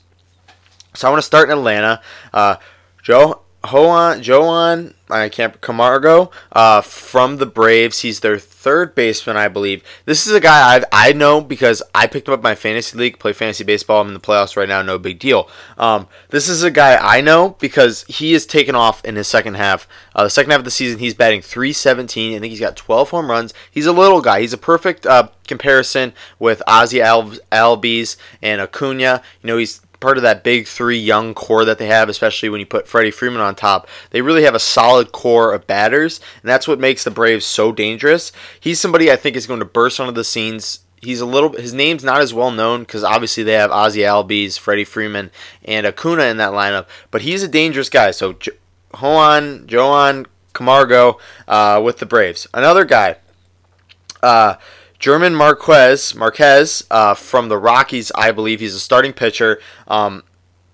So 0.95 1.07
I 1.07 1.11
want 1.11 1.21
to 1.21 1.25
start 1.25 1.49
in 1.49 1.57
Atlanta. 1.57 2.01
Uh, 2.33 2.55
Joe 3.03 3.41
Hoan 3.65 4.21
Joan 4.23 4.95
I 5.09 5.29
can't 5.29 5.59
Camargo 5.61 6.31
uh, 6.51 6.81
from 6.81 7.37
the 7.37 7.45
Braves. 7.45 8.01
He's 8.01 8.19
their 8.19 8.37
third 8.37 8.93
baseman, 8.93 9.37
I 9.37 9.47
believe. 9.47 9.83
This 10.05 10.27
is 10.27 10.33
a 10.33 10.39
guy 10.39 10.77
i 10.77 11.09
I 11.09 11.13
know 11.13 11.41
because 11.41 11.81
I 11.95 12.07
picked 12.07 12.27
him 12.27 12.33
up 12.33 12.43
my 12.43 12.55
fantasy 12.55 12.97
league, 12.97 13.17
play 13.17 13.33
fantasy 13.33 13.63
baseball. 13.63 14.01
I'm 14.01 14.09
in 14.09 14.13
the 14.13 14.19
playoffs 14.19 14.55
right 14.55 14.69
now, 14.69 14.81
no 14.81 14.99
big 14.99 15.17
deal. 15.17 15.49
Um, 15.77 16.07
this 16.29 16.47
is 16.47 16.61
a 16.61 16.69
guy 16.69 16.97
I 16.97 17.21
know 17.21 17.55
because 17.59 18.03
he 18.03 18.33
has 18.33 18.45
taken 18.45 18.75
off 18.75 19.03
in 19.03 19.15
his 19.15 19.27
second 19.27 19.55
half. 19.55 19.87
Uh, 20.13 20.25
the 20.25 20.29
second 20.29 20.51
half 20.51 20.59
of 20.59 20.65
the 20.65 20.71
season, 20.71 20.99
he's 20.99 21.13
batting 21.13 21.41
317. 21.41 22.35
I 22.35 22.39
think 22.39 22.51
he's 22.51 22.59
got 22.59 22.75
12 22.75 23.09
home 23.09 23.31
runs. 23.31 23.53
He's 23.71 23.85
a 23.85 23.93
little 23.93 24.21
guy. 24.21 24.41
He's 24.41 24.53
a 24.53 24.57
perfect 24.57 25.05
uh, 25.05 25.29
comparison 25.47 26.13
with 26.37 26.61
Ozzy 26.67 26.99
Al- 26.99 27.37
Albies 27.51 28.17
and 28.41 28.61
Acuna. 28.61 29.21
You 29.41 29.47
know, 29.47 29.57
he's 29.57 29.81
part 29.99 30.17
of 30.17 30.23
that 30.23 30.43
big 30.43 30.67
three 30.67 30.97
young 30.97 31.33
core 31.33 31.65
that 31.65 31.77
they 31.77 31.87
have, 31.87 32.09
especially 32.09 32.49
when 32.49 32.59
you 32.59 32.65
put 32.65 32.87
Freddie 32.87 33.11
Freeman 33.11 33.41
on 33.41 33.55
top. 33.55 33.87
They 34.11 34.21
really 34.21 34.43
have 34.43 34.55
a 34.55 34.59
solid 34.59 35.11
core 35.11 35.53
of 35.53 35.67
batters, 35.67 36.19
and 36.41 36.49
that's 36.49 36.67
what 36.67 36.79
makes 36.79 37.03
the 37.03 37.11
Braves 37.11 37.45
so 37.45 37.71
dangerous. 37.71 38.31
He's 38.59 38.79
somebody 38.79 39.11
I 39.11 39.15
think 39.15 39.35
is 39.35 39.47
going 39.47 39.59
to 39.59 39.65
burst 39.65 39.99
onto 39.99 40.13
the 40.13 40.23
scenes. 40.23 40.79
He's 41.01 41.21
a 41.21 41.25
little. 41.25 41.53
His 41.53 41.73
name's 41.73 42.03
not 42.03 42.21
as 42.21 42.33
well 42.33 42.51
known 42.51 42.81
because 42.81 43.03
obviously 43.03 43.43
they 43.43 43.53
have 43.53 43.71
Ozzy 43.71 44.03
Albies, 44.03 44.59
Freddie 44.59 44.83
Freeman, 44.83 45.31
and 45.63 45.85
Acuna 45.85 46.23
in 46.23 46.37
that 46.37 46.51
lineup. 46.51 46.87
But 47.11 47.21
he's 47.21 47.43
a 47.43 47.47
dangerous 47.47 47.89
guy. 47.89 48.11
So 48.11 48.33
jo- 48.33 48.51
Juan, 48.99 49.65
Joan 49.67 50.25
Camargo 50.53 51.19
uh, 51.47 51.81
with 51.83 51.99
the 51.99 52.05
Braves. 52.05 52.47
Another 52.53 52.83
guy. 52.83 53.17
Uh, 54.21 54.55
German 54.99 55.33
Marquez, 55.33 56.13
Marquez 56.13 56.85
uh, 56.91 57.13
from 57.13 57.47
the 57.47 57.57
Rockies, 57.57 58.11
I 58.15 58.31
believe 58.31 58.59
he's 58.59 58.75
a 58.75 58.79
starting 58.81 59.13
pitcher. 59.13 59.61
Um, 59.87 60.23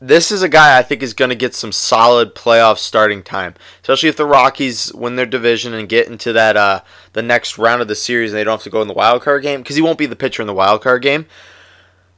this 0.01 0.31
is 0.31 0.41
a 0.41 0.49
guy 0.49 0.77
I 0.77 0.83
think 0.83 1.03
is 1.03 1.13
going 1.13 1.29
to 1.29 1.35
get 1.35 1.53
some 1.55 1.71
solid 1.71 2.33
playoff 2.35 2.79
starting 2.79 3.21
time, 3.21 3.53
especially 3.81 4.09
if 4.09 4.17
the 4.17 4.25
Rockies 4.25 4.91
win 4.93 5.15
their 5.15 5.27
division 5.27 5.73
and 5.73 5.87
get 5.87 6.07
into 6.07 6.33
that 6.33 6.57
uh, 6.57 6.81
the 7.13 7.21
next 7.21 7.57
round 7.57 7.83
of 7.83 7.87
the 7.87 7.95
series 7.95 8.31
and 8.31 8.37
they 8.37 8.43
don't 8.43 8.53
have 8.53 8.63
to 8.63 8.69
go 8.69 8.81
in 8.81 8.87
the 8.87 8.93
wild 8.93 9.21
card 9.21 9.43
game 9.43 9.61
because 9.61 9.75
he 9.75 9.81
won't 9.81 9.99
be 9.99 10.07
the 10.07 10.15
pitcher 10.15 10.41
in 10.41 10.47
the 10.47 10.53
wild 10.53 10.81
card 10.81 11.03
game. 11.03 11.27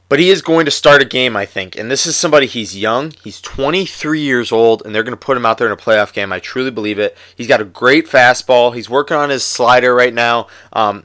But 0.08 0.18
he 0.18 0.30
is 0.30 0.40
going 0.40 0.64
to 0.64 0.70
start 0.70 1.02
a 1.02 1.04
game, 1.04 1.36
I 1.36 1.44
think. 1.44 1.76
And 1.76 1.90
this 1.90 2.06
is 2.06 2.16
somebody, 2.16 2.46
he's 2.46 2.74
young. 2.74 3.12
He's 3.22 3.42
23 3.42 4.20
years 4.22 4.50
old, 4.50 4.80
and 4.84 4.94
they're 4.94 5.02
going 5.02 5.12
to 5.12 5.18
put 5.18 5.36
him 5.36 5.44
out 5.44 5.58
there 5.58 5.66
in 5.66 5.72
a 5.72 5.76
playoff 5.76 6.14
game. 6.14 6.32
I 6.32 6.38
truly 6.38 6.70
believe 6.70 6.98
it. 6.98 7.14
He's 7.36 7.46
got 7.46 7.60
a 7.60 7.66
great 7.66 8.06
fastball. 8.06 8.74
He's 8.74 8.88
working 8.88 9.18
on 9.18 9.28
his 9.28 9.44
slider 9.44 9.94
right 9.94 10.14
now. 10.14 10.46
Um, 10.72 11.04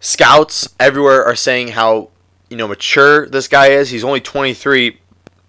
scouts 0.00 0.68
everywhere 0.80 1.24
are 1.24 1.36
saying 1.36 1.68
how 1.68 2.08
you 2.48 2.56
know 2.56 2.66
mature 2.66 3.28
this 3.28 3.46
guy 3.46 3.68
is. 3.68 3.90
He's 3.90 4.04
only 4.04 4.20
23 4.20 4.98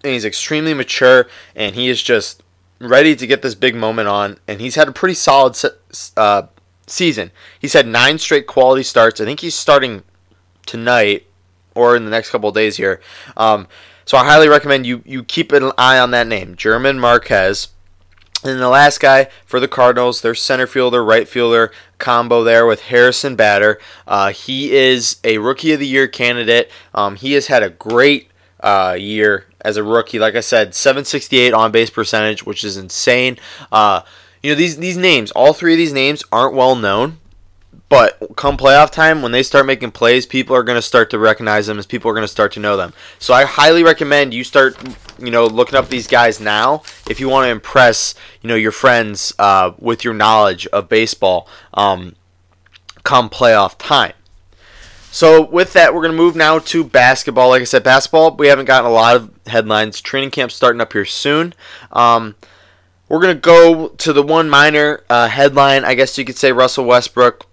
and 0.04 0.12
he's 0.12 0.24
extremely 0.24 0.74
mature 0.74 1.26
and 1.56 1.74
he 1.74 1.88
is 1.88 2.02
just 2.02 2.42
ready 2.78 3.16
to 3.16 3.26
get 3.26 3.42
this 3.42 3.54
big 3.54 3.74
moment 3.74 4.08
on 4.08 4.38
and 4.46 4.60
he's 4.60 4.76
had 4.76 4.88
a 4.88 4.92
pretty 4.92 5.14
solid 5.14 5.56
uh, 6.16 6.42
season. 6.86 7.32
He's 7.58 7.72
had 7.72 7.86
9 7.86 8.18
straight 8.18 8.46
quality 8.46 8.82
starts. 8.82 9.20
I 9.20 9.24
think 9.24 9.40
he's 9.40 9.54
starting 9.54 10.02
tonight 10.66 11.26
or 11.74 11.96
in 11.96 12.04
the 12.04 12.10
next 12.10 12.30
couple 12.30 12.50
days 12.52 12.76
here. 12.76 13.00
Um, 13.36 13.66
so 14.04 14.18
I 14.18 14.24
highly 14.24 14.48
recommend 14.48 14.86
you 14.86 15.02
you 15.06 15.24
keep 15.24 15.52
an 15.52 15.72
eye 15.78 15.98
on 15.98 16.10
that 16.10 16.26
name, 16.26 16.56
German 16.56 16.98
Marquez. 16.98 17.68
And 18.44 18.60
the 18.60 18.68
last 18.68 18.98
guy 18.98 19.28
for 19.46 19.60
the 19.60 19.68
Cardinals, 19.68 20.20
their 20.20 20.34
center 20.34 20.66
fielder, 20.66 21.04
right 21.04 21.28
fielder 21.28 21.70
combo 21.98 22.42
there 22.42 22.66
with 22.66 22.82
Harrison 22.82 23.36
Bader. 23.36 23.78
Uh, 24.06 24.32
he 24.32 24.72
is 24.72 25.18
a 25.22 25.38
Rookie 25.38 25.72
of 25.72 25.78
the 25.78 25.86
Year 25.86 26.08
candidate. 26.08 26.70
Um, 26.92 27.14
he 27.14 27.34
has 27.34 27.46
had 27.46 27.62
a 27.62 27.70
great 27.70 28.28
uh, 28.58 28.96
year 28.98 29.46
as 29.60 29.76
a 29.76 29.84
rookie. 29.84 30.18
Like 30.18 30.34
I 30.34 30.40
said, 30.40 30.74
768 30.74 31.54
on 31.54 31.70
base 31.70 31.90
percentage, 31.90 32.44
which 32.44 32.64
is 32.64 32.76
insane. 32.76 33.38
Uh, 33.70 34.02
you 34.42 34.50
know 34.50 34.56
these 34.56 34.76
these 34.78 34.96
names, 34.96 35.30
all 35.32 35.52
three 35.52 35.74
of 35.74 35.78
these 35.78 35.92
names 35.92 36.24
aren't 36.32 36.54
well 36.54 36.74
known. 36.74 37.18
But 37.92 38.36
come 38.36 38.56
playoff 38.56 38.90
time, 38.90 39.20
when 39.20 39.32
they 39.32 39.42
start 39.42 39.66
making 39.66 39.90
plays, 39.90 40.24
people 40.24 40.56
are 40.56 40.62
going 40.62 40.78
to 40.78 40.80
start 40.80 41.10
to 41.10 41.18
recognize 41.18 41.66
them 41.66 41.78
as 41.78 41.84
people 41.84 42.10
are 42.10 42.14
going 42.14 42.24
to 42.24 42.26
start 42.26 42.52
to 42.52 42.58
know 42.58 42.74
them. 42.74 42.94
So 43.18 43.34
I 43.34 43.44
highly 43.44 43.84
recommend 43.84 44.32
you 44.32 44.44
start, 44.44 44.78
you 45.18 45.30
know, 45.30 45.44
looking 45.44 45.74
up 45.74 45.90
these 45.90 46.06
guys 46.06 46.40
now 46.40 46.84
if 47.10 47.20
you 47.20 47.28
want 47.28 47.44
to 47.44 47.50
impress, 47.50 48.14
you 48.40 48.48
know, 48.48 48.54
your 48.54 48.72
friends 48.72 49.34
uh, 49.38 49.72
with 49.78 50.04
your 50.04 50.14
knowledge 50.14 50.66
of 50.68 50.88
baseball 50.88 51.46
um, 51.74 52.16
come 53.02 53.28
playoff 53.28 53.76
time. 53.76 54.14
So 55.10 55.44
with 55.44 55.74
that, 55.74 55.92
we're 55.92 56.00
going 56.00 56.12
to 56.12 56.16
move 56.16 56.34
now 56.34 56.60
to 56.60 56.84
basketball. 56.84 57.50
Like 57.50 57.60
I 57.60 57.64
said, 57.64 57.84
basketball, 57.84 58.34
we 58.34 58.46
haven't 58.46 58.64
gotten 58.64 58.90
a 58.90 58.94
lot 58.94 59.16
of 59.16 59.30
headlines. 59.48 60.00
Training 60.00 60.30
camp 60.30 60.50
starting 60.50 60.80
up 60.80 60.94
here 60.94 61.04
soon. 61.04 61.52
Um, 61.90 62.36
we're 63.10 63.20
going 63.20 63.36
to 63.36 63.40
go 63.42 63.88
to 63.88 64.12
the 64.14 64.22
one 64.22 64.48
minor 64.48 65.04
uh, 65.10 65.28
headline. 65.28 65.84
I 65.84 65.92
guess 65.94 66.16
you 66.16 66.24
could 66.24 66.38
say 66.38 66.52
Russell 66.52 66.86
Westbrook 66.86 67.46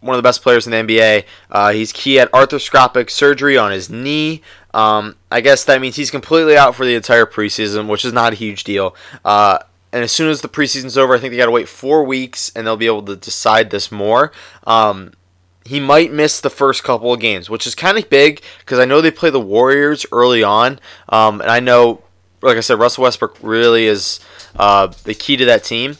one 0.00 0.14
of 0.14 0.18
the 0.18 0.26
best 0.26 0.42
players 0.42 0.66
in 0.66 0.72
the 0.72 0.78
NBA. 0.78 1.24
Uh, 1.50 1.72
he's 1.72 1.92
key 1.92 2.18
at 2.18 2.30
arthroscopic 2.32 3.10
surgery 3.10 3.56
on 3.56 3.70
his 3.70 3.90
knee. 3.90 4.42
Um, 4.72 5.16
I 5.30 5.40
guess 5.40 5.64
that 5.64 5.80
means 5.80 5.96
he's 5.96 6.10
completely 6.10 6.56
out 6.56 6.74
for 6.74 6.84
the 6.84 6.94
entire 6.94 7.26
preseason, 7.26 7.88
which 7.88 8.04
is 8.04 8.12
not 8.12 8.32
a 8.32 8.36
huge 8.36 8.64
deal. 8.64 8.94
Uh, 9.24 9.58
and 9.92 10.04
as 10.04 10.12
soon 10.12 10.30
as 10.30 10.40
the 10.40 10.48
preseason's 10.48 10.96
over, 10.96 11.14
I 11.14 11.18
think 11.18 11.32
they 11.32 11.36
got 11.36 11.46
to 11.46 11.50
wait 11.50 11.68
four 11.68 12.04
weeks, 12.04 12.52
and 12.54 12.66
they'll 12.66 12.76
be 12.76 12.86
able 12.86 13.02
to 13.02 13.16
decide 13.16 13.70
this 13.70 13.90
more. 13.90 14.32
Um, 14.66 15.12
he 15.64 15.80
might 15.80 16.12
miss 16.12 16.40
the 16.40 16.50
first 16.50 16.84
couple 16.84 17.12
of 17.12 17.20
games, 17.20 17.50
which 17.50 17.66
is 17.66 17.74
kind 17.74 17.98
of 17.98 18.08
big 18.08 18.42
because 18.60 18.78
I 18.78 18.84
know 18.84 19.00
they 19.00 19.10
play 19.10 19.30
the 19.30 19.40
Warriors 19.40 20.06
early 20.12 20.42
on, 20.42 20.78
um, 21.08 21.40
and 21.40 21.50
I 21.50 21.60
know, 21.60 22.02
like 22.40 22.56
I 22.56 22.60
said, 22.60 22.78
Russell 22.78 23.02
Westbrook 23.02 23.36
really 23.42 23.86
is 23.86 24.20
uh, 24.56 24.88
the 25.04 25.14
key 25.14 25.36
to 25.36 25.44
that 25.46 25.64
team. 25.64 25.96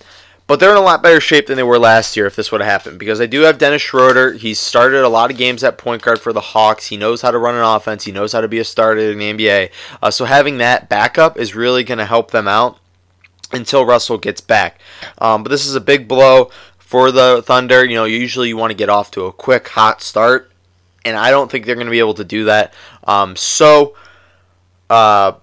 But 0.51 0.59
they're 0.59 0.73
in 0.73 0.79
a 0.79 0.81
lot 0.81 1.01
better 1.01 1.21
shape 1.21 1.47
than 1.47 1.57
they 1.57 1.63
were 1.63 1.79
last 1.79 2.17
year 2.17 2.27
if 2.27 2.35
this 2.35 2.51
would 2.51 2.61
have 2.61 2.69
happened 2.69 2.99
because 2.99 3.21
they 3.21 3.29
do 3.29 3.43
have 3.43 3.57
Dennis 3.57 3.83
Schroeder. 3.83 4.33
He's 4.33 4.59
started 4.59 5.05
a 5.05 5.09
lot 5.09 5.31
of 5.31 5.37
games 5.37 5.63
at 5.63 5.79
point 5.79 6.03
guard 6.03 6.19
for 6.19 6.33
the 6.33 6.41
Hawks. 6.41 6.89
He 6.89 6.97
knows 6.97 7.23
how 7.23 7.31
to 7.31 7.39
run 7.39 7.55
an 7.55 7.63
offense. 7.63 8.03
He 8.03 8.11
knows 8.11 8.33
how 8.33 8.41
to 8.41 8.49
be 8.49 8.59
a 8.59 8.65
starter 8.65 9.13
in 9.13 9.19
the 9.19 9.33
NBA. 9.33 9.71
Uh, 10.03 10.11
so 10.11 10.25
having 10.25 10.59
that 10.59 10.89
backup 10.89 11.39
is 11.39 11.55
really 11.55 11.85
going 11.85 11.99
to 11.99 12.05
help 12.05 12.33
them 12.33 12.49
out. 12.49 12.81
until 13.53 13.87
Russell 13.87 14.19
gets 14.19 14.41
back. 14.41 14.81
Um, 15.19 15.45
but 15.45 15.51
this 15.51 15.67
is 15.67 15.77
a 15.77 15.81
big 15.81 16.09
blow 16.09 16.51
for 16.79 17.13
the 17.13 17.45
Thunder. 17.47 17.85
You 17.85 17.95
know, 17.95 18.05
usually 18.05 18.49
you 18.49 18.57
want 18.57 18.73
to 18.73 18.77
get 18.77 18.89
off 18.89 19.13
to 19.13 19.27
a 19.27 19.33
quick, 19.33 19.69
hot 19.69 20.03
start, 20.03 20.51
and 21.05 21.17
I 21.17 21.31
don't 21.31 21.49
think 21.49 21.65
they're 21.65 21.77
going 21.77 21.87
to 21.87 21.93
be 21.93 22.01
able 22.01 22.15
to 22.15 22.25
do 22.25 22.47
that. 22.47 22.75
Um, 23.05 23.37
so, 23.37 23.95
uh, 24.89 25.35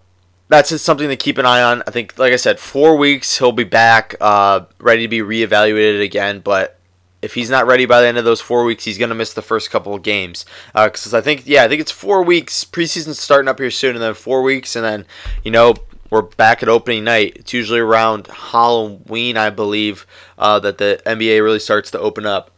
that's 0.50 0.70
just 0.70 0.86
something 0.86 1.10
to 1.10 1.18
keep 1.18 1.38
an 1.38 1.46
eye 1.46 1.62
on. 1.62 1.84
I 1.88 1.92
think, 1.92 2.18
like 2.18 2.34
I 2.34 2.38
said, 2.38 2.60
four 2.60 2.96
weeks 2.96 3.38
he'll 3.38 3.52
be 3.52 3.64
back, 3.64 4.16
uh, 4.22 4.62
ready 4.80 5.04
to 5.04 5.08
be 5.08 5.20
reevaluated 5.20 6.04
again. 6.04 6.40
But 6.40 6.80
if 7.22 7.34
he's 7.34 7.50
not 7.50 7.68
ready 7.68 7.86
by 7.86 8.02
the 8.02 8.08
end 8.08 8.18
of 8.18 8.26
those 8.26 8.42
four 8.42 8.64
weeks, 8.64 8.86
he's 8.86 8.98
going 8.98 9.10
to 9.10 9.16
miss 9.16 9.34
the 9.34 9.42
first 9.42 9.70
couple 9.72 9.94
of 9.94 10.04
games. 10.04 10.46
Because 10.74 11.14
uh, 11.14 11.18
I 11.18 11.22
think, 11.22 11.44
yeah, 11.46 11.64
I 11.64 11.68
think 11.68 11.82
it's 11.82 11.92
four 11.92 12.24
weeks. 12.24 12.64
Preseason's 12.64 13.20
starting 13.20 13.50
up 13.50 13.60
here 13.60 13.72
soon, 13.72 13.96
and 13.96 14.02
then 14.02 14.14
four 14.14 14.42
weeks, 14.42 14.76
and 14.76 14.86
then 14.86 15.06
you 15.44 15.52
know 15.52 15.74
we're 16.10 16.22
back 16.22 16.64
at 16.64 16.70
opening 16.70 17.04
night. 17.04 17.34
It's 17.38 17.54
usually 17.54 17.80
around 17.80 18.28
Halloween, 18.28 19.36
I 19.36 19.50
believe, 19.50 20.08
uh, 20.38 20.60
that 20.60 20.78
the 20.78 21.02
NBA 21.06 21.44
really 21.44 21.60
starts 21.60 21.92
to 21.92 22.00
open 22.00 22.26
up. 22.26 22.52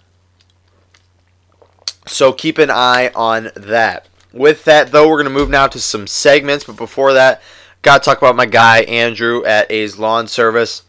So 2.05 2.33
keep 2.33 2.57
an 2.57 2.69
eye 2.69 3.11
on 3.15 3.51
that. 3.55 4.07
With 4.31 4.63
that, 4.65 4.91
though, 4.91 5.07
we're 5.07 5.21
going 5.21 5.33
to 5.33 5.39
move 5.39 5.49
now 5.49 5.67
to 5.67 5.79
some 5.79 6.05
segments. 6.05 6.63
But 6.63 6.75
before 6.75 7.13
that, 7.13 7.41
got 7.81 8.03
to 8.03 8.05
talk 8.09 8.17
about 8.17 8.35
my 8.35 8.45
guy, 8.45 8.81
Andrew, 8.81 9.43
at 9.45 9.71
A's 9.71 9.97
Lawn 9.97 10.27
Service. 10.27 10.83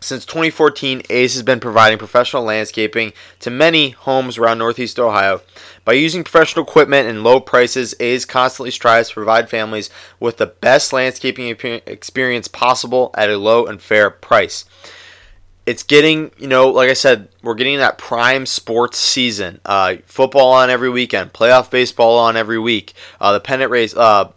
Since 0.00 0.26
2014, 0.26 1.00
Ace 1.08 1.32
has 1.32 1.42
been 1.42 1.60
providing 1.60 1.96
professional 1.96 2.42
landscaping 2.42 3.14
to 3.40 3.50
many 3.50 3.90
homes 3.90 4.36
around 4.36 4.58
Northeast 4.58 4.98
Ohio. 4.98 5.40
By 5.86 5.94
using 5.94 6.24
professional 6.24 6.66
equipment 6.66 7.08
and 7.08 7.24
low 7.24 7.40
prices, 7.40 7.94
Ace 8.00 8.26
constantly 8.26 8.70
strives 8.70 9.08
to 9.08 9.14
provide 9.14 9.48
families 9.48 9.88
with 10.20 10.36
the 10.36 10.46
best 10.46 10.92
landscaping 10.92 11.48
experience 11.86 12.48
possible 12.48 13.12
at 13.14 13.30
a 13.30 13.38
low 13.38 13.64
and 13.64 13.80
fair 13.80 14.10
price. 14.10 14.66
It's 15.64 15.82
getting, 15.82 16.32
you 16.36 16.48
know, 16.48 16.68
like 16.68 16.90
I 16.90 16.94
said, 16.94 17.28
we're 17.42 17.54
getting 17.54 17.78
that 17.78 17.96
prime 17.96 18.44
sports 18.44 18.98
season. 18.98 19.58
Uh, 19.64 19.96
football 20.04 20.52
on 20.52 20.68
every 20.68 20.90
weekend, 20.90 21.32
playoff 21.32 21.70
baseball 21.70 22.18
on 22.18 22.36
every 22.36 22.58
week. 22.58 22.92
Uh, 23.22 23.32
the 23.32 23.40
pennant 23.40 23.70
race, 23.70 23.96
uh, 23.96 24.30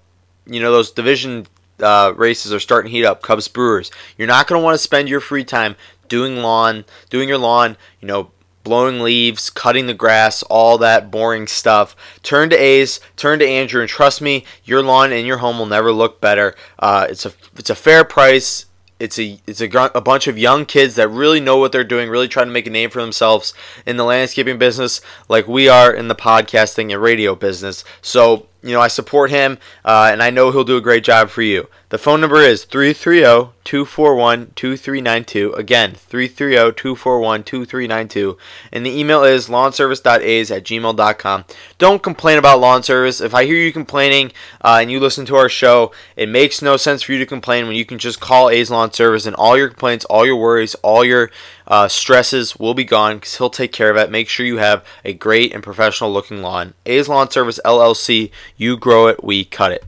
you 0.46 0.62
know, 0.62 0.72
those 0.72 0.92
division 0.92 1.46
uh, 1.80 2.14
races 2.16 2.54
are 2.54 2.60
starting 2.60 2.92
to 2.92 2.98
heat 2.98 3.06
up. 3.06 3.22
Cubs 3.22 3.48
Brewers. 3.48 3.92
You're 4.18 4.28
not 4.28 4.48
going 4.48 4.60
to 4.60 4.64
want 4.64 4.76
to 4.76 4.80
spend 4.80 5.10
your 5.10 5.20
free 5.20 5.44
time 5.44 5.76
doing 6.08 6.38
lawn, 6.38 6.86
doing 7.10 7.30
your 7.30 7.38
lawn. 7.38 7.78
You 8.02 8.08
know, 8.08 8.32
blowing 8.68 9.00
leaves, 9.00 9.50
cutting 9.50 9.88
the 9.88 9.94
grass, 9.94 10.44
all 10.44 10.78
that 10.78 11.10
boring 11.10 11.48
stuff. 11.48 11.96
Turn 12.22 12.50
to 12.50 12.56
A's, 12.56 13.00
turn 13.16 13.40
to 13.40 13.48
Andrew, 13.48 13.80
and 13.80 13.90
trust 13.90 14.22
me, 14.22 14.44
your 14.66 14.84
lawn 14.84 15.14
and 15.14 15.26
your 15.26 15.38
home 15.38 15.58
will 15.58 15.66
never 15.66 15.92
look 15.92 16.20
better. 16.20 16.54
Uh, 16.78 17.08
it's 17.10 17.26
a 17.26 17.32
it's 17.58 17.70
a 17.70 17.76
fair 17.76 18.04
price. 18.04 18.66
It's 19.00 19.18
a 19.20 19.40
it's 19.48 19.62
a, 19.62 19.70
a 19.96 20.02
bunch 20.02 20.28
of 20.28 20.38
young 20.38 20.66
kids 20.66 20.96
that 20.96 21.08
really 21.08 21.40
know 21.40 21.58
what 21.58 21.72
they're 21.72 21.84
doing, 21.84 22.10
really 22.10 22.28
trying 22.28 22.48
to 22.48 22.52
make 22.52 22.68
a 22.68 22.72
name 22.72 22.90
for 22.90 23.02
themselves 23.02 23.54
in 23.86 23.96
the 23.96 24.04
landscaping 24.04 24.58
business, 24.58 25.02
like 25.30 25.48
we 25.48 25.70
are 25.70 25.94
in 25.94 26.10
the 26.10 26.16
podcasting 26.16 26.92
and 26.92 27.02
radio 27.02 27.36
business. 27.36 27.86
So 28.02 28.48
you 28.64 28.74
know, 28.74 28.82
I 28.82 28.88
support 28.88 29.30
him, 29.30 29.58
uh, 29.86 30.10
and 30.12 30.22
I 30.22 30.30
know 30.30 30.52
he'll 30.52 30.64
do 30.64 30.78
a 30.78 30.82
great 30.82 31.04
job 31.04 31.30
for 31.30 31.42
you. 31.42 31.68
The 31.90 31.98
phone 31.98 32.20
number 32.20 32.42
is 32.42 32.66
330 32.66 33.54
241 33.64 34.52
2392. 34.56 35.54
Again, 35.54 35.94
330 35.94 36.74
241 36.74 37.44
2392. 37.44 38.38
And 38.74 38.86
the 38.86 39.00
email 39.00 39.24
is 39.24 39.48
lawnservice.a's 39.48 40.52
at 40.52 40.64
gmail.com. 40.64 41.46
Don't 41.78 42.04
complain 42.04 42.38
about 42.38 42.60
lawn 42.60 42.84
service. 42.84 43.22
If 43.22 43.34
I 43.34 43.46
hear 43.46 43.56
you 43.56 43.72
complaining 43.72 44.34
uh, 44.62 44.80
and 44.82 44.92
you 44.92 45.00
listen 45.00 45.26
to 45.28 45.38
our 45.38 45.48
show, 45.48 45.94
it 46.18 46.28
makes 46.28 46.62
no 46.62 46.76
sense 46.76 47.04
for 47.04 47.14
you 47.14 47.20
to 47.20 47.26
complain 47.26 47.68
when 47.68 47.78
you 47.78 47.86
can 47.86 48.00
just 48.00 48.20
call 48.20 48.50
A's 48.50 48.70
Lawn 48.70 48.92
Service 48.92 49.26
and 49.26 49.36
all 49.36 49.58
your 49.58 49.70
complaints, 49.70 50.04
all 50.06 50.26
your 50.26 50.36
worries, 50.36 50.76
all 50.76 51.06
your 51.06 51.32
uh, 51.68 51.88
stresses 51.88 52.56
will 52.56 52.74
be 52.74 52.86
gone 52.86 53.18
because 53.18 53.38
he'll 53.38 53.50
take 53.50 53.74
care 53.74 53.92
of 53.92 53.98
it. 53.98 54.10
Make 54.10 54.30
sure 54.30 54.46
you 54.46 54.58
have 54.58 54.86
a 55.04 55.14
great 55.14 55.54
and 55.54 55.62
professional 55.62 56.12
looking 56.12 56.42
lawn. 56.42 56.74
A's 56.86 57.10
Lawn 57.10 57.30
Service 57.30 57.60
LLC. 57.66 58.32
You 58.56 58.78
grow 58.78 59.08
it, 59.08 59.24
we 59.24 59.44
cut 59.44 59.74
it. 59.74 59.84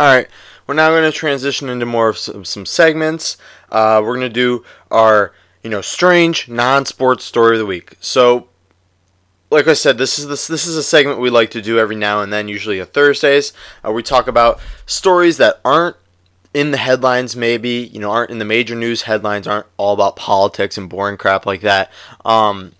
All 0.00 0.12
right. 0.12 0.28
We're 0.66 0.74
now 0.74 0.90
going 0.90 1.10
to 1.10 1.16
transition 1.16 1.68
into 1.68 1.86
more 1.86 2.08
of 2.08 2.18
some, 2.18 2.44
some 2.44 2.66
segments. 2.66 3.38
Uh, 3.70 4.02
we're 4.04 4.16
going 4.16 4.28
to 4.28 4.28
do 4.28 4.64
our, 4.90 5.32
you 5.62 5.70
know, 5.70 5.80
strange 5.80 6.48
non-sports 6.48 7.24
story 7.24 7.56
of 7.56 7.58
the 7.58 7.66
week. 7.66 7.94
So, 8.00 8.48
like 9.50 9.66
I 9.66 9.72
said, 9.72 9.96
this 9.96 10.18
is 10.18 10.28
this 10.28 10.46
this 10.46 10.66
is 10.66 10.76
a 10.76 10.82
segment 10.82 11.20
we 11.20 11.30
like 11.30 11.50
to 11.52 11.62
do 11.62 11.78
every 11.78 11.96
now 11.96 12.20
and 12.20 12.30
then, 12.30 12.48
usually 12.48 12.82
on 12.82 12.86
Thursdays. 12.86 13.54
Uh, 13.82 13.92
we 13.92 14.02
talk 14.02 14.28
about 14.28 14.60
stories 14.84 15.38
that 15.38 15.58
aren't 15.64 15.96
in 16.54 16.70
the 16.70 16.78
headlines, 16.78 17.36
maybe 17.36 17.90
you 17.92 18.00
know, 18.00 18.10
aren't 18.10 18.30
in 18.30 18.38
the 18.38 18.44
major 18.44 18.74
news 18.74 19.02
headlines, 19.02 19.46
aren't 19.46 19.66
all 19.76 19.94
about 19.94 20.16
politics 20.16 20.78
and 20.78 20.88
boring 20.88 21.16
crap 21.16 21.46
like 21.46 21.60
that. 21.60 21.90
Um, 22.24 22.72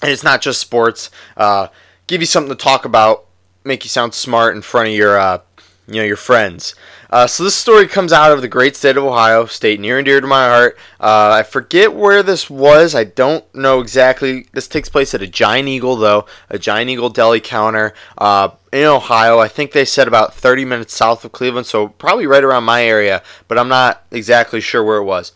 and 0.00 0.10
it's 0.10 0.24
not 0.24 0.42
just 0.42 0.60
sports. 0.60 1.10
Uh, 1.36 1.68
give 2.06 2.20
you 2.20 2.26
something 2.26 2.54
to 2.54 2.62
talk 2.62 2.84
about, 2.84 3.26
make 3.64 3.84
you 3.84 3.88
sound 3.88 4.14
smart 4.14 4.54
in 4.56 4.62
front 4.62 4.88
of 4.88 4.94
your, 4.94 5.18
uh, 5.18 5.38
you 5.86 5.94
know, 5.94 6.04
your 6.04 6.16
friends. 6.16 6.74
Uh, 7.10 7.26
so 7.26 7.44
this 7.44 7.54
story 7.54 7.86
comes 7.86 8.10
out 8.10 8.32
of 8.32 8.40
the 8.40 8.48
great 8.48 8.74
state 8.74 8.96
of 8.96 9.04
Ohio, 9.04 9.44
state 9.44 9.78
near 9.78 9.98
and 9.98 10.06
dear 10.06 10.20
to 10.20 10.26
my 10.26 10.48
heart. 10.48 10.78
Uh, 10.98 11.30
I 11.32 11.42
forget 11.42 11.92
where 11.92 12.22
this 12.22 12.48
was. 12.48 12.94
I 12.94 13.04
don't 13.04 13.44
know 13.54 13.80
exactly. 13.80 14.46
This 14.52 14.66
takes 14.66 14.88
place 14.88 15.12
at 15.12 15.20
a 15.20 15.26
Giant 15.26 15.68
Eagle, 15.68 15.96
though, 15.96 16.24
a 16.48 16.58
Giant 16.58 16.88
Eagle 16.88 17.10
deli 17.10 17.40
counter 17.40 17.92
uh, 18.16 18.48
in 18.72 18.84
Ohio. 18.84 19.38
I 19.38 19.48
think 19.48 19.72
they 19.72 19.84
said 19.84 20.08
about 20.08 20.34
30 20.34 20.64
minutes 20.64 20.94
south 20.94 21.24
of 21.24 21.32
Cleveland, 21.32 21.66
so 21.66 21.88
probably 21.88 22.26
right 22.26 22.42
around 22.42 22.64
my 22.64 22.84
area, 22.84 23.22
but 23.46 23.58
I'm 23.58 23.68
not 23.68 24.04
exactly 24.10 24.60
sure 24.60 24.82
where 24.82 24.98
it 24.98 25.04
was. 25.04 25.32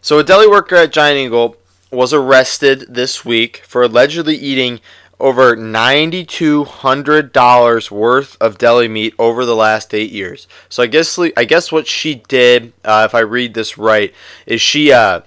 So 0.00 0.18
a 0.18 0.24
deli 0.24 0.48
worker 0.48 0.76
at 0.76 0.92
Giant 0.92 1.18
Eagle 1.18 1.56
was 1.90 2.12
arrested 2.12 2.84
this 2.88 3.24
week 3.24 3.62
for 3.66 3.82
allegedly 3.82 4.36
eating 4.36 4.80
over 5.20 5.56
$9200 5.56 7.90
worth 7.90 8.36
of 8.40 8.56
deli 8.56 8.86
meat 8.88 9.14
over 9.18 9.44
the 9.44 9.56
last 9.56 9.92
8 9.92 10.12
years. 10.12 10.46
So 10.68 10.80
I 10.82 10.86
guess 10.86 11.18
I 11.18 11.44
guess 11.44 11.72
what 11.72 11.88
she 11.88 12.22
did 12.28 12.72
uh, 12.84 13.02
if 13.08 13.14
I 13.14 13.20
read 13.20 13.54
this 13.54 13.76
right 13.76 14.14
is 14.46 14.60
she 14.60 14.92
uh, 14.92 15.22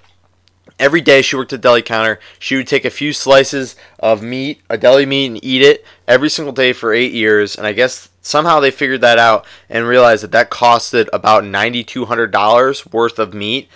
every 0.82 1.00
day 1.00 1.22
she 1.22 1.36
worked 1.36 1.54
at 1.54 1.62
deli 1.62 1.82
counter, 1.82 2.20
she 2.40 2.58
would 2.58 2.68
take 2.68 2.84
a 2.84 2.90
few 2.90 3.14
slices 3.14 3.76
of 4.00 4.22
meat, 4.22 4.62
a 4.70 4.78
deli 4.78 5.06
meat 5.06 5.28
and 5.28 5.46
eat 5.46 5.62
it 5.62 5.86
every 6.08 6.30
single 6.30 6.52
day 6.52 6.74
for 6.74 6.92
8 6.92 7.14
years 7.14 7.56
and 7.56 7.66
I 7.66 7.72
guess 7.72 8.10
somehow 8.22 8.60
they 8.60 8.72
figured 8.72 9.02
that 9.02 9.18
out 9.18 9.46
and 9.70 9.88
realized 9.88 10.24
that 10.24 10.32
that 10.32 10.50
costed 10.50 11.08
about 11.14 11.44
$9200 11.44 12.92
worth 12.92 13.20
of 13.20 13.34
meat. 13.34 13.70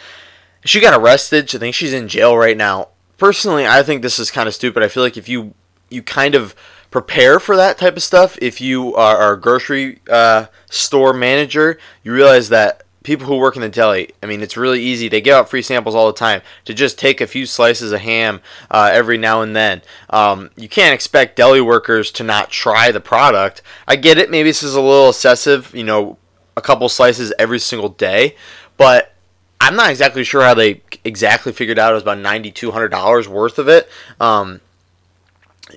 She 0.65 0.79
got 0.79 0.99
arrested. 0.99 1.53
I 1.53 1.59
think 1.59 1.75
she's 1.75 1.93
in 1.93 2.07
jail 2.07 2.35
right 2.35 2.57
now. 2.57 2.89
Personally, 3.17 3.65
I 3.67 3.83
think 3.83 4.01
this 4.01 4.19
is 4.19 4.31
kind 4.31 4.47
of 4.47 4.55
stupid. 4.55 4.83
I 4.83 4.87
feel 4.87 5.03
like 5.03 5.15
if 5.15 5.29
you 5.29 5.53
you 5.89 6.01
kind 6.01 6.33
of 6.33 6.55
prepare 6.95 7.41
for 7.41 7.57
that 7.57 7.77
type 7.77 7.97
of 7.97 8.03
stuff. 8.03 8.37
If 8.41 8.61
you 8.61 8.95
are, 8.95 9.33
a 9.33 9.37
grocery 9.37 9.99
uh, 10.09 10.45
store 10.69 11.11
manager, 11.11 11.77
you 12.03 12.13
realize 12.13 12.47
that 12.47 12.83
people 13.05 13.25
who 13.27 13.37
work 13.37 13.55
in 13.55 13.61
the 13.61 13.69
deli, 13.69 14.09
I 14.21 14.25
mean, 14.25 14.41
it's 14.41 14.57
really 14.57 14.81
easy. 14.81 15.07
They 15.07 15.21
give 15.21 15.35
out 15.35 15.49
free 15.49 15.61
samples 15.61 15.95
all 15.95 16.07
the 16.07 16.13
time 16.13 16.41
to 16.65 16.73
just 16.73 16.99
take 16.99 17.21
a 17.21 17.27
few 17.27 17.45
slices 17.45 17.91
of 17.91 18.01
ham 18.01 18.41
uh, 18.69 18.89
every 18.91 19.17
now 19.17 19.41
and 19.41 19.55
then. 19.55 19.81
Um, 20.09 20.49
you 20.57 20.67
can't 20.67 20.93
expect 20.93 21.37
deli 21.37 21.61
workers 21.61 22.11
to 22.13 22.23
not 22.23 22.49
try 22.49 22.91
the 22.91 22.99
product. 22.99 23.61
I 23.87 23.95
get 23.95 24.17
it. 24.17 24.29
Maybe 24.29 24.49
this 24.49 24.63
is 24.63 24.75
a 24.75 24.81
little 24.81 25.09
excessive, 25.09 25.73
you 25.73 25.83
know, 25.83 26.17
a 26.57 26.61
couple 26.61 26.89
slices 26.89 27.33
every 27.39 27.59
single 27.59 27.89
day, 27.89 28.35
but 28.77 29.13
I'm 29.61 29.75
not 29.75 29.89
exactly 29.89 30.23
sure 30.23 30.41
how 30.43 30.53
they 30.53 30.81
exactly 31.03 31.53
figured 31.53 31.79
out 31.79 31.91
it 31.91 31.95
was 31.95 32.03
about 32.03 32.17
$9,200 32.17 33.27
worth 33.27 33.57
of 33.57 33.69
it. 33.69 33.89
Um, 34.19 34.61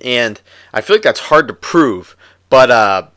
and 0.03 0.41
I 0.73 0.81
feel 0.81 0.95
like 0.95 1.03
that's 1.03 1.19
hard 1.19 1.47
to 1.47 1.53
prove. 1.53 2.15
But 2.49 2.71
uh, 2.71 3.07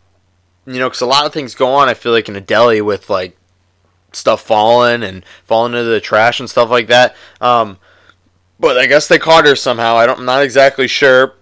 you 0.66 0.78
know, 0.78 0.88
because 0.88 1.00
a 1.00 1.06
lot 1.06 1.26
of 1.26 1.32
things 1.32 1.54
go 1.54 1.68
on. 1.68 1.88
I 1.88 1.94
feel 1.94 2.12
like 2.12 2.28
in 2.28 2.36
a 2.36 2.40
deli 2.40 2.80
with 2.80 3.10
like 3.10 3.36
stuff 4.12 4.42
falling 4.42 5.02
and 5.02 5.24
falling 5.44 5.74
into 5.74 5.84
the 5.84 6.00
trash 6.00 6.40
and 6.40 6.48
stuff 6.48 6.70
like 6.70 6.88
that. 6.88 7.16
Um, 7.40 7.78
but 8.58 8.78
I 8.78 8.86
guess 8.86 9.08
they 9.08 9.18
caught 9.18 9.46
her 9.46 9.56
somehow. 9.56 9.96
I 9.96 10.06
don't. 10.06 10.20
I'm 10.20 10.24
not 10.24 10.42
exactly 10.42 10.86
sure. 10.86 11.34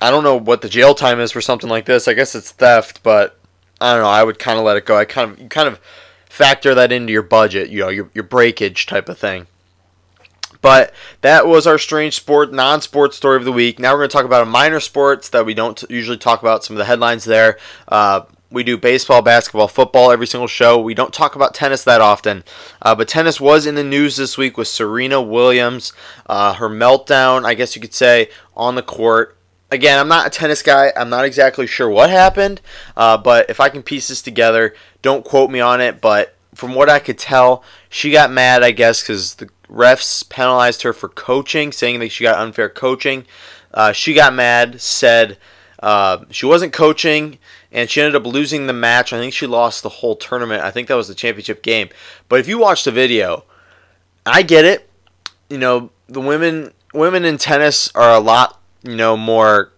I 0.00 0.10
don't 0.10 0.24
know 0.24 0.36
what 0.36 0.62
the 0.62 0.68
jail 0.68 0.94
time 0.94 1.18
is 1.18 1.32
for 1.32 1.40
something 1.40 1.68
like 1.68 1.86
this. 1.86 2.06
I 2.06 2.14
guess 2.14 2.34
it's 2.34 2.52
theft, 2.52 3.02
but 3.02 3.38
I 3.80 3.92
don't 3.92 4.02
know. 4.02 4.08
I 4.08 4.22
would 4.22 4.38
kind 4.38 4.58
of 4.58 4.64
let 4.64 4.76
it 4.76 4.86
go. 4.86 4.96
I 4.96 5.04
kind 5.04 5.32
of 5.32 5.40
you 5.40 5.48
kind 5.48 5.68
of 5.68 5.80
factor 6.28 6.74
that 6.74 6.92
into 6.92 7.12
your 7.12 7.22
budget. 7.22 7.70
You 7.70 7.80
know, 7.80 7.88
your 7.88 8.10
your 8.14 8.24
breakage 8.24 8.86
type 8.86 9.08
of 9.08 9.18
thing. 9.18 9.48
But 10.60 10.92
that 11.20 11.46
was 11.46 11.66
our 11.66 11.78
strange 11.78 12.14
sport, 12.14 12.52
non 12.52 12.80
sport 12.80 13.14
story 13.14 13.36
of 13.36 13.44
the 13.44 13.52
week. 13.52 13.78
Now 13.78 13.92
we're 13.92 14.00
going 14.00 14.10
to 14.10 14.12
talk 14.12 14.24
about 14.24 14.42
a 14.42 14.50
minor 14.50 14.80
sports 14.80 15.28
that 15.30 15.46
we 15.46 15.54
don't 15.54 15.82
usually 15.88 16.16
talk 16.16 16.40
about, 16.40 16.64
some 16.64 16.74
of 16.74 16.78
the 16.78 16.84
headlines 16.84 17.24
there. 17.24 17.58
Uh, 17.86 18.22
we 18.50 18.62
do 18.62 18.78
baseball, 18.78 19.20
basketball, 19.20 19.68
football 19.68 20.10
every 20.10 20.26
single 20.26 20.48
show. 20.48 20.80
We 20.80 20.94
don't 20.94 21.12
talk 21.12 21.36
about 21.36 21.54
tennis 21.54 21.84
that 21.84 22.00
often. 22.00 22.44
Uh, 22.80 22.94
but 22.94 23.08
tennis 23.08 23.40
was 23.40 23.66
in 23.66 23.74
the 23.74 23.84
news 23.84 24.16
this 24.16 24.38
week 24.38 24.56
with 24.56 24.68
Serena 24.68 25.20
Williams, 25.20 25.92
uh, 26.26 26.54
her 26.54 26.68
meltdown, 26.68 27.44
I 27.44 27.54
guess 27.54 27.76
you 27.76 27.82
could 27.82 27.94
say, 27.94 28.30
on 28.56 28.74
the 28.74 28.82
court. 28.82 29.36
Again, 29.70 29.98
I'm 29.98 30.08
not 30.08 30.26
a 30.26 30.30
tennis 30.30 30.62
guy. 30.62 30.92
I'm 30.96 31.10
not 31.10 31.26
exactly 31.26 31.66
sure 31.66 31.90
what 31.90 32.08
happened. 32.08 32.62
Uh, 32.96 33.18
but 33.18 33.50
if 33.50 33.60
I 33.60 33.68
can 33.68 33.82
piece 33.82 34.08
this 34.08 34.22
together, 34.22 34.74
don't 35.02 35.26
quote 35.26 35.50
me 35.50 35.60
on 35.60 35.82
it. 35.82 36.00
But 36.00 36.34
from 36.54 36.74
what 36.74 36.88
I 36.88 37.00
could 37.00 37.18
tell, 37.18 37.62
she 37.90 38.10
got 38.10 38.32
mad, 38.32 38.62
I 38.62 38.70
guess, 38.70 39.02
because 39.02 39.34
the 39.34 39.50
refs 39.68 40.26
penalized 40.26 40.82
her 40.82 40.94
for 40.94 41.10
coaching, 41.10 41.70
saying 41.70 42.00
that 42.00 42.12
she 42.12 42.24
got 42.24 42.38
unfair 42.38 42.70
coaching. 42.70 43.26
Uh, 43.74 43.92
she 43.92 44.14
got 44.14 44.32
mad, 44.32 44.80
said 44.80 45.36
uh, 45.80 46.24
she 46.30 46.46
wasn't 46.46 46.72
coaching, 46.72 47.38
and 47.70 47.90
she 47.90 48.00
ended 48.00 48.16
up 48.16 48.26
losing 48.26 48.66
the 48.66 48.72
match. 48.72 49.12
I 49.12 49.18
think 49.18 49.32
she 49.32 49.46
lost 49.46 49.82
the 49.82 49.88
whole 49.88 50.16
tournament. 50.16 50.62
I 50.62 50.70
think 50.70 50.88
that 50.88 50.94
was 50.94 51.08
the 51.08 51.14
championship 51.14 51.62
game. 51.62 51.88
But 52.28 52.40
if 52.40 52.48
you 52.48 52.58
watch 52.58 52.84
the 52.84 52.92
video, 52.92 53.44
I 54.24 54.42
get 54.42 54.64
it. 54.64 54.88
You 55.50 55.58
know, 55.58 55.90
the 56.08 56.20
women 56.20 56.72
women 56.94 57.24
in 57.24 57.38
tennis 57.38 57.90
are 57.94 58.12
a 58.12 58.20
lot, 58.20 58.60
you 58.82 58.96
know, 58.96 59.16
more 59.16 59.72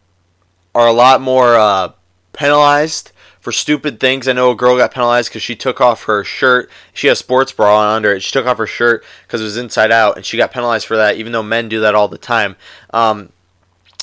are 0.74 0.86
a 0.86 0.92
lot 0.92 1.20
more 1.20 1.56
uh, 1.56 1.92
penalized 2.32 3.12
for 3.40 3.52
stupid 3.52 3.98
things. 3.98 4.28
I 4.28 4.32
know 4.32 4.50
a 4.50 4.56
girl 4.56 4.76
got 4.76 4.92
penalized 4.92 5.30
because 5.30 5.42
she 5.42 5.56
took 5.56 5.80
off 5.80 6.04
her 6.04 6.22
shirt. 6.22 6.70
She 6.92 7.06
had 7.06 7.14
a 7.14 7.16
sports 7.16 7.52
bra 7.52 7.80
on 7.80 7.96
under 7.96 8.12
it. 8.12 8.22
She 8.22 8.32
took 8.32 8.46
off 8.46 8.58
her 8.58 8.66
shirt 8.66 9.04
because 9.26 9.40
it 9.40 9.44
was 9.44 9.56
inside 9.56 9.90
out, 9.90 10.16
and 10.16 10.24
she 10.24 10.36
got 10.36 10.52
penalized 10.52 10.86
for 10.86 10.96
that. 10.96 11.16
Even 11.16 11.32
though 11.32 11.42
men 11.42 11.68
do 11.68 11.80
that 11.80 11.94
all 11.94 12.08
the 12.08 12.18
time. 12.18 12.56
Um, 12.92 13.30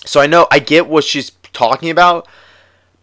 so 0.06 0.20
I 0.20 0.28
know 0.28 0.48
I 0.52 0.60
get 0.60 0.88
what 0.88 1.04
she's 1.04 1.32
talking 1.54 1.90
about, 1.90 2.28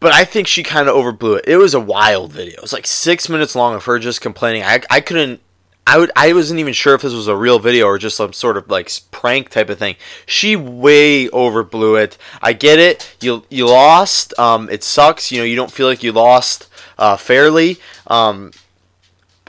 but 0.01 0.12
I 0.12 0.24
think 0.24 0.47
she 0.47 0.62
kind 0.62 0.88
of 0.88 0.95
overblew 0.95 1.38
it. 1.38 1.45
It 1.47 1.57
was 1.57 1.74
a 1.74 1.80
wild 1.80 2.32
video. 2.32 2.55
It 2.55 2.62
was 2.62 2.72
like 2.72 2.86
six 2.86 3.28
minutes 3.28 3.55
long 3.55 3.74
of 3.74 3.84
her 3.84 3.99
just 3.99 4.20
complaining. 4.20 4.62
I, 4.62 4.80
I 4.90 5.01
couldn't. 5.01 5.40
I 5.86 5.99
would. 5.99 6.11
I 6.16 6.32
wasn't 6.32 6.61
even 6.61 6.72
sure 6.72 6.95
if 6.95 7.03
this 7.03 7.12
was 7.12 7.28
a 7.28 7.36
real 7.36 7.59
video 7.59 7.86
or 7.86 7.99
just 7.99 8.16
some 8.16 8.32
sort 8.32 8.57
of 8.57 8.70
like 8.70 8.90
prank 9.11 9.51
type 9.51 9.68
of 9.68 9.78
thing. 9.78 9.97
She 10.24 10.57
way 10.57 11.28
overblew 11.28 12.03
it. 12.03 12.16
I 12.40 12.55
get 12.55 12.78
it. 12.78 13.16
You 13.20 13.45
you 13.51 13.66
lost. 13.66 14.38
Um, 14.38 14.70
it 14.70 14.82
sucks. 14.82 15.30
You 15.30 15.38
know, 15.38 15.45
you 15.45 15.57
don't 15.57 15.70
feel 15.70 15.86
like 15.86 16.03
you 16.03 16.12
lost 16.12 16.68
uh, 16.99 17.16
fairly. 17.16 17.78
Um, 18.07 18.53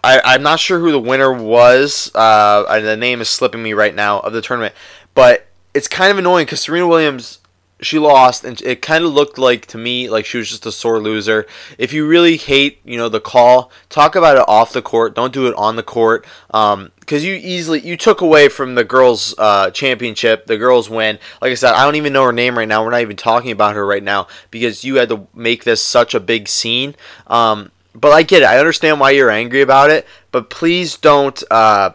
I, 0.05 0.21
I'm 0.23 0.43
not 0.43 0.59
sure 0.59 0.79
who 0.79 0.91
the 0.91 0.99
winner 0.99 1.33
was. 1.33 2.11
Uh, 2.13 2.79
the 2.79 2.95
name 2.95 3.21
is 3.21 3.29
slipping 3.29 3.63
me 3.63 3.73
right 3.73 3.95
now 3.95 4.19
of 4.19 4.33
the 4.33 4.41
tournament, 4.41 4.75
but 5.15 5.47
it's 5.73 5.87
kind 5.87 6.11
of 6.11 6.17
annoying 6.19 6.45
because 6.45 6.61
Serena 6.61 6.87
Williams 6.87 7.39
she 7.82 7.99
lost 7.99 8.45
and 8.45 8.61
it 8.61 8.82
kind 8.82 9.03
of 9.03 9.13
looked 9.13 9.38
like 9.38 9.65
to 9.65 9.78
me 9.78 10.09
like 10.09 10.26
she 10.26 10.38
was 10.38 10.49
just 10.49 10.65
a 10.65 10.71
sore 10.71 10.99
loser. 10.99 11.45
If 11.78 11.93
you 11.93 12.07
really 12.07 12.38
hate 12.38 12.80
you 12.86 12.97
know 12.97 13.09
the 13.09 13.19
call 13.19 13.71
talk 13.89 14.15
about 14.15 14.38
it 14.38 14.45
off 14.47 14.73
the 14.73 14.82
court. 14.82 15.15
Don't 15.15 15.34
do 15.34 15.47
it 15.47 15.55
on 15.55 15.76
the 15.76 15.84
court 15.84 16.26
because 16.47 16.73
um, 16.73 16.91
you 17.09 17.34
easily 17.34 17.82
you 17.82 17.97
took 17.97 18.21
away 18.21 18.47
from 18.47 18.76
the 18.76 18.84
girls 18.84 19.36
uh, 19.38 19.71
championship 19.71 20.45
the 20.45 20.57
girls 20.57 20.89
win. 20.89 21.19
Like 21.41 21.51
i 21.51 21.55
said 21.55 21.73
i 21.73 21.84
don't 21.84 21.95
even 21.95 22.13
know 22.13 22.23
her 22.23 22.34
name 22.34 22.57
right 22.57 22.67
now. 22.67 22.84
We're 22.84 22.91
not 22.91 23.01
even 23.01 23.17
talking 23.17 23.51
about 23.51 23.76
her 23.76 23.86
right 23.86 24.03
now 24.03 24.28
because 24.51 24.84
you 24.84 24.95
had 24.95 25.09
to 25.09 25.28
make 25.34 25.63
this 25.63 25.84
such 25.84 26.15
a 26.15 26.19
big 26.19 26.47
scene. 26.47 26.95
Um, 27.28 27.71
but 27.93 28.11
i 28.11 28.23
get 28.23 28.41
it. 28.41 28.45
I 28.45 28.57
understand 28.57 28.99
why 28.99 29.11
you're 29.11 29.30
angry 29.30 29.61
about 29.61 29.89
it 29.89 30.07
but 30.36 30.49
please 30.49 30.97
don't 30.97 31.41
uh, 31.49 31.91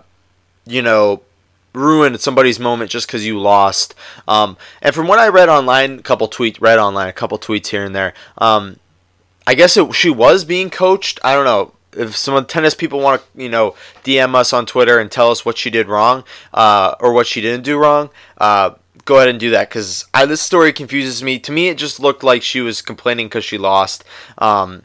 you 0.64 0.80
know 0.80 1.22
ruin 1.72 2.18
somebody's 2.18 2.58
moment 2.58 2.90
just 2.90 3.06
because 3.06 3.26
you 3.26 3.38
lost. 3.38 3.94
Um, 4.26 4.56
and 4.82 4.94
from 4.94 5.06
what 5.06 5.18
I 5.18 5.28
read 5.28 5.48
online, 5.48 5.98
a 5.98 6.02
couple 6.02 6.28
tweets, 6.28 6.60
read 6.60 6.78
online, 6.78 7.08
a 7.08 7.12
couple 7.12 7.38
tweets 7.38 7.68
here 7.68 7.84
and 7.84 7.94
there. 7.94 8.14
Um, 8.38 8.78
I 9.46 9.54
guess 9.54 9.76
it, 9.76 9.94
she 9.94 10.10
was 10.10 10.44
being 10.44 10.70
coached. 10.70 11.18
I 11.24 11.34
don't 11.34 11.44
know 11.44 11.72
if 11.92 12.16
some 12.16 12.44
tennis 12.46 12.74
people 12.74 13.00
want 13.00 13.22
to, 13.22 13.42
you 13.42 13.48
know, 13.48 13.74
DM 14.04 14.34
us 14.34 14.52
on 14.52 14.66
Twitter 14.66 14.98
and 14.98 15.10
tell 15.10 15.30
us 15.30 15.44
what 15.44 15.58
she 15.58 15.70
did 15.70 15.88
wrong 15.88 16.24
uh, 16.54 16.94
or 17.00 17.12
what 17.12 17.26
she 17.26 17.40
didn't 17.40 17.64
do 17.64 17.78
wrong. 17.78 18.10
Uh, 18.38 18.74
go 19.04 19.16
ahead 19.16 19.28
and 19.28 19.40
do 19.40 19.50
that 19.50 19.68
because 19.68 20.06
this 20.26 20.42
story 20.42 20.72
confuses 20.72 21.22
me. 21.22 21.38
To 21.40 21.52
me, 21.52 21.68
it 21.68 21.78
just 21.78 22.00
looked 22.00 22.22
like 22.22 22.42
she 22.42 22.60
was 22.60 22.82
complaining 22.82 23.26
because 23.26 23.44
she 23.44 23.58
lost. 23.58 24.04
Um, 24.38 24.82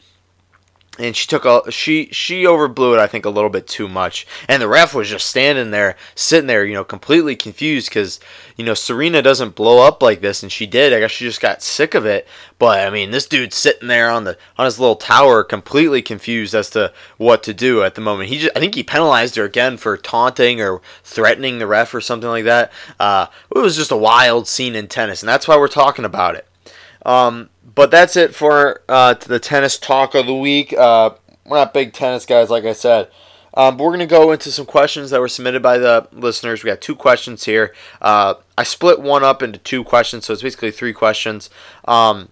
and 0.97 1.15
she 1.15 1.27
took 1.27 1.45
a 1.45 1.69
she 1.71 2.07
she 2.11 2.43
overblew 2.43 2.93
it 2.93 2.99
I 2.99 3.07
think 3.07 3.25
a 3.25 3.29
little 3.29 3.49
bit 3.49 3.67
too 3.67 3.87
much. 3.87 4.25
And 4.47 4.61
the 4.61 4.67
ref 4.67 4.93
was 4.93 5.09
just 5.09 5.27
standing 5.27 5.71
there 5.71 5.95
sitting 6.15 6.47
there 6.47 6.65
you 6.65 6.73
know 6.73 6.83
completely 6.83 7.35
confused 7.35 7.89
because 7.89 8.19
you 8.55 8.63
know 8.63 8.73
Serena 8.73 9.21
doesn't 9.21 9.55
blow 9.55 9.85
up 9.85 10.01
like 10.01 10.21
this 10.21 10.43
and 10.43 10.51
she 10.51 10.65
did. 10.65 10.93
I 10.93 10.99
guess 10.99 11.11
she 11.11 11.25
just 11.25 11.41
got 11.41 11.61
sick 11.61 11.93
of 11.93 12.05
it. 12.05 12.27
But 12.57 12.87
I 12.87 12.89
mean 12.89 13.11
this 13.11 13.27
dude's 13.27 13.55
sitting 13.55 13.87
there 13.87 14.09
on 14.09 14.23
the 14.23 14.37
on 14.57 14.65
his 14.65 14.79
little 14.79 14.95
tower 14.95 15.43
completely 15.43 16.01
confused 16.01 16.55
as 16.55 16.69
to 16.71 16.93
what 17.17 17.43
to 17.43 17.53
do 17.53 17.83
at 17.83 17.95
the 17.95 18.01
moment. 18.01 18.29
He 18.29 18.39
just 18.39 18.55
I 18.55 18.59
think 18.59 18.75
he 18.75 18.83
penalized 18.83 19.35
her 19.35 19.43
again 19.43 19.77
for 19.77 19.97
taunting 19.97 20.61
or 20.61 20.81
threatening 21.03 21.59
the 21.59 21.67
ref 21.67 21.93
or 21.93 22.01
something 22.01 22.29
like 22.29 22.45
that. 22.45 22.71
Uh, 22.99 23.27
it 23.55 23.59
was 23.59 23.75
just 23.75 23.91
a 23.91 23.97
wild 23.97 24.47
scene 24.47 24.75
in 24.75 24.87
tennis 24.87 25.21
and 25.21 25.29
that's 25.29 25.47
why 25.47 25.57
we're 25.57 25.67
talking 25.67 26.05
about 26.05 26.35
it. 26.35 26.47
Um, 27.05 27.49
but 27.75 27.91
that's 27.91 28.15
it 28.15 28.33
for 28.33 28.81
uh, 28.89 29.13
the 29.13 29.39
tennis 29.39 29.77
talk 29.77 30.15
of 30.15 30.25
the 30.25 30.35
week. 30.35 30.73
Uh, 30.73 31.11
we're 31.45 31.57
not 31.57 31.73
big 31.73 31.93
tennis 31.93 32.25
guys, 32.25 32.49
like 32.49 32.65
I 32.65 32.73
said. 32.73 33.09
Um, 33.53 33.77
but 33.77 33.85
we're 33.85 33.91
going 33.91 33.99
to 33.99 34.05
go 34.05 34.31
into 34.31 34.51
some 34.51 34.65
questions 34.65 35.11
that 35.11 35.21
were 35.21 35.29
submitted 35.29 35.61
by 35.61 35.77
the 35.77 36.07
listeners. 36.11 36.63
We 36.63 36.69
got 36.69 36.81
two 36.81 36.95
questions 36.95 37.45
here. 37.45 37.73
Uh, 38.01 38.35
I 38.57 38.63
split 38.63 38.99
one 38.99 39.23
up 39.23 39.41
into 39.41 39.59
two 39.59 39.83
questions, 39.83 40.25
so 40.25 40.33
it's 40.33 40.41
basically 40.41 40.71
three 40.71 40.91
questions. 40.91 41.49
Um, 41.85 42.29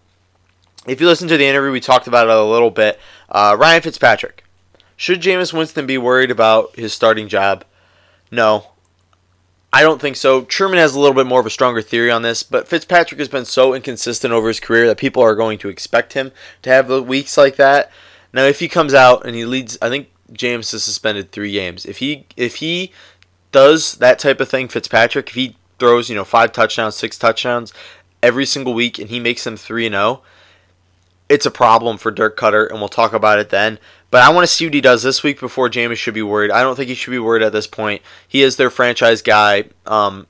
if 0.86 1.00
you 1.00 1.08
listen 1.08 1.30
to 1.30 1.38
the 1.38 1.46
interview, 1.46 1.72
we 1.72 1.80
talked 1.80 2.08
about 2.08 2.28
it 2.28 2.34
a 2.34 2.44
little 2.44 2.72
bit. 2.72 3.00
Uh, 3.30 3.56
Ryan 3.58 3.82
Fitzpatrick. 3.82 4.44
Should 4.98 5.22
Jameis 5.22 5.54
Winston 5.54 5.86
be 5.86 5.98
worried 5.98 6.30
about 6.30 6.76
his 6.76 6.94
starting 6.94 7.30
job? 7.30 7.64
No. 8.30 8.73
I 9.76 9.82
don't 9.82 10.00
think 10.00 10.18
so. 10.18 10.44
Truman 10.44 10.78
has 10.78 10.94
a 10.94 11.00
little 11.00 11.16
bit 11.16 11.26
more 11.26 11.40
of 11.40 11.48
a 11.48 11.50
stronger 11.50 11.82
theory 11.82 12.12
on 12.12 12.22
this, 12.22 12.44
but 12.44 12.68
Fitzpatrick 12.68 13.18
has 13.18 13.28
been 13.28 13.44
so 13.44 13.74
inconsistent 13.74 14.32
over 14.32 14.48
his 14.48 14.60
career 14.60 14.86
that 14.86 15.00
people 15.00 15.24
are 15.24 15.34
going 15.34 15.58
to 15.58 15.68
expect 15.68 16.14
him 16.14 16.32
to 16.62 16.70
have 16.70 16.90
weeks 17.08 17.38
like 17.38 17.56
that. 17.56 17.92
Now, 18.32 18.44
if 18.44 18.60
he 18.60 18.68
comes 18.68 18.94
out 18.94 19.26
and 19.26 19.36
he 19.36 19.46
leads, 19.46 19.80
I 19.82 19.90
think 19.90 20.10
Jameis 20.32 20.74
has 20.74 20.84
suspended 20.84 21.32
three 21.32 21.52
games. 21.52 21.86
If 21.86 21.98
he 21.98 22.28
if 22.38 22.58
he 22.58 22.92
does 23.52 23.96
that 23.96 24.20
type 24.20 24.40
of 24.40 24.48
thing, 24.48 24.68
Fitzpatrick, 24.68 25.30
if 25.30 25.36
he 25.36 25.56
throws 25.80 26.08
you 26.08 26.16
know 26.16 26.24
five 26.24 26.52
touchdowns, 26.52 26.96
six 26.96 27.18
touchdowns 27.18 27.74
every 28.22 28.46
single 28.46 28.76
week, 28.76 29.00
and 29.00 29.10
he 29.10 29.20
makes 29.20 29.44
them 29.44 29.58
three 29.58 29.88
and 29.88 29.94
zero, 29.94 30.04
oh, 30.04 30.22
it's 31.30 31.48
a 31.48 31.52
problem 31.52 31.98
for 31.98 32.12
Dirk 32.12 32.38
Koetter, 32.38 32.70
and 32.70 32.78
we'll 32.78 32.90
talk 32.90 33.12
about 33.12 33.40
it 33.40 33.50
then. 33.50 33.80
But 34.14 34.22
I 34.22 34.30
want 34.30 34.44
to 34.44 34.54
see 34.54 34.68
what 34.68 34.76
he 34.76 34.80
does 34.80 35.02
this 35.02 35.24
week 35.24 35.40
before 35.40 35.72
Jameis 35.72 35.96
should 35.96 36.14
be 36.14 36.22
worried. 36.22 36.52
I 36.52 36.62
don't 36.62 36.76
think 36.76 36.88
he 36.88 36.94
should 36.94 37.10
be 37.10 37.18
worried 37.18 37.42
at 37.42 37.52
this 37.52 37.66
point. 37.66 38.04
He 38.28 38.44
is 38.44 38.58
their 38.58 38.70
franchise 38.70 39.24
guy. 39.24 39.64
Um, 39.88 40.28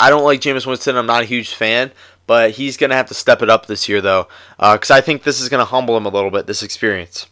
I 0.00 0.08
don't 0.08 0.24
like 0.24 0.40
Jameis 0.40 0.66
Winston. 0.66 0.96
I'm 0.96 1.04
not 1.04 1.20
a 1.20 1.26
huge 1.26 1.52
fan, 1.52 1.92
but 2.26 2.52
he's 2.52 2.78
going 2.78 2.88
to 2.88 2.96
have 2.96 3.08
to 3.08 3.14
step 3.14 3.42
it 3.42 3.50
up 3.50 3.66
this 3.66 3.90
year, 3.90 4.00
though, 4.00 4.26
because 4.56 4.90
uh, 4.90 4.94
I 4.94 5.02
think 5.02 5.22
this 5.22 5.38
is 5.38 5.50
going 5.50 5.60
to 5.60 5.66
humble 5.66 5.98
him 5.98 6.06
a 6.06 6.08
little 6.08 6.30
bit, 6.30 6.46
this 6.46 6.62
experience. 6.62 7.26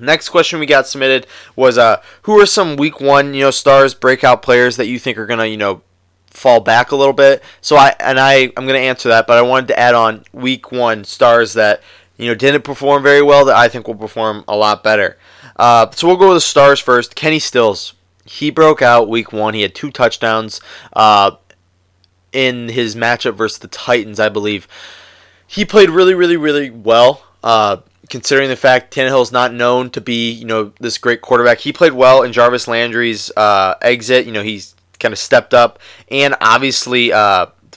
Next 0.00 0.30
question 0.30 0.58
we 0.58 0.66
got 0.66 0.88
submitted 0.88 1.28
was 1.54 1.78
uh, 1.78 2.02
who 2.22 2.36
are 2.40 2.44
some 2.44 2.74
week 2.74 3.00
one, 3.00 3.34
you 3.34 3.42
know, 3.42 3.52
stars, 3.52 3.94
breakout 3.94 4.42
players 4.42 4.78
that 4.78 4.88
you 4.88 4.98
think 4.98 5.16
are 5.16 5.26
gonna, 5.26 5.46
you 5.46 5.58
know, 5.58 5.82
fall 6.26 6.58
back 6.58 6.90
a 6.90 6.96
little 6.96 7.12
bit? 7.12 7.40
So 7.60 7.76
I 7.76 7.94
and 8.00 8.18
I 8.18 8.50
I'm 8.56 8.66
gonna 8.66 8.78
answer 8.78 9.10
that, 9.10 9.28
but 9.28 9.38
I 9.38 9.42
wanted 9.42 9.68
to 9.68 9.78
add 9.78 9.94
on 9.94 10.24
week 10.32 10.72
one 10.72 11.04
stars 11.04 11.52
that 11.52 11.82
you 12.20 12.28
know, 12.28 12.34
didn't 12.34 12.62
perform 12.62 13.02
very 13.02 13.22
well 13.22 13.46
that 13.46 13.56
I 13.56 13.68
think 13.68 13.86
will 13.86 13.94
perform 13.94 14.44
a 14.46 14.56
lot 14.56 14.84
better. 14.84 15.16
Uh, 15.56 15.90
so 15.90 16.06
we'll 16.06 16.16
go 16.16 16.28
with 16.28 16.36
the 16.36 16.40
stars 16.40 16.80
first. 16.80 17.14
Kenny 17.14 17.38
Stills. 17.38 17.94
He 18.24 18.50
broke 18.50 18.82
out 18.82 19.08
week 19.08 19.32
one. 19.32 19.54
He 19.54 19.62
had 19.62 19.74
two 19.74 19.90
touchdowns 19.90 20.60
uh, 20.92 21.32
in 22.32 22.68
his 22.68 22.94
matchup 22.94 23.34
versus 23.34 23.58
the 23.58 23.68
Titans, 23.68 24.20
I 24.20 24.28
believe. 24.28 24.68
He 25.46 25.64
played 25.64 25.90
really, 25.90 26.14
really, 26.14 26.36
really 26.36 26.70
well. 26.70 27.24
Uh, 27.42 27.78
considering 28.10 28.48
the 28.48 28.56
fact 28.56 28.94
Tannehill's 28.94 29.32
not 29.32 29.54
known 29.54 29.88
to 29.90 30.00
be, 30.00 30.30
you 30.30 30.44
know, 30.44 30.72
this 30.80 30.98
great 30.98 31.22
quarterback. 31.22 31.58
He 31.58 31.72
played 31.72 31.92
well 31.92 32.22
in 32.22 32.32
Jarvis 32.32 32.68
Landry's 32.68 33.32
uh, 33.36 33.74
exit. 33.80 34.26
You 34.26 34.32
know, 34.32 34.42
he's 34.42 34.74
kind 34.98 35.12
of 35.12 35.18
stepped 35.18 35.54
up, 35.54 35.78
and 36.08 36.36
obviously 36.40 37.12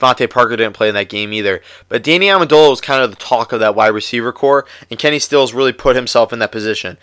DeVante 0.04 0.30
Parker 0.30 0.56
didn't 0.56 0.76
play 0.76 0.90
in 0.90 0.96
that 0.96 1.10
game 1.10 1.34
either. 1.34 1.62
But 1.90 2.04
Danny 2.04 2.28
Amendola 2.28 2.70
was 2.70 2.82
kind 2.82 3.04
of 3.04 3.10
the 3.10 3.16
talk 3.16 3.52
of 3.52 3.60
that 3.60 3.76
wide 3.76 3.88
receiver 3.88 4.32
corps, 4.32 4.66
and 4.90 5.00
Kenny 5.00 5.20
Stills 5.20 5.54
really 5.54 5.74
put 5.74 5.96
himself 5.96 6.34
in 6.34 6.40
that 6.40 6.52
position. 6.52 6.98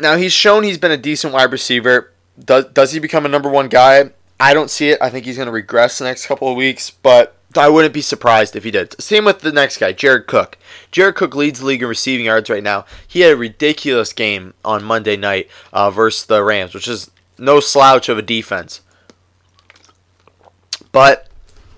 Now 0.00 0.16
he's 0.16 0.32
shown 0.32 0.64
he's 0.64 0.78
been 0.78 0.90
a 0.90 0.96
decent 0.96 1.32
wide 1.32 1.52
receiver. 1.52 2.12
Does 2.42 2.66
does 2.66 2.92
he 2.92 2.98
become 2.98 3.24
a 3.24 3.28
number 3.28 3.48
one 3.48 3.68
guy? 3.68 4.10
I 4.40 4.52
don't 4.52 4.70
see 4.70 4.90
it. 4.90 4.98
I 5.00 5.10
think 5.10 5.24
he's 5.24 5.36
going 5.36 5.46
to 5.46 5.52
regress 5.52 5.98
the 5.98 6.04
next 6.04 6.26
couple 6.26 6.48
of 6.48 6.56
weeks, 6.56 6.90
but 6.90 7.36
I 7.56 7.68
wouldn't 7.68 7.94
be 7.94 8.00
surprised 8.00 8.56
if 8.56 8.64
he 8.64 8.72
did. 8.72 9.00
Same 9.00 9.24
with 9.24 9.40
the 9.40 9.52
next 9.52 9.78
guy, 9.78 9.92
Jared 9.92 10.26
Cook. 10.26 10.58
Jared 10.90 11.14
Cook 11.14 11.36
leads 11.36 11.60
the 11.60 11.66
league 11.66 11.82
in 11.82 11.88
receiving 11.88 12.26
yards 12.26 12.50
right 12.50 12.62
now. 12.62 12.84
He 13.06 13.20
had 13.20 13.32
a 13.32 13.36
ridiculous 13.36 14.12
game 14.12 14.54
on 14.64 14.82
Monday 14.82 15.16
night 15.16 15.48
uh, 15.72 15.90
versus 15.90 16.26
the 16.26 16.42
Rams, 16.42 16.74
which 16.74 16.88
is 16.88 17.12
no 17.38 17.60
slouch 17.60 18.08
of 18.08 18.18
a 18.18 18.22
defense. 18.22 18.80
But 20.90 21.28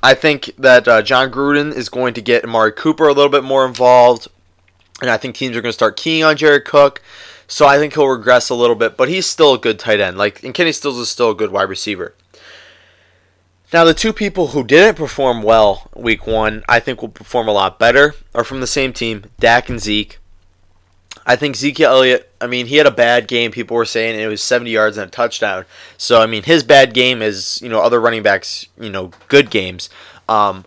I 0.06 0.14
think 0.14 0.52
that 0.56 0.86
uh, 0.86 1.02
Jon 1.02 1.32
Gruden 1.32 1.74
is 1.74 1.88
going 1.88 2.14
to 2.14 2.22
get 2.22 2.44
Amari 2.44 2.70
Cooper 2.70 3.08
a 3.08 3.12
little 3.12 3.28
bit 3.28 3.42
more 3.42 3.66
involved, 3.66 4.28
and 5.00 5.10
I 5.10 5.16
think 5.16 5.34
teams 5.34 5.56
are 5.56 5.60
going 5.60 5.70
to 5.70 5.72
start 5.72 5.96
keying 5.96 6.22
on 6.22 6.36
Jared 6.36 6.64
Cook. 6.64 7.02
So 7.48 7.66
I 7.66 7.76
think 7.78 7.94
he'll 7.94 8.06
regress 8.06 8.48
a 8.48 8.54
little 8.54 8.76
bit, 8.76 8.96
but 8.96 9.08
he's 9.08 9.26
still 9.26 9.54
a 9.54 9.58
good 9.58 9.80
tight 9.80 9.98
end. 9.98 10.16
Like, 10.16 10.44
and 10.44 10.54
Kenny 10.54 10.70
Stills 10.70 10.98
is 10.98 11.08
still 11.08 11.30
a 11.30 11.34
good 11.34 11.50
wide 11.50 11.68
receiver. 11.68 12.14
Now, 13.72 13.82
the 13.82 13.94
two 13.94 14.12
people 14.12 14.48
who 14.48 14.62
didn't 14.62 14.94
perform 14.94 15.42
well 15.42 15.90
week 15.96 16.24
one, 16.24 16.62
I 16.68 16.78
think 16.78 17.02
will 17.02 17.08
perform 17.08 17.48
a 17.48 17.52
lot 17.52 17.80
better, 17.80 18.14
are 18.32 18.44
from 18.44 18.60
the 18.60 18.68
same 18.68 18.92
team, 18.92 19.24
Dak 19.40 19.68
and 19.68 19.80
Zeke. 19.80 20.20
I 21.28 21.34
think 21.34 21.56
Zeke 21.56 21.80
Elliott, 21.80 22.30
I 22.40 22.46
mean, 22.46 22.66
he 22.66 22.76
had 22.76 22.86
a 22.86 22.92
bad 22.92 23.26
game. 23.26 23.50
People 23.50 23.76
were 23.76 23.84
saying 23.84 24.18
it 24.18 24.28
was 24.28 24.40
70 24.40 24.70
yards 24.70 24.96
and 24.96 25.08
a 25.08 25.10
touchdown. 25.10 25.64
So, 25.98 26.22
I 26.22 26.26
mean, 26.26 26.44
his 26.44 26.62
bad 26.62 26.94
game 26.94 27.20
is, 27.20 27.60
you 27.60 27.68
know, 27.68 27.80
other 27.80 28.00
running 28.00 28.22
backs, 28.22 28.66
you 28.78 28.90
know, 28.90 29.10
good 29.26 29.50
games. 29.50 29.90
Um, 30.28 30.64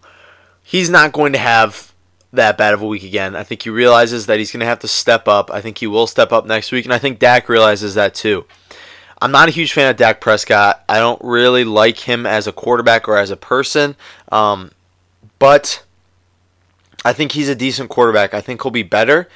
he's 0.61 0.89
not 0.89 1.13
going 1.13 1.31
to 1.31 1.39
have 1.39 1.93
that 2.33 2.57
bad 2.57 2.73
of 2.73 2.81
a 2.81 2.87
week 2.87 3.03
again. 3.03 3.37
I 3.37 3.43
think 3.43 3.63
he 3.63 3.69
realizes 3.69 4.25
that 4.25 4.37
he's 4.37 4.51
going 4.51 4.59
to 4.59 4.65
have 4.65 4.79
to 4.79 4.87
step 4.87 5.29
up. 5.29 5.49
I 5.49 5.61
think 5.61 5.77
he 5.77 5.87
will 5.87 6.07
step 6.07 6.33
up 6.33 6.45
next 6.45 6.73
week, 6.73 6.85
and 6.85 6.93
I 6.93 6.99
think 6.99 7.19
Dak 7.19 7.47
realizes 7.47 7.95
that 7.95 8.13
too. 8.13 8.45
I'm 9.21 9.31
not 9.31 9.47
a 9.47 9.51
huge 9.51 9.73
fan 9.73 9.89
of 9.89 9.97
Dak 9.97 10.21
Prescott. 10.21 10.83
I 10.87 10.99
don't 10.99 11.21
really 11.23 11.63
like 11.63 11.99
him 11.99 12.25
as 12.25 12.47
a 12.47 12.53
quarterback 12.53 13.07
or 13.07 13.17
as 13.17 13.31
a 13.31 13.37
person, 13.37 13.95
um, 14.31 14.71
but 15.39 15.83
I 17.03 17.13
think 17.13 17.31
he's 17.31 17.49
a 17.49 17.55
decent 17.55 17.89
quarterback. 17.89 18.33
I 18.33 18.41
think 18.41 18.61
he'll 18.61 18.71
be 18.71 18.83
better. 18.83 19.29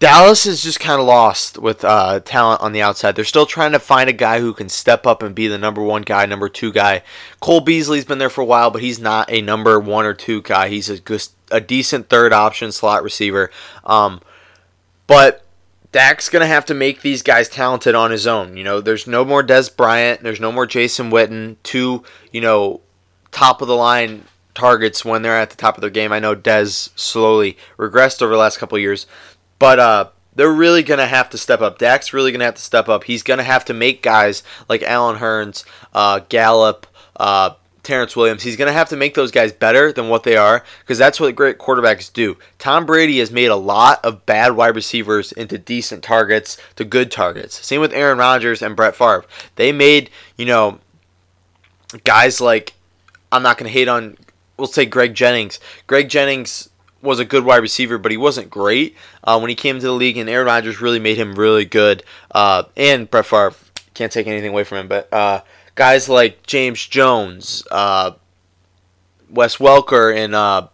Dallas 0.00 0.46
is 0.46 0.62
just 0.62 0.80
kind 0.80 0.98
of 0.98 1.06
lost 1.06 1.58
with 1.58 1.84
uh, 1.84 2.20
talent 2.20 2.62
on 2.62 2.72
the 2.72 2.80
outside. 2.80 3.14
They're 3.14 3.24
still 3.24 3.44
trying 3.44 3.72
to 3.72 3.78
find 3.78 4.08
a 4.08 4.14
guy 4.14 4.40
who 4.40 4.54
can 4.54 4.70
step 4.70 5.06
up 5.06 5.22
and 5.22 5.34
be 5.34 5.46
the 5.46 5.58
number 5.58 5.82
one 5.82 6.00
guy, 6.02 6.24
number 6.24 6.48
two 6.48 6.72
guy. 6.72 7.02
Cole 7.38 7.60
Beasley's 7.60 8.06
been 8.06 8.16
there 8.16 8.30
for 8.30 8.40
a 8.40 8.46
while, 8.46 8.70
but 8.70 8.80
he's 8.80 8.98
not 8.98 9.30
a 9.30 9.42
number 9.42 9.78
one 9.78 10.06
or 10.06 10.14
two 10.14 10.40
guy. 10.40 10.68
He's 10.68 10.88
a, 10.88 11.00
a 11.50 11.60
decent 11.60 12.08
third 12.08 12.32
option 12.32 12.72
slot 12.72 13.02
receiver. 13.02 13.50
Um, 13.84 14.22
but 15.06 15.44
Dak's 15.92 16.30
going 16.30 16.40
to 16.40 16.46
have 16.46 16.64
to 16.66 16.74
make 16.74 17.02
these 17.02 17.22
guys 17.22 17.50
talented 17.50 17.94
on 17.94 18.10
his 18.10 18.26
own. 18.26 18.56
You 18.56 18.64
know, 18.64 18.80
there's 18.80 19.06
no 19.06 19.22
more 19.22 19.42
Dez 19.42 19.76
Bryant. 19.76 20.22
There's 20.22 20.40
no 20.40 20.50
more 20.50 20.66
Jason 20.66 21.10
Witten. 21.10 21.56
Two, 21.62 22.04
you 22.32 22.40
know, 22.40 22.80
top 23.32 23.60
of 23.60 23.68
the 23.68 23.76
line 23.76 24.24
targets 24.54 25.04
when 25.04 25.20
they're 25.20 25.36
at 25.36 25.50
the 25.50 25.56
top 25.56 25.76
of 25.76 25.82
their 25.82 25.90
game. 25.90 26.10
I 26.10 26.20
know 26.20 26.34
Dez 26.34 26.88
slowly 26.98 27.58
regressed 27.76 28.22
over 28.22 28.32
the 28.32 28.38
last 28.38 28.58
couple 28.58 28.78
years. 28.78 29.06
But 29.60 29.78
uh, 29.78 30.08
they're 30.34 30.50
really 30.50 30.82
going 30.82 30.98
to 30.98 31.06
have 31.06 31.30
to 31.30 31.38
step 31.38 31.60
up. 31.60 31.78
Dak's 31.78 32.12
really 32.12 32.32
going 32.32 32.40
to 32.40 32.46
have 32.46 32.54
to 32.54 32.62
step 32.62 32.88
up. 32.88 33.04
He's 33.04 33.22
going 33.22 33.38
to 33.38 33.44
have 33.44 33.64
to 33.66 33.74
make 33.74 34.02
guys 34.02 34.42
like 34.68 34.82
Allen 34.82 35.18
Hurns, 35.18 35.64
uh, 35.94 36.20
Gallup, 36.28 36.88
uh, 37.16 37.50
Terrance 37.82 38.16
Williams. 38.16 38.42
He's 38.42 38.56
going 38.56 38.68
to 38.68 38.72
have 38.72 38.88
to 38.88 38.96
make 38.96 39.14
those 39.14 39.30
guys 39.30 39.52
better 39.52 39.92
than 39.92 40.08
what 40.08 40.22
they 40.22 40.36
are 40.36 40.64
because 40.80 40.96
that's 40.96 41.20
what 41.20 41.34
great 41.36 41.58
quarterbacks 41.58 42.10
do. 42.10 42.38
Tom 42.58 42.86
Brady 42.86 43.18
has 43.18 43.30
made 43.30 43.50
a 43.50 43.56
lot 43.56 44.02
of 44.04 44.24
bad 44.24 44.56
wide 44.56 44.74
receivers 44.74 45.30
into 45.30 45.58
decent 45.58 46.02
targets 46.02 46.56
to 46.76 46.84
good 46.84 47.10
targets. 47.10 47.64
Same 47.64 47.82
with 47.82 47.92
Aaron 47.92 48.16
Rodgers 48.16 48.62
and 48.62 48.74
Brett 48.74 48.96
Favre. 48.96 49.26
They 49.56 49.72
made, 49.72 50.08
you 50.38 50.46
know, 50.46 50.78
guys 52.04 52.40
like, 52.40 52.72
I'm 53.30 53.42
not 53.42 53.58
going 53.58 53.70
to 53.70 53.78
hate 53.78 53.88
on, 53.88 54.16
we'll 54.56 54.68
say 54.68 54.86
Greg 54.86 55.14
Jennings. 55.14 55.60
Greg 55.86 56.08
Jennings 56.08 56.69
was 57.02 57.18
a 57.18 57.24
good 57.24 57.44
wide 57.44 57.58
receiver, 57.62 57.98
but 57.98 58.10
he 58.10 58.16
wasn't 58.16 58.50
great 58.50 58.96
uh, 59.24 59.38
when 59.38 59.48
he 59.48 59.54
came 59.54 59.76
to 59.76 59.86
the 59.86 59.92
league. 59.92 60.16
And 60.16 60.28
Aaron 60.28 60.46
Rodgers 60.46 60.80
really 60.80 60.98
made 60.98 61.16
him 61.16 61.34
really 61.34 61.64
good. 61.64 62.02
Uh, 62.30 62.64
and 62.76 63.10
Brett 63.10 63.26
Favre 63.26 63.54
can't 63.94 64.12
take 64.12 64.26
anything 64.26 64.50
away 64.50 64.64
from 64.64 64.78
him, 64.78 64.88
but 64.88 65.12
uh, 65.12 65.40
guys 65.74 66.08
like 66.08 66.46
James 66.46 66.86
Jones, 66.86 67.66
uh, 67.70 68.12
Wes 69.28 69.56
Welker, 69.56 70.14
and 70.14 70.34
uh, 70.34 70.68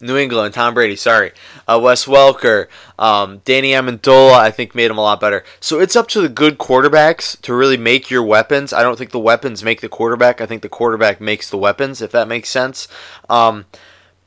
New 0.00 0.16
England, 0.16 0.52
Tom 0.52 0.74
Brady, 0.74 0.96
sorry, 0.96 1.30
uh, 1.68 1.78
Wes 1.80 2.06
Welker, 2.06 2.66
um, 2.98 3.40
Danny 3.44 3.70
Amendola, 3.70 4.32
I 4.32 4.50
think 4.50 4.74
made 4.74 4.90
him 4.90 4.98
a 4.98 5.02
lot 5.02 5.20
better. 5.20 5.44
So 5.60 5.78
it's 5.78 5.94
up 5.94 6.08
to 6.08 6.20
the 6.20 6.28
good 6.28 6.58
quarterbacks 6.58 7.40
to 7.42 7.54
really 7.54 7.76
make 7.76 8.10
your 8.10 8.24
weapons. 8.24 8.72
I 8.72 8.82
don't 8.82 8.98
think 8.98 9.12
the 9.12 9.20
weapons 9.20 9.62
make 9.62 9.80
the 9.80 9.88
quarterback. 9.88 10.40
I 10.40 10.46
think 10.46 10.62
the 10.62 10.68
quarterback 10.68 11.20
makes 11.20 11.48
the 11.48 11.56
weapons, 11.56 12.02
if 12.02 12.10
that 12.10 12.26
makes 12.26 12.48
sense. 12.48 12.88
Um, 13.30 13.66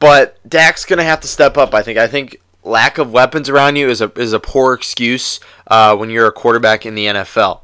but 0.05 0.37
Dak's 0.47 0.85
gonna 0.85 1.03
have 1.03 1.21
to 1.21 1.27
step 1.27 1.57
up. 1.57 1.73
I 1.73 1.81
think. 1.81 1.97
I 1.97 2.05
think 2.05 2.39
lack 2.63 2.99
of 2.99 3.11
weapons 3.11 3.49
around 3.49 3.75
you 3.75 3.89
is 3.89 4.01
a 4.01 4.11
is 4.19 4.33
a 4.33 4.39
poor 4.39 4.75
excuse 4.75 5.39
uh, 5.65 5.95
when 5.95 6.11
you're 6.11 6.27
a 6.27 6.31
quarterback 6.31 6.85
in 6.85 6.93
the 6.93 7.07
NFL. 7.07 7.61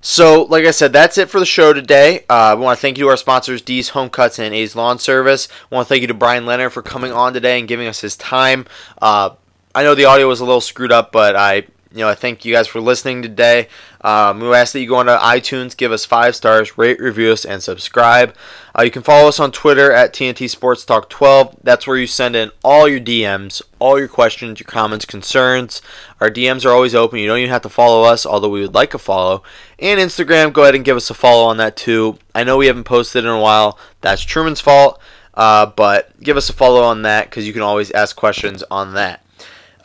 So, 0.00 0.44
like 0.44 0.64
I 0.64 0.70
said, 0.70 0.92
that's 0.92 1.18
it 1.18 1.28
for 1.28 1.40
the 1.40 1.46
show 1.46 1.72
today. 1.72 2.24
Uh, 2.28 2.54
we 2.56 2.62
want 2.62 2.78
to 2.78 2.80
thank 2.80 2.98
you 2.98 3.06
to 3.06 3.10
our 3.10 3.16
sponsors, 3.16 3.62
D's 3.62 3.88
Home 3.88 4.08
Cuts 4.08 4.38
and 4.38 4.54
A's 4.54 4.76
Lawn 4.76 5.00
Service. 5.00 5.48
I 5.72 5.74
want 5.74 5.86
to 5.86 5.88
thank 5.88 6.02
you 6.02 6.06
to 6.06 6.14
Brian 6.14 6.46
Leonard 6.46 6.72
for 6.72 6.82
coming 6.82 7.10
on 7.10 7.32
today 7.32 7.58
and 7.58 7.66
giving 7.66 7.88
us 7.88 8.02
his 8.02 8.16
time. 8.16 8.64
Uh, 9.02 9.30
I 9.74 9.82
know 9.82 9.96
the 9.96 10.04
audio 10.04 10.28
was 10.28 10.38
a 10.38 10.44
little 10.44 10.60
screwed 10.60 10.92
up, 10.92 11.10
but 11.10 11.34
I 11.34 11.64
you 11.96 12.04
know, 12.04 12.10
I 12.10 12.14
thank 12.14 12.44
you 12.44 12.52
guys 12.52 12.66
for 12.66 12.80
listening 12.80 13.22
today. 13.22 13.68
Um, 14.02 14.40
we 14.40 14.52
ask 14.52 14.74
that 14.74 14.80
you 14.80 14.88
go 14.88 14.96
onto 14.96 15.12
iTunes, 15.12 15.76
give 15.76 15.92
us 15.92 16.04
five 16.04 16.36
stars, 16.36 16.76
rate, 16.76 17.00
review 17.00 17.32
us, 17.32 17.46
and 17.46 17.62
subscribe. 17.62 18.34
Uh, 18.78 18.82
you 18.82 18.90
can 18.90 19.02
follow 19.02 19.28
us 19.28 19.40
on 19.40 19.50
Twitter 19.50 19.90
at 19.90 20.12
TNT 20.12 20.48
Sports 20.50 20.84
Talk 20.84 21.08
12. 21.08 21.56
That's 21.62 21.86
where 21.86 21.96
you 21.96 22.06
send 22.06 22.36
in 22.36 22.50
all 22.62 22.86
your 22.86 23.00
DMs, 23.00 23.62
all 23.78 23.98
your 23.98 24.08
questions, 24.08 24.60
your 24.60 24.66
comments, 24.66 25.06
concerns. 25.06 25.80
Our 26.20 26.30
DMs 26.30 26.66
are 26.66 26.70
always 26.70 26.94
open. 26.94 27.18
You 27.18 27.28
don't 27.28 27.38
even 27.38 27.50
have 27.50 27.62
to 27.62 27.70
follow 27.70 28.02
us, 28.02 28.26
although 28.26 28.50
we 28.50 28.60
would 28.60 28.74
like 28.74 28.92
a 28.92 28.98
follow. 28.98 29.42
And 29.78 29.98
Instagram, 29.98 30.52
go 30.52 30.62
ahead 30.62 30.74
and 30.74 30.84
give 30.84 30.98
us 30.98 31.08
a 31.08 31.14
follow 31.14 31.46
on 31.46 31.56
that 31.56 31.76
too. 31.76 32.18
I 32.34 32.44
know 32.44 32.58
we 32.58 32.66
haven't 32.66 32.84
posted 32.84 33.24
in 33.24 33.30
a 33.30 33.40
while. 33.40 33.78
That's 34.02 34.22
Truman's 34.22 34.60
fault. 34.60 35.00
Uh, 35.32 35.66
but 35.66 36.18
give 36.20 36.36
us 36.36 36.48
a 36.48 36.54
follow 36.54 36.82
on 36.82 37.02
that 37.02 37.28
because 37.28 37.46
you 37.46 37.52
can 37.52 37.62
always 37.62 37.90
ask 37.90 38.16
questions 38.16 38.62
on 38.70 38.94
that. 38.94 39.25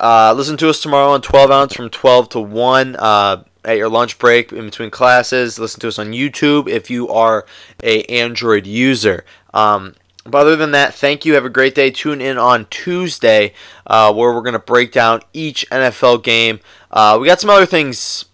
Uh, 0.01 0.33
listen 0.35 0.57
to 0.57 0.67
us 0.67 0.81
tomorrow 0.81 1.11
on 1.11 1.21
12 1.21 1.51
ounce 1.51 1.75
from 1.75 1.87
12 1.87 2.29
to 2.29 2.39
1 2.39 2.95
uh, 2.97 3.43
at 3.63 3.77
your 3.77 3.87
lunch 3.87 4.17
break 4.17 4.51
in 4.51 4.65
between 4.65 4.89
classes. 4.89 5.59
Listen 5.59 5.79
to 5.81 5.87
us 5.87 5.99
on 5.99 6.07
YouTube 6.07 6.67
if 6.67 6.89
you 6.89 7.07
are 7.09 7.45
a 7.83 8.01
Android 8.05 8.65
user. 8.65 9.23
Um, 9.53 9.93
but 10.25 10.39
other 10.39 10.55
than 10.55 10.71
that, 10.71 10.95
thank 10.95 11.23
you. 11.23 11.35
Have 11.35 11.45
a 11.45 11.49
great 11.49 11.75
day. 11.75 11.91
Tune 11.91 12.19
in 12.19 12.39
on 12.39 12.65
Tuesday 12.71 13.53
uh, 13.85 14.11
where 14.11 14.33
we're 14.33 14.41
going 14.41 14.53
to 14.53 14.59
break 14.59 14.91
down 14.91 15.21
each 15.33 15.69
NFL 15.69 16.23
game. 16.23 16.61
Uh, 16.89 17.19
we 17.21 17.27
got 17.27 17.39
some 17.39 17.51
other 17.51 17.67
things 17.67 18.25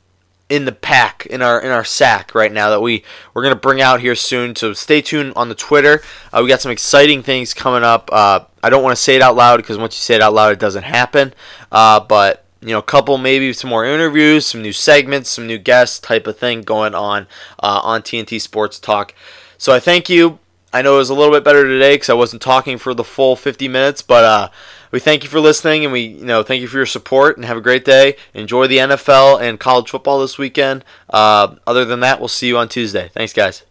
in 0.50 0.64
the 0.64 0.72
pack 0.72 1.26
in 1.26 1.42
our 1.42 1.60
in 1.60 1.72
our 1.72 1.84
sack 1.84 2.34
right 2.34 2.54
now 2.54 2.70
that 2.70 2.80
we 2.80 3.04
we're 3.34 3.44
gonna 3.44 3.54
bring 3.54 3.82
out 3.82 4.00
here 4.00 4.16
soon. 4.16 4.56
So 4.56 4.72
stay 4.72 5.02
tuned 5.02 5.34
on 5.36 5.50
the 5.50 5.56
Twitter. 5.56 6.02
Uh, 6.32 6.40
we 6.42 6.48
got 6.48 6.62
some 6.62 6.72
exciting 6.72 7.22
things 7.22 7.54
coming 7.54 7.84
up. 7.84 8.10
Uh, 8.14 8.46
I 8.68 8.70
don't 8.70 8.84
want 8.84 8.98
to 8.98 9.02
say 9.02 9.16
it 9.16 9.22
out 9.22 9.38
loud 9.38 9.58
because 9.58 9.78
once 9.78 9.96
you 9.96 10.02
say 10.02 10.16
it 10.16 10.22
out 10.22 10.34
loud, 10.34 10.52
it 10.52 10.60
doesn't 10.60 10.84
happen. 10.84 11.34
Uh, 11.72 12.02
but 12.02 12.44
you 12.62 12.70
know, 12.70 12.80
a 12.80 12.84
couple 12.84 13.18
maybe 13.18 13.54
some 13.54 13.70
more 13.70 13.86
interviews, 13.86 14.46
some 14.46 14.62
new 14.62 14.74
segments, 14.74 15.30
some 15.30 15.48
new 15.48 15.58
guests 15.58 16.00
type 16.00 16.28
of 16.28 16.38
thing 16.38 16.64
going 16.64 16.94
on 16.94 17.28
uh, 17.64 17.80
on 17.82 18.02
TNT 18.02 18.42
Sports 18.42 18.78
Talk. 18.78 19.14
So 19.58 19.74
I 19.74 19.80
thank 19.80 20.10
you. 20.10 20.40
I 20.74 20.82
know 20.82 20.96
it 20.96 20.98
was 20.98 21.10
a 21.10 21.14
little 21.14 21.34
bit 21.34 21.46
better 21.46 21.64
today 21.64 21.96
because 21.96 22.10
I 22.10 22.14
wasn't 22.14 22.42
talking 22.42 22.78
for 22.78 22.94
the 22.94 23.06
full 23.06 23.38
50 23.38 23.70
minutes, 23.70 24.02
but 24.02 24.26
uh, 24.26 24.50
we 24.92 25.00
thank 25.00 25.24
you 25.24 25.30
for 25.30 25.40
listening 25.40 25.86
and 25.86 25.94
we 25.94 26.02
you 26.02 26.26
know 26.26 26.44
thank 26.44 26.62
you 26.62 26.68
for 26.68 26.76
your 26.76 26.86
support 26.86 27.38
and 27.38 27.46
have 27.46 27.56
a 27.56 27.62
great 27.62 27.86
day. 27.86 28.18
Enjoy 28.34 28.68
the 28.68 28.80
NFL 28.80 29.42
and 29.42 29.62
college 29.62 29.90
football 29.90 30.20
this 30.20 30.38
weekend. 30.38 30.84
Uh, 31.10 31.56
other 31.66 31.86
than 31.86 32.02
that, 32.02 32.20
we'll 32.20 32.28
see 32.28 32.48
you 32.48 32.58
on 32.58 32.68
Tuesday. 32.68 33.10
Thanks, 33.14 33.32
guys. 33.32 33.67